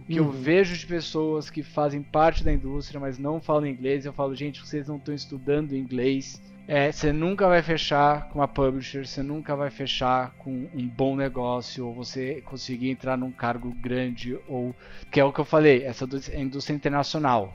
O 0.00 0.04
que 0.04 0.18
uhum. 0.18 0.26
eu 0.26 0.32
vejo 0.32 0.76
de 0.76 0.84
pessoas 0.84 1.48
que 1.48 1.62
fazem 1.62 2.02
parte 2.02 2.42
da 2.42 2.52
indústria, 2.52 2.98
mas 2.98 3.16
não 3.16 3.40
falam 3.40 3.68
inglês, 3.68 4.04
eu 4.04 4.12
falo, 4.12 4.34
gente, 4.34 4.60
vocês 4.60 4.88
não 4.88 4.96
estão 4.96 5.14
estudando 5.14 5.76
inglês. 5.76 6.42
É, 6.66 6.90
você 6.90 7.12
nunca 7.12 7.46
vai 7.46 7.62
fechar 7.62 8.28
com 8.28 8.40
uma 8.40 8.48
publisher, 8.48 9.06
você 9.06 9.22
nunca 9.22 9.54
vai 9.54 9.70
fechar 9.70 10.34
com 10.38 10.68
um 10.74 10.88
bom 10.88 11.14
negócio, 11.14 11.86
ou 11.86 11.94
você 11.94 12.42
conseguir 12.44 12.90
entrar 12.90 13.16
num 13.16 13.30
cargo 13.30 13.70
grande, 13.80 14.36
ou 14.48 14.74
que 15.12 15.20
é 15.20 15.24
o 15.24 15.32
que 15.32 15.38
eu 15.38 15.44
falei, 15.44 15.84
essa 15.84 16.06
é 16.32 16.40
indústria 16.40 16.74
internacional. 16.74 17.54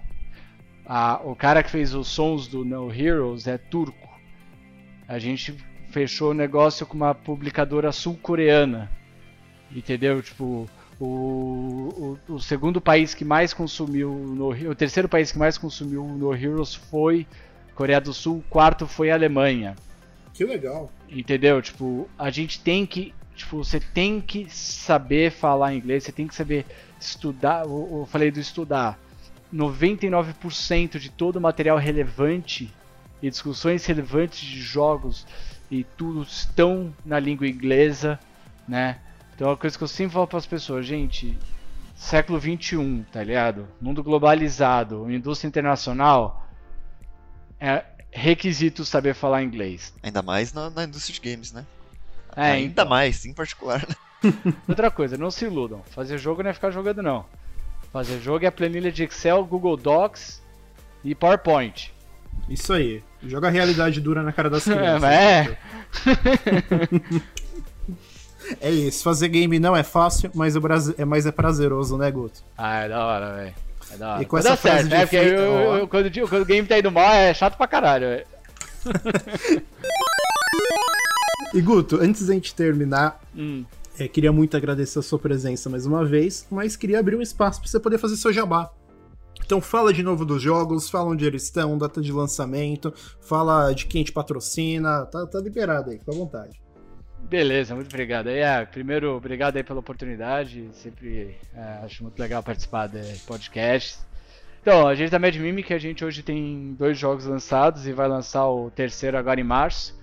A, 0.85 1.19
o 1.23 1.35
cara 1.35 1.61
que 1.61 1.69
fez 1.69 1.93
os 1.93 2.07
sons 2.07 2.47
do 2.47 2.63
No 2.63 2.91
Heroes 2.91 3.47
é 3.47 3.57
turco. 3.57 4.09
A 5.07 5.19
gente 5.19 5.53
fechou 5.93 6.31
o 6.31 6.33
negócio 6.33 6.85
com 6.87 6.97
uma 6.97 7.13
publicadora 7.13 7.91
sul-coreana. 7.91 8.89
Entendeu? 9.73 10.21
Tipo, 10.21 10.67
o, 10.99 12.17
o, 12.27 12.33
o, 12.33 12.39
segundo 12.39 12.81
país 12.81 13.13
que 13.13 13.23
mais 13.23 13.53
consumiu 13.53 14.11
no 14.11 14.49
o 14.49 14.75
terceiro 14.75 15.07
país 15.07 15.31
que 15.31 15.37
mais 15.37 15.57
consumiu 15.57 16.03
no 16.03 16.33
Heroes 16.33 16.73
foi 16.73 17.25
Coreia 17.75 18.01
do 18.01 18.13
Sul, 18.13 18.37
o 18.37 18.49
quarto 18.49 18.87
foi 18.87 19.11
Alemanha. 19.11 19.75
Que 20.33 20.45
legal. 20.45 20.91
Entendeu? 21.09 21.61
Tipo, 21.61 22.09
a 22.17 22.29
gente 22.29 22.59
tem 22.59 22.85
que, 22.85 23.13
tipo, 23.35 23.63
você 23.63 23.79
tem 23.79 24.19
que 24.19 24.47
saber 24.49 25.31
falar 25.31 25.73
inglês, 25.73 26.03
você 26.03 26.11
tem 26.11 26.27
que 26.27 26.35
saber 26.35 26.65
estudar, 26.99 27.65
eu, 27.65 27.89
eu 27.91 28.07
falei 28.07 28.31
do 28.31 28.39
estudar. 28.39 28.99
99% 29.53 30.97
de 30.97 31.11
todo 31.11 31.35
o 31.35 31.41
material 31.41 31.77
relevante 31.77 32.71
e 33.21 33.29
discussões 33.29 33.85
relevantes 33.85 34.39
de 34.39 34.59
jogos 34.59 35.25
e 35.69 35.83
tudo 35.83 36.23
estão 36.23 36.93
na 37.05 37.19
língua 37.19 37.47
inglesa, 37.47 38.19
né? 38.67 38.99
Então 39.35 39.47
é 39.47 39.51
uma 39.51 39.57
coisa 39.57 39.77
que 39.77 39.83
eu 39.83 39.87
sempre 39.87 40.13
falo 40.13 40.27
para 40.27 40.37
as 40.37 40.45
pessoas, 40.45 40.85
gente, 40.85 41.37
século 41.95 42.39
21, 42.39 43.03
tá 43.11 43.23
ligado? 43.23 43.67
Mundo 43.81 44.03
globalizado, 44.03 45.09
indústria 45.09 45.47
internacional, 45.47 46.47
é 47.59 47.83
requisito 48.11 48.85
saber 48.85 49.15
falar 49.15 49.41
inglês. 49.41 49.93
Ainda 50.03 50.21
mais 50.21 50.53
na, 50.53 50.69
na 50.69 50.83
indústria 50.83 51.19
de 51.19 51.29
games, 51.29 51.51
né? 51.51 51.65
É, 52.35 52.51
Ainda 52.51 52.81
então. 52.81 52.89
mais, 52.89 53.25
em 53.25 53.33
particular. 53.33 53.85
Outra 54.67 54.89
coisa, 54.91 55.17
não 55.17 55.31
se 55.31 55.45
iludam. 55.45 55.81
Fazer 55.89 56.17
jogo 56.17 56.43
não 56.43 56.49
é 56.49 56.53
ficar 56.53 56.71
jogando 56.71 57.01
não. 57.01 57.25
Fazer 57.91 58.19
jogo 58.19 58.45
é 58.45 58.47
a 58.47 58.51
planilha 58.51 58.91
de 58.91 59.03
Excel, 59.03 59.45
Google 59.45 59.77
Docs 59.77 60.41
e 61.03 61.13
PowerPoint. 61.13 61.93
Isso 62.49 62.73
aí. 62.73 63.03
Joga 63.21 63.47
a 63.47 63.51
realidade 63.51 64.01
dura 64.01 64.21
na 64.21 64.31
cara 64.31 64.49
das 64.49 64.63
crianças. 64.65 65.03
é. 65.03 65.57
é 68.61 68.71
isso. 68.71 69.03
Fazer 69.03 69.27
game 69.29 69.59
não 69.59 69.75
é 69.75 69.83
fácil, 69.83 70.31
mas, 70.33 70.55
o 70.55 70.61
Brasil, 70.61 70.95
é, 70.97 71.05
mas 71.05 71.25
é 71.25 71.31
prazeroso, 71.31 71.97
né, 71.97 72.11
Guto? 72.11 72.41
Ah, 72.57 72.79
é 72.81 72.89
da 72.89 73.05
hora, 73.05 73.35
velho. 73.35 73.53
É 73.91 73.97
da 73.97 74.13
hora. 74.13 74.21
E 74.21 74.25
com 74.25 74.37
essa 74.37 74.55
certo, 74.55 74.89
né? 74.89 75.01
Porque 75.01 75.15
eu, 75.15 75.23
eu, 75.23 75.75
eu, 75.77 75.87
quando, 75.87 76.11
quando 76.27 76.41
o 76.41 76.45
game 76.45 76.67
tá 76.67 76.77
indo 76.77 76.91
mal 76.91 77.11
é 77.13 77.33
chato 77.33 77.57
pra 77.57 77.67
caralho, 77.67 78.07
velho. 78.07 78.25
e 81.53 81.61
Guto, 81.61 81.97
antes 82.01 82.27
da 82.27 82.33
gente 82.33 82.53
terminar, 82.53 83.21
hum. 83.35 83.63
É, 83.97 84.07
queria 84.07 84.31
muito 84.31 84.57
agradecer 84.57 84.97
a 84.97 85.03
sua 85.03 85.19
presença 85.19 85.69
mais 85.69 85.85
uma 85.85 86.03
vez, 86.03 86.47
mas 86.49 86.75
queria 86.75 86.99
abrir 86.99 87.15
um 87.15 87.21
espaço 87.21 87.61
para 87.61 87.69
você 87.69 87.79
poder 87.79 87.99
fazer 87.99 88.17
seu 88.17 88.33
jabá. 88.33 88.71
Então 89.45 89.61
fala 89.61 89.93
de 89.93 90.03
novo 90.03 90.25
dos 90.25 90.41
jogos, 90.41 90.89
fala 90.89 91.11
onde 91.11 91.25
eles 91.25 91.43
estão, 91.43 91.77
data 91.77 92.01
de 92.01 92.11
lançamento, 92.11 92.93
fala 93.21 93.71
de 93.73 93.85
quem 93.85 94.03
te 94.03 94.11
patrocina, 94.11 95.05
tá, 95.05 95.25
tá 95.27 95.39
liberado 95.39 95.91
aí, 95.91 95.99
fica 95.99 96.11
à 96.11 96.15
vontade. 96.15 96.61
Beleza, 97.29 97.73
muito 97.73 97.87
obrigado. 97.87 98.27
É, 98.27 98.65
primeiro, 98.65 99.15
obrigado 99.15 99.57
aí 99.57 99.63
pela 99.63 99.79
oportunidade, 99.79 100.69
sempre 100.73 101.37
é, 101.55 101.79
acho 101.83 102.03
muito 102.03 102.19
legal 102.19 102.43
participar 102.43 102.87
de 102.87 103.01
podcasts. 103.25 104.05
Então, 104.61 104.87
a 104.87 104.95
gente 104.95 105.09
da 105.09 105.19
Mad 105.19 105.35
Mimic, 105.35 105.73
a 105.73 105.77
gente 105.77 106.05
hoje 106.05 106.23
tem 106.23 106.73
dois 106.77 106.97
jogos 106.97 107.25
lançados 107.25 107.85
e 107.85 107.91
vai 107.91 108.07
lançar 108.07 108.47
o 108.47 108.71
terceiro 108.71 109.17
agora 109.17 109.39
em 109.39 109.43
março, 109.43 109.97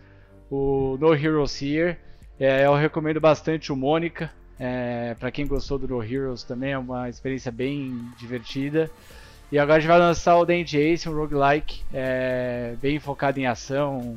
o 0.50 0.98
No 1.00 1.14
Heroes 1.14 1.62
Here, 1.62 1.96
é, 2.40 2.64
eu 2.64 2.74
recomendo 2.74 3.20
bastante 3.20 3.70
o 3.70 3.76
Mônica. 3.76 4.30
É, 4.58 5.14
para 5.18 5.30
quem 5.30 5.46
gostou 5.46 5.78
do 5.78 5.86
No 5.86 6.02
Heroes 6.02 6.42
também 6.42 6.72
é 6.72 6.78
uma 6.78 7.08
experiência 7.08 7.52
bem 7.52 7.94
divertida. 8.18 8.90
E 9.52 9.58
agora 9.58 9.78
a 9.78 9.80
gente 9.80 9.88
vai 9.88 9.98
lançar 9.98 10.36
o 10.36 10.44
Dandy 10.44 10.78
Ace, 10.78 11.08
um 11.08 11.14
roguelike, 11.14 11.82
é, 11.92 12.74
bem 12.80 13.00
focado 13.00 13.40
em 13.40 13.46
ação, 13.46 14.16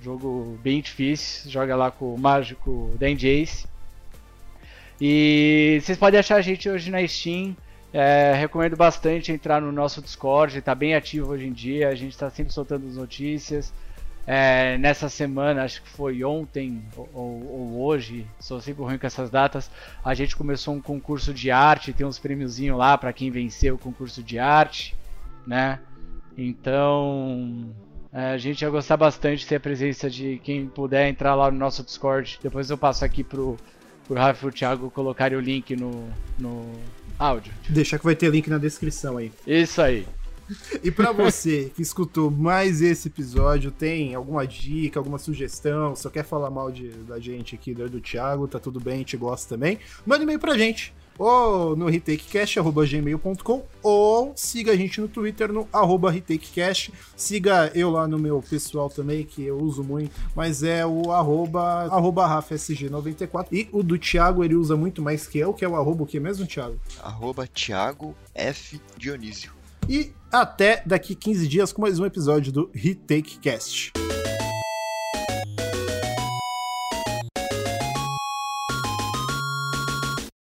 jogo 0.00 0.58
bem 0.62 0.80
difícil. 0.80 1.50
Joga 1.50 1.74
lá 1.74 1.90
com 1.90 2.14
o 2.14 2.18
mágico 2.18 2.92
Dandy 2.98 3.28
Ace. 3.28 3.66
E 5.00 5.80
vocês 5.82 5.98
podem 5.98 6.20
achar 6.20 6.36
a 6.36 6.42
gente 6.42 6.68
hoje 6.68 6.90
na 6.90 7.06
Steam. 7.06 7.56
É, 7.92 8.32
recomendo 8.36 8.76
bastante 8.76 9.32
entrar 9.32 9.60
no 9.60 9.72
nosso 9.72 10.00
Discord, 10.00 10.58
está 10.58 10.76
bem 10.76 10.94
ativo 10.94 11.32
hoje 11.32 11.46
em 11.46 11.52
dia. 11.52 11.88
A 11.88 11.94
gente 11.96 12.12
está 12.12 12.30
sempre 12.30 12.52
soltando 12.52 12.86
as 12.86 12.94
notícias. 12.94 13.72
É, 14.26 14.76
nessa 14.78 15.08
semana, 15.08 15.64
acho 15.64 15.82
que 15.82 15.88
foi 15.88 16.22
ontem 16.22 16.82
ou, 16.96 17.06
ou, 17.14 17.82
hoje, 17.82 18.26
sou 18.38 18.60
sempre 18.60 18.82
ruim 18.82 18.98
com 18.98 19.06
essas 19.06 19.30
datas, 19.30 19.70
a 20.04 20.14
gente 20.14 20.36
começou 20.36 20.74
um 20.74 20.80
concurso 20.80 21.32
de 21.32 21.50
arte, 21.50 21.92
tem 21.92 22.06
uns 22.06 22.18
prêmiozinhos 22.18 22.78
lá 22.78 22.96
para 22.96 23.12
quem 23.12 23.30
venceu 23.30 23.74
o 23.74 23.78
concurso 23.78 24.22
de 24.22 24.38
arte, 24.38 24.94
né? 25.46 25.80
Então, 26.36 27.70
é, 28.12 28.32
a 28.32 28.38
gente 28.38 28.62
ia 28.62 28.70
gostar 28.70 28.96
bastante 28.96 29.40
de 29.40 29.46
ter 29.46 29.56
a 29.56 29.60
presença 29.60 30.10
de 30.10 30.40
quem 30.42 30.66
puder 30.66 31.08
entrar 31.08 31.34
lá 31.34 31.50
no 31.50 31.58
nosso 31.58 31.82
Discord. 31.82 32.38
Depois 32.42 32.70
eu 32.70 32.78
passo 32.78 33.04
aqui 33.04 33.22
pro, 33.22 33.56
pro 34.06 34.16
Rafa 34.16 34.38
e 34.38 34.40
pro 34.40 34.52
Thiago 34.52 34.90
colocarem 34.90 35.36
o 35.36 35.40
link 35.40 35.76
no, 35.76 36.08
no 36.38 36.72
áudio. 37.18 37.52
Deixar 37.68 37.98
que 37.98 38.04
vai 38.04 38.16
ter 38.16 38.30
link 38.30 38.48
na 38.48 38.58
descrição 38.58 39.16
aí. 39.16 39.32
Isso 39.46 39.80
aí. 39.80 40.06
E 40.82 40.90
para 40.90 41.12
você 41.12 41.70
que 41.74 41.82
escutou 41.82 42.30
mais 42.30 42.80
esse 42.80 43.08
episódio, 43.08 43.70
tem 43.70 44.14
alguma 44.14 44.46
dica, 44.46 44.98
alguma 44.98 45.18
sugestão, 45.18 45.94
só 45.94 46.08
quer 46.08 46.24
falar 46.24 46.50
mal 46.50 46.70
de, 46.70 46.88
da 46.88 47.18
gente 47.18 47.54
aqui, 47.54 47.74
do, 47.74 48.00
Thiago, 48.00 48.48
tá 48.48 48.58
tudo 48.58 48.80
bem, 48.80 48.94
a 48.94 48.98
gente 48.98 49.16
gosta 49.16 49.54
também, 49.54 49.78
manda 50.06 50.22
e-mail 50.22 50.38
pra 50.38 50.56
gente. 50.56 50.94
Ou 51.18 51.76
no 51.76 51.86
retakecast.gmail.com 51.86 53.66
ou 53.82 54.32
siga 54.34 54.72
a 54.72 54.76
gente 54.76 55.02
no 55.02 55.06
Twitter 55.06 55.52
no 55.52 55.68
arroba 55.70 56.10
retakecast. 56.10 56.94
Siga 57.14 57.70
eu 57.74 57.90
lá 57.90 58.08
no 58.08 58.18
meu 58.18 58.40
pessoal 58.40 58.88
também, 58.88 59.24
que 59.24 59.42
eu 59.42 59.58
uso 59.58 59.84
muito, 59.84 60.18
mas 60.34 60.62
é 60.62 60.86
o 60.86 61.12
arroba, 61.12 61.60
arroba 61.92 62.26
RafSG94. 62.26 63.48
E 63.52 63.68
o 63.70 63.82
do 63.82 63.98
Thiago 63.98 64.42
ele 64.42 64.54
usa 64.54 64.78
muito 64.78 65.02
mais 65.02 65.26
que 65.26 65.38
eu, 65.38 65.52
que 65.52 65.62
é 65.62 65.68
o 65.68 65.76
arroba 65.76 66.04
o 66.04 66.06
que 66.06 66.18
mesmo, 66.18 66.46
Thiago? 66.46 66.80
Arroba 67.02 67.46
Thiago 67.46 68.14
F. 68.34 68.80
Dionísio. 68.96 69.59
E 69.90 70.12
até 70.30 70.84
daqui 70.86 71.16
15 71.16 71.48
dias 71.48 71.72
com 71.72 71.82
mais 71.82 71.98
um 71.98 72.06
episódio 72.06 72.52
do 72.52 72.70
Retake 72.72 73.40
Cast. 73.40 73.92